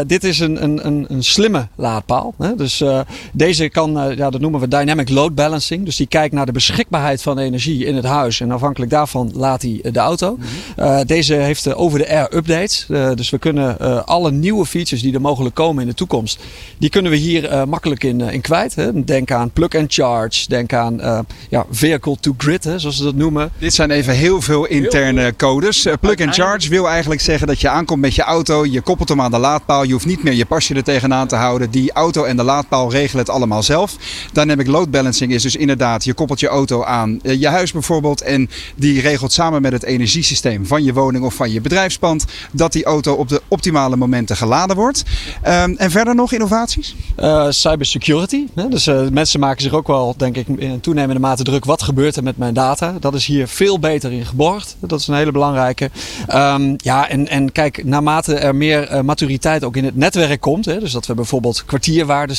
Dit 0.07 0.23
is 0.23 0.39
een, 0.39 0.63
een, 0.63 0.85
een, 0.85 1.05
een 1.09 1.23
slimme 1.23 1.67
laadpaal. 1.75 2.33
Hè? 2.37 2.54
Dus 2.57 2.81
eh, 2.81 2.99
deze 3.31 3.69
kan, 3.69 3.99
eh, 3.99 4.17
ja, 4.17 4.29
dat 4.29 4.41
noemen 4.41 4.59
we 4.59 4.67
dynamic 4.67 5.09
load 5.09 5.35
balancing. 5.35 5.85
Dus 5.85 5.95
die 5.95 6.07
kijkt 6.07 6.33
naar 6.33 6.45
de 6.45 6.51
beschikbaarheid 6.51 7.21
van 7.21 7.37
energie 7.37 7.85
in 7.85 7.95
het 7.95 8.05
huis. 8.05 8.39
En 8.39 8.51
afhankelijk 8.51 8.91
daarvan 8.91 9.31
laat 9.33 9.61
hij 9.61 9.79
eh, 9.83 9.93
de 9.93 9.99
auto. 9.99 10.37
Eh, 10.75 10.99
deze 11.05 11.33
heeft 11.33 11.65
eh, 11.65 11.79
over-de-air 11.79 12.35
updates. 12.35 12.85
Eh, 12.89 13.11
dus 13.15 13.29
we 13.29 13.37
kunnen 13.37 14.05
alle 14.05 14.31
nieuwe 14.31 14.65
features 14.65 15.01
die 15.01 15.13
er 15.13 15.21
mogelijk 15.21 15.55
komen 15.55 15.81
in 15.81 15.89
de 15.89 15.95
toekomst. 15.95 16.39
Die 16.77 16.89
kunnen 16.89 17.11
we 17.11 17.17
hier 17.17 17.67
makkelijk 17.67 18.03
in, 18.03 18.21
in 18.21 18.41
kwijt. 18.41 18.75
Hè? 18.75 19.03
Denk 19.03 19.31
aan 19.31 19.51
plug 19.51 19.75
and 19.75 19.93
charge. 19.93 20.47
Denk 20.47 20.73
aan 20.73 21.25
ja, 21.49 21.65
vehicle 21.71 22.17
to 22.19 22.33
grid, 22.37 22.63
hè, 22.63 22.79
zoals 22.79 22.97
ze 22.97 23.03
dat 23.03 23.15
noemen. 23.15 23.51
Dit 23.59 23.73
zijn 23.73 23.91
even 23.91 24.13
heel 24.13 24.41
veel 24.41 24.65
interne 24.65 25.35
codes. 25.35 25.87
Plug 25.99 26.21
and 26.21 26.33
charge 26.33 26.69
wil 26.69 26.89
eigenlijk 26.89 27.21
zeggen 27.21 27.47
dat 27.47 27.61
je 27.61 27.69
aankomt 27.69 28.01
met 28.01 28.15
je 28.15 28.21
auto, 28.21 28.65
je 28.65 28.81
koppelt 28.81 29.09
hem 29.09 29.21
aan 29.21 29.31
de 29.31 29.37
laadpaal, 29.37 29.83
je 29.83 29.93
hoeft 29.93 30.05
niet 30.05 30.23
meer 30.23 30.33
je 30.33 30.45
pasje 30.45 30.73
er 30.73 30.83
tegenaan 30.83 31.27
te 31.27 31.35
houden. 31.35 31.71
Die 31.71 31.91
auto 31.91 32.23
en 32.23 32.37
de 32.37 32.43
laadpaal 32.45 32.91
regelen 32.91 33.23
het 33.25 33.33
allemaal 33.33 33.63
zelf. 33.63 33.95
Dynamic 34.33 34.67
load 34.67 34.91
balancing 34.91 35.31
is 35.31 35.41
dus 35.41 35.55
inderdaad, 35.55 36.03
je 36.03 36.13
koppelt 36.13 36.39
je 36.39 36.47
auto 36.47 36.83
aan 36.83 37.19
eh, 37.21 37.39
je 37.39 37.47
huis 37.47 37.71
bijvoorbeeld 37.71 38.21
en 38.21 38.49
die 38.75 39.01
regelt 39.01 39.31
samen 39.31 39.61
met 39.61 39.71
het 39.71 39.83
energiesysteem 39.83 40.67
van 40.67 40.83
je 40.83 40.93
woning 40.93 41.25
of 41.25 41.33
van 41.33 41.51
je 41.51 41.61
bedrijfspand 41.61 42.25
dat 42.51 42.71
die 42.71 42.85
auto 42.85 43.13
op 43.13 43.29
de 43.29 43.41
optimale 43.47 43.95
momenten 43.95 44.37
geladen 44.37 44.75
wordt. 44.75 45.03
Ehm, 45.41 45.73
en 45.77 45.91
verder 45.91 46.15
nog 46.15 46.31
innovaties? 46.31 46.95
Eh, 47.15 47.45
cybersecurity. 47.49 48.45
Dus 48.69 48.87
eh, 48.87 49.07
mensen 49.07 49.39
maken 49.39 49.61
zich 49.61 49.73
ook 49.73 49.87
wel, 49.87 50.13
denk 50.17 50.37
ik, 50.37 50.47
in 50.47 50.79
toenemende 50.79 51.21
mate 51.21 51.43
druk. 51.43 51.65
Wat 51.65 51.83
gebeurt 51.83 52.15
er 52.15 52.23
met 52.23 52.37
mijn 52.37 52.53
data? 52.53 52.95
Dat 52.99 53.13
is 53.13 53.25
hier 53.25 53.47
veel 53.47 53.79
beter 53.79 54.11
in 54.11 54.25
geborgd. 54.25 54.75
Dat 54.79 54.99
is 54.99 55.07
een 55.07 55.15
hele 55.15 55.31
belangrijke. 55.31 55.89
Ehm, 56.27 56.73
ja, 56.77 57.09
en, 57.09 57.27
en 57.27 57.51
kijk, 57.51 57.83
naarmate 57.83 58.35
er 58.35 58.55
meer 58.55 59.05
maturiteit 59.05 59.63
ook 59.63 59.75
in 59.75 59.85
het 59.85 59.95
netwerk 59.95 60.41
komt. 60.41 60.65
Hè? 60.65 60.79
Dus 60.79 60.91
dat 60.91 61.05
we 61.05 61.13
bijvoorbeeld 61.13 61.63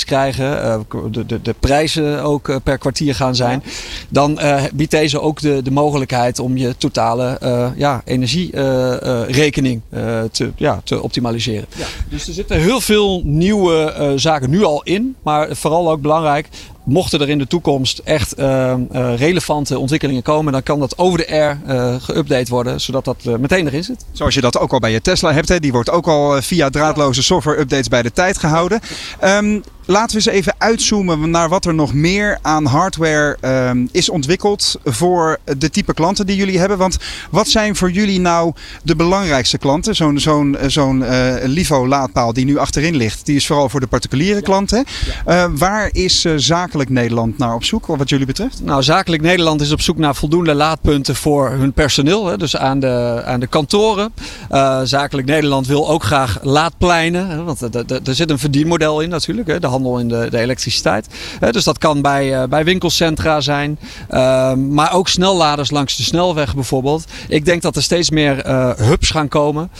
krijgen. 0.05 0.63
eh, 0.63 0.79
de, 1.11 1.27
de, 1.27 1.43
de 1.43 1.55
prijzen 1.61 2.23
ook 2.23 2.49
eh, 2.49 2.57
per 2.63 2.79
kwartier 2.79 3.15
gaan 3.15 3.35
zijn. 3.35 3.63
Dan 4.09 4.39
eh, 4.39 4.63
biedt 4.75 4.91
deze 4.91 5.21
ook 5.21 5.41
de, 5.41 5.63
de 5.63 5.71
mogelijkheid 5.71 6.39
om 6.39 6.57
je 6.57 6.77
totale 6.77 7.39
eh, 7.41 7.69
ja, 7.77 8.03
energierekening 8.05 9.81
eh, 9.91 10.23
te, 10.33 10.51
ja, 10.57 10.81
te 10.85 11.03
optimaliseren. 11.03 11.67
Dus 12.09 12.27
er 12.29 12.35
zitten 12.35 12.61
heel 12.61 12.81
veel 12.81 13.21
nieuwe 13.25 13.93
eh, 13.93 14.13
zaken 14.17 14.51
nu 14.51 14.65
al 14.65 14.83
in. 14.83 15.17
Maar 15.23 15.57
vooral 15.57 15.91
ook 15.91 16.01
belangrijk. 16.01 16.49
Mochten 16.87 17.21
er 17.21 17.29
in 17.29 17.39
de 17.39 17.47
toekomst 17.47 17.99
echt 17.99 18.35
eh, 18.35 18.73
eh, 18.73 18.79
relevante 19.17 19.79
ontwikkelingen 19.79 20.23
komen, 20.23 20.53
dan 20.53 20.63
kan 20.63 20.81
dat 20.81 20.99
over 20.99 21.19
de 21.19 21.29
air 21.29 21.61
eh 21.67 21.95
geüpdate 22.01 22.49
worden, 22.49 22.81
zodat 22.81 23.05
dat 23.05 23.25
meteen 23.25 23.67
erin 23.67 23.85
zit. 23.85 24.05
Zoals 24.13 24.35
je 24.35 24.41
dat 24.41 24.59
ook 24.59 24.73
al 24.73 24.79
bij 24.79 24.93
je 24.93 25.01
Tesla 25.01 25.33
hebt. 25.33 25.49
Hè. 25.49 25.61
Die 25.61 25.73
wordt 25.73 25.91
ook 25.91 26.07
al 26.07 26.43
via 26.43 26.71
draadloze 26.71 27.23
software 27.23 27.61
updates 27.61 27.89
bij 27.89 28.03
de 28.03 28.13
tijd 28.13 28.39
gehouden. 28.39 28.81
Ehm, 29.21 29.61
laten 29.87 30.19
we 30.19 30.25
eens 30.25 30.39
even 30.39 30.55
uitzoomen 30.59 31.31
naar 31.31 31.49
wat 31.49 31.65
er 31.65 31.75
nog 31.75 31.95
meer 31.95 32.39
aan 32.43 32.65
hardware 32.65 33.37
ehm, 33.41 33.87
is 33.93 34.09
ontwikkeld 34.09 34.77
voor 34.85 35.39
de 35.59 35.71
type 35.71 35.95
klanten 35.95 36.27
die 36.27 36.37
jullie 36.37 36.59
hebben. 36.59 36.79
Want 36.79 36.97
wat 37.31 37.49
zijn 37.49 37.77
voor 37.77 37.91
jullie 37.91 38.21
nou 38.21 38.53
de 38.83 38.97
belangrijkste 38.97 39.59
klanten? 39.59 39.95
Zo'n 39.95 40.19
zo'n 40.19 40.57
zo'n 40.67 41.05
eh, 41.05 41.35
Livo 41.45 41.87
laadpaal 41.87 42.33
die 42.33 42.45
nu 42.45 42.59
achterin 42.59 42.97
ligt, 42.97 43.27
die 43.27 43.37
is 43.37 43.47
vooral 43.47 43.69
voor 43.69 43.81
de 43.81 43.87
particuliere 43.87 44.43
klanten. 44.43 44.85
Eh, 45.25 45.45
waar 45.51 45.89
is 45.93 46.25
eh, 46.25 46.33
zakelijk 46.37 46.75
zakelijk 46.77 47.01
Nederland 47.01 47.39
naar 47.39 47.55
op 47.55 47.65
zoek, 47.65 47.87
wat 47.87 48.09
jullie 48.09 48.27
betreft? 48.27 48.61
Nou, 48.63 48.83
zakelijk 48.83 49.23
Nederland 49.23 49.61
is 49.61 49.73
op 49.73 49.81
zoek 49.81 49.99
naar 49.99 50.15
voldoende 50.15 50.55
laadpunten 50.55 51.17
voor 51.17 51.51
hun 51.51 51.73
personeel. 51.73 52.27
Hè, 52.27 52.37
dus 52.37 52.57
aan 52.57 52.81
de, 52.81 53.23
aan 53.25 53.41
de 53.41 53.47
kantoren. 53.47 54.13
Uh, 54.53 54.81
zakelijk 54.85 55.27
Nederland 55.27 55.67
wil 55.67 55.89
ook 55.89 56.03
graag 56.03 56.39
laadpleinen. 56.43 57.29
Hè, 57.29 57.43
want 57.43 57.61
er 58.07 58.15
zit 58.15 58.31
een 58.31 58.39
verdienmodel 58.39 59.01
in 59.01 59.09
natuurlijk. 59.09 59.49
Hè, 59.49 59.61
de 59.61 59.67
handel 59.67 59.99
in 59.99 60.09
de, 60.09 60.27
de 60.31 60.39
elektriciteit. 60.39 61.09
dus 61.51 61.65
dat 61.65 61.79
kan 61.79 62.03
bij, 62.03 62.43
uh, 62.43 62.49
bij 62.49 62.65
winkelcentra 62.65 63.41
zijn. 63.41 63.79
Uh, 64.11 64.53
maar 64.53 64.93
ook 64.93 65.09
snelladers 65.09 65.71
langs 65.71 65.97
de 65.97 66.03
snelweg 66.03 66.55
bijvoorbeeld. 66.55 67.05
Ik 67.29 67.45
denk 67.45 67.63
dat 67.63 67.77
er 67.77 67.83
steeds 67.83 68.11
meer 68.11 68.47
hubs 68.77 69.11
gaan 69.11 69.29
komen. 69.29 69.71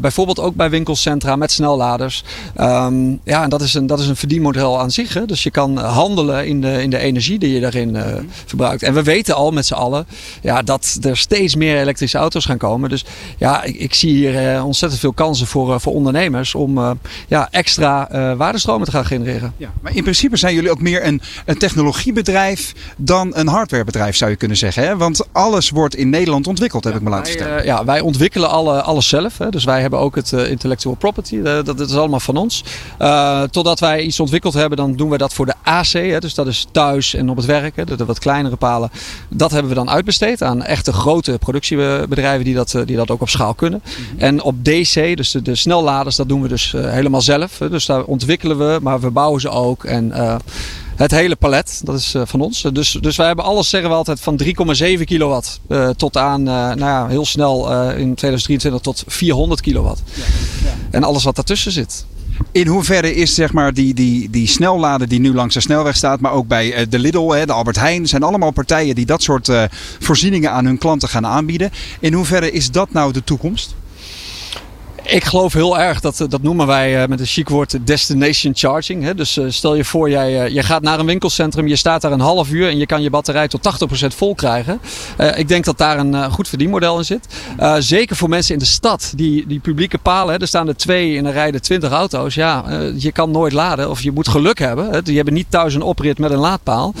bijvoorbeeld 0.00 0.40
ook 0.40 0.54
bij 0.54 0.70
winkelcentra 0.70 1.36
met 1.36 1.52
snelladers. 1.52 2.24
Um, 2.60 3.20
ja, 3.24 3.42
en 3.42 3.48
dat 3.48 3.60
is 3.60 3.74
een, 3.74 3.86
dat 3.86 4.00
is 4.00 4.08
een 4.08 4.16
verdienmodel 4.16 4.80
aan 4.80 4.90
zich. 4.90 5.14
Hè. 5.14 5.26
Dus 5.26 5.42
je 5.42 5.50
kan 5.50 5.76
handelen 5.78 6.35
in 6.44 6.60
de, 6.60 6.82
in 6.82 6.90
de 6.90 6.98
energie 6.98 7.38
die 7.38 7.52
je 7.52 7.60
daarin 7.60 7.94
uh, 7.94 8.04
verbruikt. 8.46 8.82
En 8.82 8.94
we 8.94 9.02
weten 9.02 9.34
al 9.34 9.50
met 9.50 9.66
z'n 9.66 9.74
allen 9.74 10.06
ja, 10.42 10.62
dat 10.62 10.98
er 11.02 11.16
steeds 11.16 11.56
meer 11.56 11.80
elektrische 11.80 12.18
auto's 12.18 12.44
gaan 12.44 12.58
komen. 12.58 12.90
Dus 12.90 13.04
ja, 13.38 13.62
ik, 13.62 13.76
ik 13.76 13.94
zie 13.94 14.12
hier 14.12 14.54
uh, 14.54 14.64
ontzettend 14.64 15.00
veel 15.00 15.12
kansen 15.12 15.46
voor, 15.46 15.70
uh, 15.70 15.78
voor 15.78 15.92
ondernemers 15.92 16.54
om 16.54 16.98
ja, 17.28 17.48
extra 17.50 18.08
waardestromen 18.36 18.84
te 18.86 18.90
gaan 18.90 19.04
genereren. 19.04 19.54
Ja, 19.56 19.72
maar 19.80 19.96
in 19.96 20.02
principe 20.02 20.36
zijn 20.36 20.54
jullie 20.54 20.70
ook 20.70 20.80
meer 20.80 21.06
een, 21.06 21.20
een 21.44 21.58
technologiebedrijf 21.58 22.72
dan 22.96 23.30
een 23.34 23.48
hardwarebedrijf, 23.48 24.16
zou 24.16 24.30
je 24.30 24.36
kunnen 24.36 24.56
zeggen. 24.56 24.82
Hè? 24.82 24.96
Want 24.96 25.28
alles 25.32 25.70
wordt 25.70 25.94
in 25.94 26.08
Nederland 26.08 26.46
ontwikkeld, 26.46 26.84
heb 26.84 26.92
ja, 26.92 26.98
ik 26.98 27.04
me 27.04 27.10
laten 27.10 27.32
vertellen. 27.32 27.64
ja, 27.64 27.84
wij 27.84 28.00
ontwikkelen 28.00 28.50
alle, 28.50 28.82
alles 28.82 29.08
zelf. 29.08 29.38
Hè? 29.38 29.50
Dus 29.50 29.64
wij 29.64 29.80
hebben 29.80 29.98
ook 29.98 30.14
het 30.14 30.32
intellectual 30.32 30.94
property. 30.94 31.42
dat, 31.42 31.66
dat 31.66 31.80
is 31.80 31.96
allemaal 31.96 32.20
van 32.20 32.36
ons. 32.36 32.64
totdat 33.50 33.80
wij 33.80 34.02
iets 34.02 34.20
ontwikkeld 34.20 34.54
hebben, 34.54 34.76
dan 34.78 34.96
doen 34.96 35.10
we 35.10 35.18
dat 35.18 35.34
voor 35.34 35.46
de 35.46 35.54
AC. 35.62 35.92
Hè? 35.92 36.18
Dus 36.26 36.34
dat 36.34 36.46
is 36.46 36.66
thuis 36.70 37.14
en 37.14 37.30
op 37.30 37.36
het 37.36 37.44
werk. 37.44 37.76
Hè? 37.76 37.84
De, 37.84 37.96
de 37.96 38.04
wat 38.04 38.18
kleinere 38.18 38.56
palen. 38.56 38.90
Dat 39.28 39.50
hebben 39.50 39.68
we 39.68 39.76
dan 39.76 39.90
uitbesteed 39.90 40.42
aan 40.42 40.62
echte 40.62 40.92
grote 40.92 41.38
productiebedrijven 41.38 42.44
die 42.44 42.54
dat, 42.54 42.76
die 42.84 42.96
dat 42.96 43.10
ook 43.10 43.20
op 43.20 43.28
schaal 43.28 43.54
kunnen. 43.54 43.82
Mm-hmm. 43.84 44.18
En 44.18 44.42
op 44.42 44.64
DC, 44.64 45.16
dus 45.16 45.30
de, 45.30 45.42
de, 45.42 45.54
snelladers, 45.54 46.16
dat 46.16 46.28
doen 46.28 46.42
we 46.42 46.48
dus 46.48 46.72
uh, 46.72 46.90
helemaal 46.90 47.20
zelf. 47.20 47.58
Hè? 47.58 47.70
Dus 47.70 47.86
daar 47.86 48.04
ontwikkelen 48.04 48.58
we, 48.58 48.78
maar 48.82 49.00
we 49.00 49.10
bouwen 49.10 49.40
ze 49.40 49.48
ook. 49.48 49.84
En 49.84 50.12
het 50.96 51.10
hele 51.10 51.36
palet, 51.36 51.80
dat 51.84 51.98
is 51.98 52.14
van 52.24 52.40
ons. 52.40 52.62
Dus, 52.72 52.98
dus 53.00 53.16
wij 53.16 53.26
hebben 53.26 53.44
alles, 53.44 53.68
zeggen 53.68 53.90
we 53.90 53.96
altijd, 53.96 54.20
van 54.20 54.40
3,7 54.44 55.04
kilowatt 55.04 55.60
tot 55.96 56.16
aan, 56.16 56.42
nou 56.42 56.78
ja, 56.78 57.06
heel 57.06 57.26
snel 57.26 57.72
in 57.90 58.14
2023 58.14 58.80
tot 58.80 59.04
400 59.06 59.60
kilowatt. 59.60 60.02
Ja, 60.14 60.22
ja. 60.64 60.74
En 60.90 61.04
alles 61.04 61.24
wat 61.24 61.34
daartussen 61.34 61.72
zit. 61.72 62.04
In 62.52 62.66
hoeverre 62.66 63.14
is 63.14 63.34
zeg 63.34 63.52
maar, 63.52 63.74
die, 63.74 63.94
die, 63.94 64.30
die 64.30 64.46
snellader 64.46 65.08
die 65.08 65.20
nu 65.20 65.34
langs 65.34 65.54
de 65.54 65.60
snelweg 65.60 65.96
staat, 65.96 66.20
maar 66.20 66.32
ook 66.32 66.48
bij 66.48 66.80
uh, 66.80 66.86
de 66.88 66.98
Lidl, 66.98 67.28
de 67.28 67.52
Albert 67.52 67.78
Heijn, 67.78 68.06
zijn 68.06 68.22
allemaal 68.22 68.50
partijen 68.50 68.94
die 68.94 69.06
dat 69.06 69.22
soort 69.22 69.48
uh, 69.48 69.62
voorzieningen 69.98 70.50
aan 70.50 70.64
hun 70.64 70.78
klanten 70.78 71.08
gaan 71.08 71.26
aanbieden. 71.26 71.70
In 72.00 72.12
hoeverre 72.12 72.50
is 72.50 72.70
dat 72.70 72.92
nou 72.92 73.12
de 73.12 73.24
toekomst? 73.24 73.74
Ik 75.06 75.24
geloof 75.24 75.52
heel 75.52 75.78
erg, 75.78 76.00
dat, 76.00 76.16
dat 76.28 76.42
noemen 76.42 76.66
wij 76.66 77.08
met 77.08 77.20
een 77.20 77.26
chic 77.26 77.48
woord 77.48 77.86
destination 77.86 78.52
charging. 78.56 79.10
Dus 79.10 79.38
stel 79.48 79.74
je 79.74 79.84
voor, 79.84 80.10
jij, 80.10 80.50
je 80.52 80.62
gaat 80.62 80.82
naar 80.82 80.98
een 80.98 81.06
winkelcentrum, 81.06 81.66
je 81.66 81.76
staat 81.76 82.00
daar 82.02 82.12
een 82.12 82.20
half 82.20 82.50
uur 82.50 82.68
en 82.68 82.78
je 82.78 82.86
kan 82.86 83.02
je 83.02 83.10
batterij 83.10 83.48
tot 83.48 83.90
80% 84.04 84.06
vol 84.06 84.34
krijgen. 84.34 84.80
Ik 85.36 85.48
denk 85.48 85.64
dat 85.64 85.78
daar 85.78 85.98
een 85.98 86.30
goed 86.30 86.48
verdienmodel 86.48 86.98
in 86.98 87.04
zit. 87.04 87.26
Zeker 87.78 88.16
voor 88.16 88.28
mensen 88.28 88.52
in 88.52 88.58
de 88.58 88.66
stad, 88.66 89.12
die, 89.16 89.46
die 89.46 89.58
publieke 89.58 89.98
palen. 89.98 90.38
Er 90.38 90.46
staan 90.46 90.68
er 90.68 90.76
twee 90.76 91.18
en 91.18 91.26
er 91.26 91.32
rijden 91.32 91.62
20 91.62 91.90
auto's. 91.90 92.34
Ja, 92.34 92.64
je 92.96 93.12
kan 93.12 93.30
nooit 93.30 93.52
laden 93.52 93.90
of 93.90 94.02
je 94.02 94.12
moet 94.12 94.28
geluk 94.28 94.58
hebben. 94.58 94.90
Hè? 94.90 95.00
Je 95.04 95.16
hebt 95.16 95.30
niet 95.30 95.50
thuis 95.50 95.74
een 95.74 95.82
oprit 95.82 96.18
met 96.18 96.30
een 96.30 96.38
laadpaal. 96.38 96.94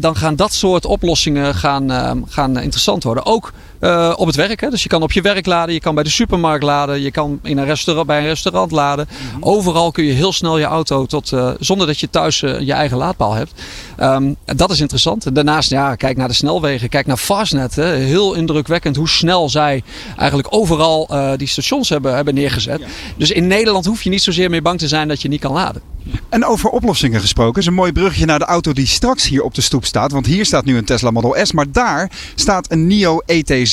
dan 0.00 0.16
gaan 0.16 0.36
dat 0.36 0.52
soort 0.52 0.84
oplossingen 0.84 1.54
gaan, 1.54 2.24
gaan 2.28 2.58
interessant 2.58 3.02
worden. 3.02 3.26
Ook 3.26 3.52
uh, 3.82 4.12
op 4.16 4.26
het 4.26 4.36
werk. 4.36 4.60
Hè? 4.60 4.70
Dus 4.70 4.82
je 4.82 4.88
kan 4.88 5.02
op 5.02 5.12
je 5.12 5.20
werk 5.20 5.46
laden, 5.46 5.74
je 5.74 5.80
kan 5.80 5.94
bij 5.94 6.04
de 6.04 6.10
supermarkt 6.10 6.64
laden, 6.64 7.00
je 7.00 7.10
kan 7.10 7.40
in 7.42 7.58
een 7.58 7.64
restaurant, 7.64 8.06
bij 8.06 8.18
een 8.18 8.26
restaurant 8.26 8.70
laden. 8.70 9.08
Mm 9.10 9.30
-hmm. 9.30 9.42
Overal 9.42 9.90
kun 9.90 10.04
je 10.04 10.12
heel 10.12 10.32
snel 10.32 10.58
je 10.58 10.64
auto 10.64 11.06
tot, 11.06 11.32
uh, 11.32 11.50
zonder 11.60 11.86
dat 11.86 12.00
je 12.00 12.10
thuis 12.10 12.42
uh, 12.42 12.60
je 12.60 12.72
eigen 12.72 12.96
laadpaal 12.96 13.32
hebt. 13.32 13.52
Um, 14.00 14.36
dat 14.44 14.70
is 14.70 14.80
interessant. 14.80 15.34
Daarnaast, 15.34 15.70
ja, 15.70 15.94
kijk 15.94 16.16
naar 16.16 16.28
de 16.28 16.34
snelwegen, 16.34 16.88
kijk 16.88 17.06
naar 17.06 17.16
Fastnet. 17.16 17.76
Hè? 17.76 17.86
Heel 17.86 18.34
indrukwekkend 18.34 18.96
hoe 18.96 19.08
snel 19.08 19.48
zij 19.48 19.82
eigenlijk 20.16 20.48
overal 20.50 21.10
die 21.36 21.48
stations 21.48 21.88
hebben, 21.88 22.14
hebben 22.14 22.34
neergezet. 22.34 22.80
Ja. 22.80 22.86
Dus 23.16 23.30
in 23.30 23.46
Nederland 23.46 23.86
hoef 23.86 24.02
je 24.02 24.10
niet 24.10 24.22
zozeer 24.22 24.50
meer 24.50 24.62
bang 24.62 24.78
te 24.78 24.88
zijn 24.88 25.08
dat 25.08 25.22
je 25.22 25.28
niet 25.28 25.40
kan 25.40 25.52
laden. 25.52 25.82
En 26.28 26.44
over 26.44 26.70
oplossingen 26.70 27.20
gesproken, 27.20 27.60
is 27.60 27.66
een 27.66 27.74
mooi 27.74 27.92
bruggetje 27.92 28.26
naar 28.26 28.38
de 28.38 28.44
auto 28.44 28.72
die 28.72 28.86
straks 28.86 29.28
hier 29.28 29.42
op 29.42 29.54
de 29.54 29.60
stoep 29.60 29.84
staat. 29.84 30.12
Want 30.12 30.26
hier 30.26 30.44
staat 30.44 30.64
nu 30.64 30.76
een 30.76 30.84
Tesla 30.84 31.10
Model 31.10 31.36
S, 31.42 31.52
maar 31.52 31.72
daar 31.72 32.10
staat 32.34 32.70
een 32.70 32.86
NIO 32.86 33.22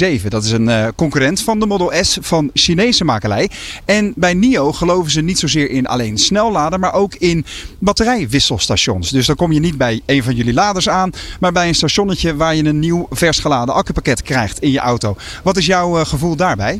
ET7. 0.04 0.28
Dat 0.28 0.43
is 0.43 0.52
een 0.52 0.68
uh, 0.68 0.88
concurrent 0.95 1.41
van 1.41 1.60
de 1.60 1.66
Model 1.66 1.91
S 2.02 2.18
van 2.22 2.50
Chinese 2.54 3.04
makelij. 3.04 3.50
En 3.86 4.14
bij 4.16 4.34
NIO 4.34 4.72
geloven 4.72 5.12
ze 5.12 5.22
niet 5.22 5.39
zozeer 5.39 5.70
in 5.70 5.88
alleen 5.88 6.18
snelladen, 6.18 6.80
maar 6.80 6.93
ook 6.93 7.16
in 7.16 7.45
batterijwisselstations. 7.80 9.10
Dus 9.10 9.26
dan 9.26 9.36
kom 9.36 9.52
je 9.52 9.60
niet 9.60 9.78
bij 9.78 10.02
een 10.06 10.24
van 10.24 10.36
jullie 10.36 10.54
laders 10.54 10.89
aan, 10.89 11.12
maar 11.39 11.52
bij 11.52 11.68
een 11.68 11.76
stationnetje 11.76 12.36
waar 12.36 12.56
je 12.56 12.64
een 12.64 12.80
nieuw 12.80 13.08
vers 13.10 13.39
geladen 13.39 13.76
accupakket 13.76 14.22
krijgt 14.22 14.60
in 14.60 14.72
je 14.72 14.80
auto. 14.80 15.16
Wat 15.43 15.58
is 15.58 15.66
jouw 15.66 16.00
uh, 16.00 16.06
gevoel 16.06 16.36
daarbij? 16.36 16.80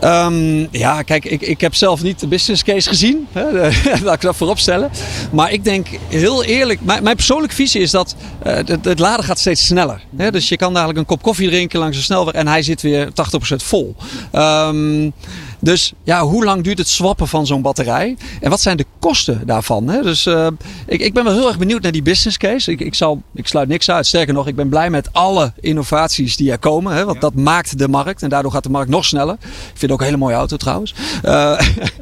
Um, 0.00 0.68
ja, 0.70 1.02
kijk, 1.02 1.24
ik, 1.24 1.40
ik 1.40 1.60
heb 1.60 1.74
zelf 1.74 2.02
niet 2.02 2.20
de 2.20 2.26
business 2.26 2.62
case 2.62 2.88
gezien. 2.88 3.26
Hè, 3.32 3.70
laat 4.04 4.14
ik 4.14 4.20
dat 4.20 4.36
voorop 4.36 4.58
stellen. 4.58 4.90
Maar 5.32 5.52
ik 5.52 5.64
denk 5.64 5.86
heel 6.08 6.44
eerlijk, 6.44 6.80
mijn, 6.80 7.02
mijn 7.02 7.16
persoonlijke 7.16 7.54
visie 7.54 7.80
is 7.80 7.90
dat 7.90 8.14
uh, 8.46 8.52
het, 8.82 8.98
laden 8.98 9.24
gaat 9.24 9.38
steeds 9.38 9.66
sneller. 9.66 10.00
Hè? 10.16 10.30
Dus 10.30 10.48
je 10.48 10.56
kan 10.56 10.68
eigenlijk 10.68 10.98
een 10.98 11.06
kop 11.06 11.22
koffie 11.22 11.48
drinken 11.48 11.78
langs 11.78 11.96
de 11.96 12.02
snelweg 12.02 12.34
en 12.34 12.48
hij 12.48 12.62
zit 12.62 12.82
weer 12.82 13.08
80% 13.08 13.10
vol. 13.56 13.94
Um, 14.32 15.12
dus 15.62 15.92
ja, 16.02 16.22
hoe 16.22 16.44
lang 16.44 16.62
duurt 16.62 16.78
het 16.78 16.88
swappen 16.88 17.28
van 17.28 17.46
zo'n 17.46 17.62
batterij? 17.62 18.16
En 18.40 18.50
wat 18.50 18.60
zijn 18.60 18.76
de 18.76 18.86
kosten 18.98 19.46
daarvan? 19.46 19.88
Hè? 19.88 20.02
Dus 20.02 20.26
uh, 20.26 20.46
ik, 20.86 21.00
ik 21.00 21.14
ben 21.14 21.24
wel 21.24 21.32
heel 21.32 21.46
erg 21.46 21.58
benieuwd 21.58 21.82
naar 21.82 21.92
die 21.92 22.02
business 22.02 22.36
case. 22.36 22.70
Ik, 22.70 22.80
ik, 22.80 22.94
zal, 22.94 23.22
ik 23.34 23.46
sluit 23.46 23.68
niks 23.68 23.90
uit. 23.90 24.06
Sterker 24.06 24.34
nog, 24.34 24.46
ik 24.46 24.56
ben 24.56 24.68
blij 24.68 24.90
met 24.90 25.12
alle 25.12 25.52
innovaties 25.60 26.36
die 26.36 26.50
er 26.50 26.58
komen. 26.58 26.94
Hè? 26.94 27.04
Want 27.04 27.14
ja. 27.14 27.20
dat 27.20 27.34
maakt 27.34 27.78
de 27.78 27.88
markt. 27.88 28.22
En 28.22 28.28
daardoor 28.28 28.52
gaat 28.52 28.62
de 28.62 28.70
markt 28.70 28.90
nog 28.90 29.04
sneller. 29.04 29.34
Ik 29.34 29.48
vind 29.64 29.80
het 29.80 29.90
ook 29.90 29.98
een 29.98 30.04
hele 30.04 30.16
mooie 30.16 30.34
auto 30.34 30.56
trouwens. 30.56 30.94
Uh, 31.24 31.60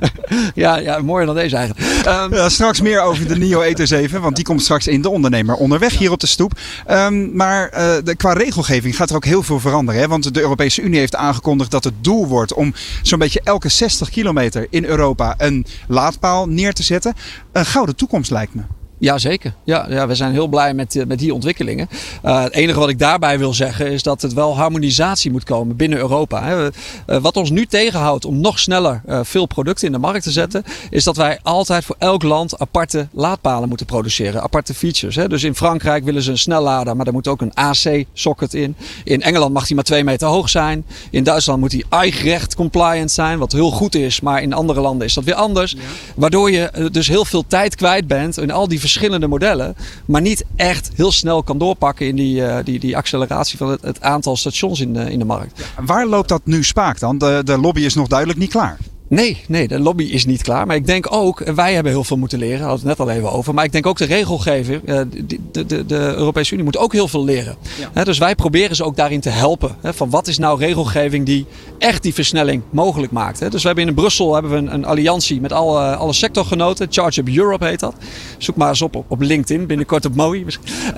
ja, 0.54 0.76
ja, 0.76 0.98
mooier 0.98 1.26
dan 1.26 1.34
deze 1.34 1.56
eigenlijk. 1.56 2.06
Um, 2.06 2.34
ja, 2.34 2.48
straks 2.48 2.80
meer 2.80 3.00
over 3.00 3.28
de 3.28 3.36
NIO 3.36 3.62
ET7. 3.62 4.20
Want 4.20 4.36
die 4.36 4.44
komt 4.44 4.62
straks 4.62 4.86
in 4.86 5.02
de 5.02 5.10
ondernemer 5.10 5.54
onderweg 5.54 5.98
hier 5.98 6.12
op 6.12 6.20
de 6.20 6.26
stoep. 6.26 6.52
Um, 6.90 7.36
maar 7.36 7.70
uh, 7.72 7.94
de, 8.04 8.16
qua 8.16 8.32
regelgeving 8.32 8.96
gaat 8.96 9.10
er 9.10 9.16
ook 9.16 9.24
heel 9.24 9.42
veel 9.42 9.60
veranderen. 9.60 10.00
Hè? 10.00 10.08
Want 10.08 10.34
de 10.34 10.40
Europese 10.40 10.82
Unie 10.82 10.98
heeft 10.98 11.16
aangekondigd 11.16 11.70
dat 11.70 11.84
het 11.84 11.94
doel 12.00 12.26
wordt 12.26 12.54
om 12.54 12.74
zo'n 13.02 13.18
beetje 13.18 13.40
elke 13.50 13.68
60 13.68 14.10
kilometer 14.10 14.66
in 14.70 14.84
Europa 14.84 15.34
een 15.38 15.66
laadpaal 15.88 16.48
neer 16.48 16.72
te 16.72 16.82
zetten. 16.82 17.14
Een 17.52 17.66
gouden 17.66 17.96
toekomst 17.96 18.30
lijkt 18.30 18.54
me. 18.54 18.62
Jazeker. 19.00 19.54
Ja, 19.64 19.86
ja, 19.88 20.06
we 20.06 20.14
zijn 20.14 20.32
heel 20.32 20.46
blij 20.46 20.74
met, 20.74 21.04
met 21.06 21.18
die 21.18 21.34
ontwikkelingen. 21.34 21.88
Uh, 22.24 22.42
het 22.42 22.52
enige 22.52 22.78
wat 22.78 22.88
ik 22.88 22.98
daarbij 22.98 23.38
wil 23.38 23.54
zeggen 23.54 23.90
is 23.90 24.02
dat 24.02 24.22
het 24.22 24.32
wel 24.32 24.56
harmonisatie 24.56 25.30
moet 25.30 25.44
komen 25.44 25.76
binnen 25.76 25.98
Europa. 25.98 26.42
Hè. 26.42 26.66
Uh, 26.66 26.70
wat 27.06 27.36
ons 27.36 27.50
nu 27.50 27.66
tegenhoudt 27.66 28.24
om 28.24 28.40
nog 28.40 28.58
sneller 28.58 29.02
uh, 29.08 29.20
veel 29.22 29.46
producten 29.46 29.86
in 29.86 29.92
de 29.92 29.98
markt 29.98 30.22
te 30.22 30.30
zetten, 30.30 30.64
is 30.90 31.04
dat 31.04 31.16
wij 31.16 31.38
altijd 31.42 31.84
voor 31.84 31.96
elk 31.98 32.22
land 32.22 32.58
aparte 32.58 33.08
laadpalen 33.12 33.68
moeten 33.68 33.86
produceren. 33.86 34.42
Aparte 34.42 34.74
features. 34.74 35.16
Hè. 35.16 35.28
Dus 35.28 35.42
in 35.42 35.54
Frankrijk 35.54 36.04
willen 36.04 36.22
ze 36.22 36.30
een 36.30 36.38
snellader, 36.38 36.96
maar 36.96 37.04
daar 37.04 37.14
moet 37.14 37.28
ook 37.28 37.40
een 37.40 37.54
AC-socket 37.54 38.54
in. 38.54 38.76
In 39.04 39.22
Engeland 39.22 39.52
mag 39.52 39.66
die 39.66 39.74
maar 39.74 39.84
twee 39.84 40.04
meter 40.04 40.28
hoog 40.28 40.48
zijn. 40.48 40.84
In 41.10 41.24
Duitsland 41.24 41.60
moet 41.60 41.70
die 41.70 41.84
eigen 41.88 42.54
compliant 42.56 43.10
zijn, 43.10 43.38
wat 43.38 43.52
heel 43.52 43.70
goed 43.70 43.94
is, 43.94 44.20
maar 44.20 44.42
in 44.42 44.52
andere 44.52 44.80
landen 44.80 45.06
is 45.06 45.14
dat 45.14 45.24
weer 45.24 45.34
anders. 45.34 45.72
Ja. 45.72 45.78
Waardoor 46.14 46.50
je 46.50 46.88
dus 46.92 47.08
heel 47.08 47.24
veel 47.24 47.44
tijd 47.46 47.74
kwijt 47.74 48.06
bent 48.06 48.38
in 48.38 48.50
al 48.50 48.68
die 48.68 48.68
verschillende 48.68 48.88
modellen, 49.28 49.76
maar 50.04 50.20
niet 50.20 50.44
echt 50.56 50.90
heel 50.94 51.12
snel 51.12 51.42
kan 51.42 51.58
doorpakken 51.58 52.06
in 52.06 52.16
die, 52.16 52.40
uh, 52.40 52.56
die, 52.64 52.78
die 52.78 52.96
acceleratie 52.96 53.58
van 53.58 53.70
het, 53.70 53.82
het, 53.82 54.00
aantal 54.00 54.36
stations 54.36 54.80
in 54.80 54.92
de, 54.92 55.10
in 55.12 55.18
de 55.18 55.24
markt. 55.24 55.60
Waar 55.80 56.06
loopt 56.06 56.28
dat 56.28 56.40
nu 56.44 56.64
spaak 56.64 56.98
dan? 56.98 57.18
De, 57.18 57.40
de 57.44 57.58
lobby 57.58 57.80
is 57.80 57.94
nog 57.94 58.06
duidelijk 58.06 58.38
niet 58.38 58.50
klaar. 58.50 58.78
Nee, 59.10 59.44
nee, 59.48 59.68
de 59.68 59.78
lobby 59.78 60.04
is 60.04 60.26
niet 60.26 60.42
klaar. 60.42 60.66
Maar 60.66 60.76
ik 60.76 60.86
denk 60.86 61.12
ook, 61.12 61.38
wij 61.38 61.74
hebben 61.74 61.92
heel 61.92 62.04
veel 62.04 62.16
moeten 62.16 62.38
leren. 62.38 62.58
Daar 62.58 62.68
hadden 62.68 62.84
we 62.84 62.90
het 62.90 62.98
net 62.98 63.08
al 63.08 63.14
even 63.14 63.32
over. 63.32 63.54
Maar 63.54 63.64
ik 63.64 63.72
denk 63.72 63.86
ook 63.86 63.98
de 63.98 64.04
regelgever, 64.04 64.80
de, 64.84 65.26
de, 65.52 65.66
de, 65.66 65.86
de 65.86 66.14
Europese 66.16 66.52
Unie 66.52 66.64
moet 66.64 66.76
ook 66.76 66.92
heel 66.92 67.08
veel 67.08 67.24
leren. 67.24 67.56
Ja. 67.94 68.04
dus 68.04 68.18
wij 68.18 68.34
proberen 68.34 68.76
ze 68.76 68.84
ook 68.84 68.96
daarin 68.96 69.20
te 69.20 69.28
helpen. 69.28 69.76
Van 69.82 70.10
wat 70.10 70.28
is 70.28 70.38
nou 70.38 70.58
regelgeving 70.58 71.26
die 71.26 71.46
echt 71.78 72.02
die 72.02 72.14
versnelling 72.14 72.62
mogelijk 72.70 73.12
maakt. 73.12 73.50
Dus 73.50 73.62
we 73.62 73.66
hebben 73.66 73.86
in 73.86 73.94
Brussel 73.94 74.32
hebben 74.32 74.50
we 74.50 74.56
een, 74.56 74.74
een 74.74 74.84
alliantie 74.84 75.40
met 75.40 75.52
alle, 75.52 75.96
alle 75.96 76.12
sectorgenoten. 76.12 76.86
Charge 76.90 77.20
Up 77.20 77.28
Europe 77.28 77.64
heet 77.64 77.80
dat. 77.80 77.94
Zoek 78.38 78.56
maar 78.56 78.68
eens 78.68 78.82
op 78.82 79.04
op 79.08 79.20
LinkedIn, 79.20 79.66
binnenkort 79.66 80.04
op 80.04 80.14
MOI. 80.14 80.46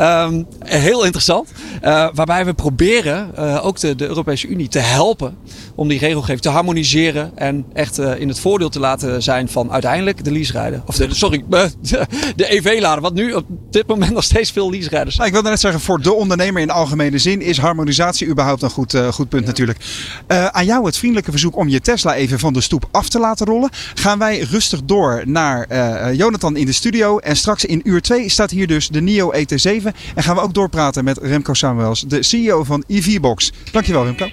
Um, 0.00 0.46
heel 0.58 1.04
interessant. 1.04 1.52
Uh, 1.82 2.08
waarbij 2.14 2.44
we 2.44 2.54
proberen 2.54 3.30
uh, 3.38 3.66
ook 3.66 3.78
de, 3.78 3.94
de 3.94 4.06
Europese 4.06 4.46
Unie 4.46 4.68
te 4.68 4.78
helpen 4.78 5.36
om 5.74 5.88
die 5.88 5.98
regelgeving 5.98 6.40
te 6.40 6.48
harmoniseren 6.48 7.32
en 7.34 7.64
echt 7.72 8.00
eh, 8.02 8.20
in 8.20 8.28
het 8.28 8.40
voordeel 8.40 8.68
te 8.68 8.80
laten 8.80 9.22
zijn 9.22 9.48
van 9.48 9.72
uiteindelijk 9.72 10.24
de 10.24 10.32
leaserijder. 10.32 10.82
Of 10.86 10.96
de, 10.96 11.14
sorry, 11.14 11.44
de, 11.48 12.06
de 12.36 12.52
EV-lader. 12.52 13.02
Wat 13.02 13.14
nu 13.14 13.32
op 13.32 13.46
dit 13.70 13.86
moment 13.86 14.12
nog 14.12 14.24
steeds 14.24 14.50
veel 14.50 14.70
leaserijders 14.70 15.16
Nou, 15.16 15.26
ik 15.28 15.34
wilde 15.34 15.48
net 15.48 15.60
zeggen, 15.60 15.80
voor 15.80 16.00
de 16.00 16.12
ondernemer 16.12 16.62
in 16.62 16.70
algemene 16.70 17.18
zin 17.18 17.40
is 17.40 17.58
harmonisatie 17.58 18.26
überhaupt 18.26 18.62
een 18.62 18.70
goed, 18.70 18.94
eh, 18.94 19.08
goed 19.12 19.28
punt 19.28 19.46
natuurlijk. 19.46 19.78
Eh, 20.26 20.46
aan 20.46 20.64
jou 20.64 20.86
het 20.86 20.96
vriendelijke 20.96 21.30
verzoek 21.30 21.56
om 21.56 21.68
je 21.68 21.80
Tesla 21.80 22.14
even 22.14 22.38
van 22.38 22.52
de 22.52 22.60
stoep 22.60 22.88
af 22.90 23.08
te 23.08 23.18
laten 23.18 23.46
rollen. 23.46 23.70
Gaan 23.94 24.18
wij 24.18 24.38
rustig 24.38 24.82
door 24.84 25.22
naar 25.24 25.64
eh, 25.64 26.14
Jonathan 26.14 26.56
in 26.56 26.66
de 26.66 26.72
studio. 26.72 27.18
En 27.18 27.36
straks 27.36 27.64
in 27.64 27.80
uur 27.84 28.02
2 28.02 28.28
staat 28.28 28.50
hier 28.50 28.66
dus 28.66 28.88
de 28.88 29.00
NIO 29.00 29.32
ET7. 29.32 29.92
En 30.14 30.22
gaan 30.22 30.34
we 30.34 30.42
ook 30.42 30.54
doorpraten 30.54 31.04
met 31.04 31.18
Remco 31.18 31.54
Samuels, 31.54 32.04
de 32.08 32.22
CEO 32.22 32.64
van 32.64 32.84
EVBox. 32.86 33.52
Dankjewel 33.72 34.04
Remco. 34.04 34.28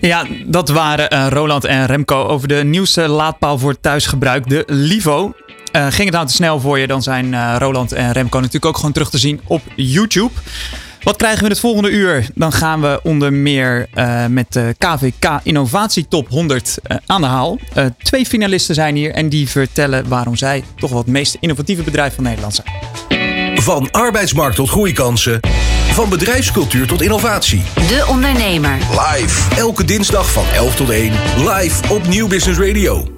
Ja, 0.00 0.24
dat 0.46 0.68
waren 0.68 1.10
eh, 1.10 1.26
Roland 1.28 1.64
en 1.64 1.86
Remco 1.86 2.24
over 2.24 2.48
de 2.48 2.64
nieuwste 2.64 3.08
laadpaal 3.08 3.58
voor 3.58 3.80
thuisgebruik, 3.80 4.48
de 4.48 4.64
Livo. 4.66 5.34
Eh, 5.72 5.82
ging 5.82 6.04
het 6.04 6.12
nou 6.12 6.26
te 6.26 6.32
snel 6.32 6.60
voor 6.60 6.78
je, 6.78 6.86
dan 6.86 7.02
zijn 7.02 7.34
eh, 7.34 7.54
Roland 7.58 7.92
en 7.92 8.12
Remco 8.12 8.38
natuurlijk 8.38 8.64
ook 8.64 8.76
gewoon 8.76 8.92
terug 8.92 9.10
te 9.10 9.18
zien 9.18 9.40
op 9.44 9.62
YouTube. 9.76 10.30
Wat 11.02 11.16
krijgen 11.16 11.42
we 11.42 11.48
het 11.48 11.60
volgende 11.60 11.90
uur? 11.90 12.26
Dan 12.34 12.52
gaan 12.52 12.80
we 12.80 13.00
onder 13.02 13.32
meer 13.32 13.88
met 14.28 14.52
de 14.52 14.74
KVK 14.78 15.40
Innovatie 15.42 16.08
Top 16.08 16.28
100 16.28 16.78
eh, 16.82 16.96
aan 17.06 17.20
de 17.20 17.26
haal. 17.26 17.58
Twee 17.98 18.26
finalisten 18.26 18.74
zijn 18.74 18.96
hier 18.96 19.12
en 19.12 19.28
die 19.28 19.48
vertellen 19.48 20.08
waarom 20.08 20.36
zij 20.36 20.64
toch 20.76 20.90
wel 20.90 20.98
het 20.98 21.08
meest 21.08 21.36
innovatieve 21.40 21.82
bedrijf 21.82 22.14
van 22.14 22.24
Nederland 22.24 22.54
zijn. 22.54 22.68
Van 23.60 23.90
arbeidsmarkt 23.90 24.56
tot 24.56 24.68
groeikansen. 24.68 25.40
Van 25.98 26.08
bedrijfscultuur 26.08 26.86
tot 26.86 27.02
innovatie. 27.02 27.62
De 27.74 28.04
Ondernemer. 28.08 28.78
Live. 28.90 29.56
Elke 29.56 29.84
dinsdag 29.84 30.32
van 30.32 30.44
11 30.54 30.74
tot 30.74 30.90
1. 30.90 31.12
Live 31.36 31.92
op 31.94 32.06
Nieuw 32.06 32.28
Business 32.28 32.58
Radio. 32.58 33.16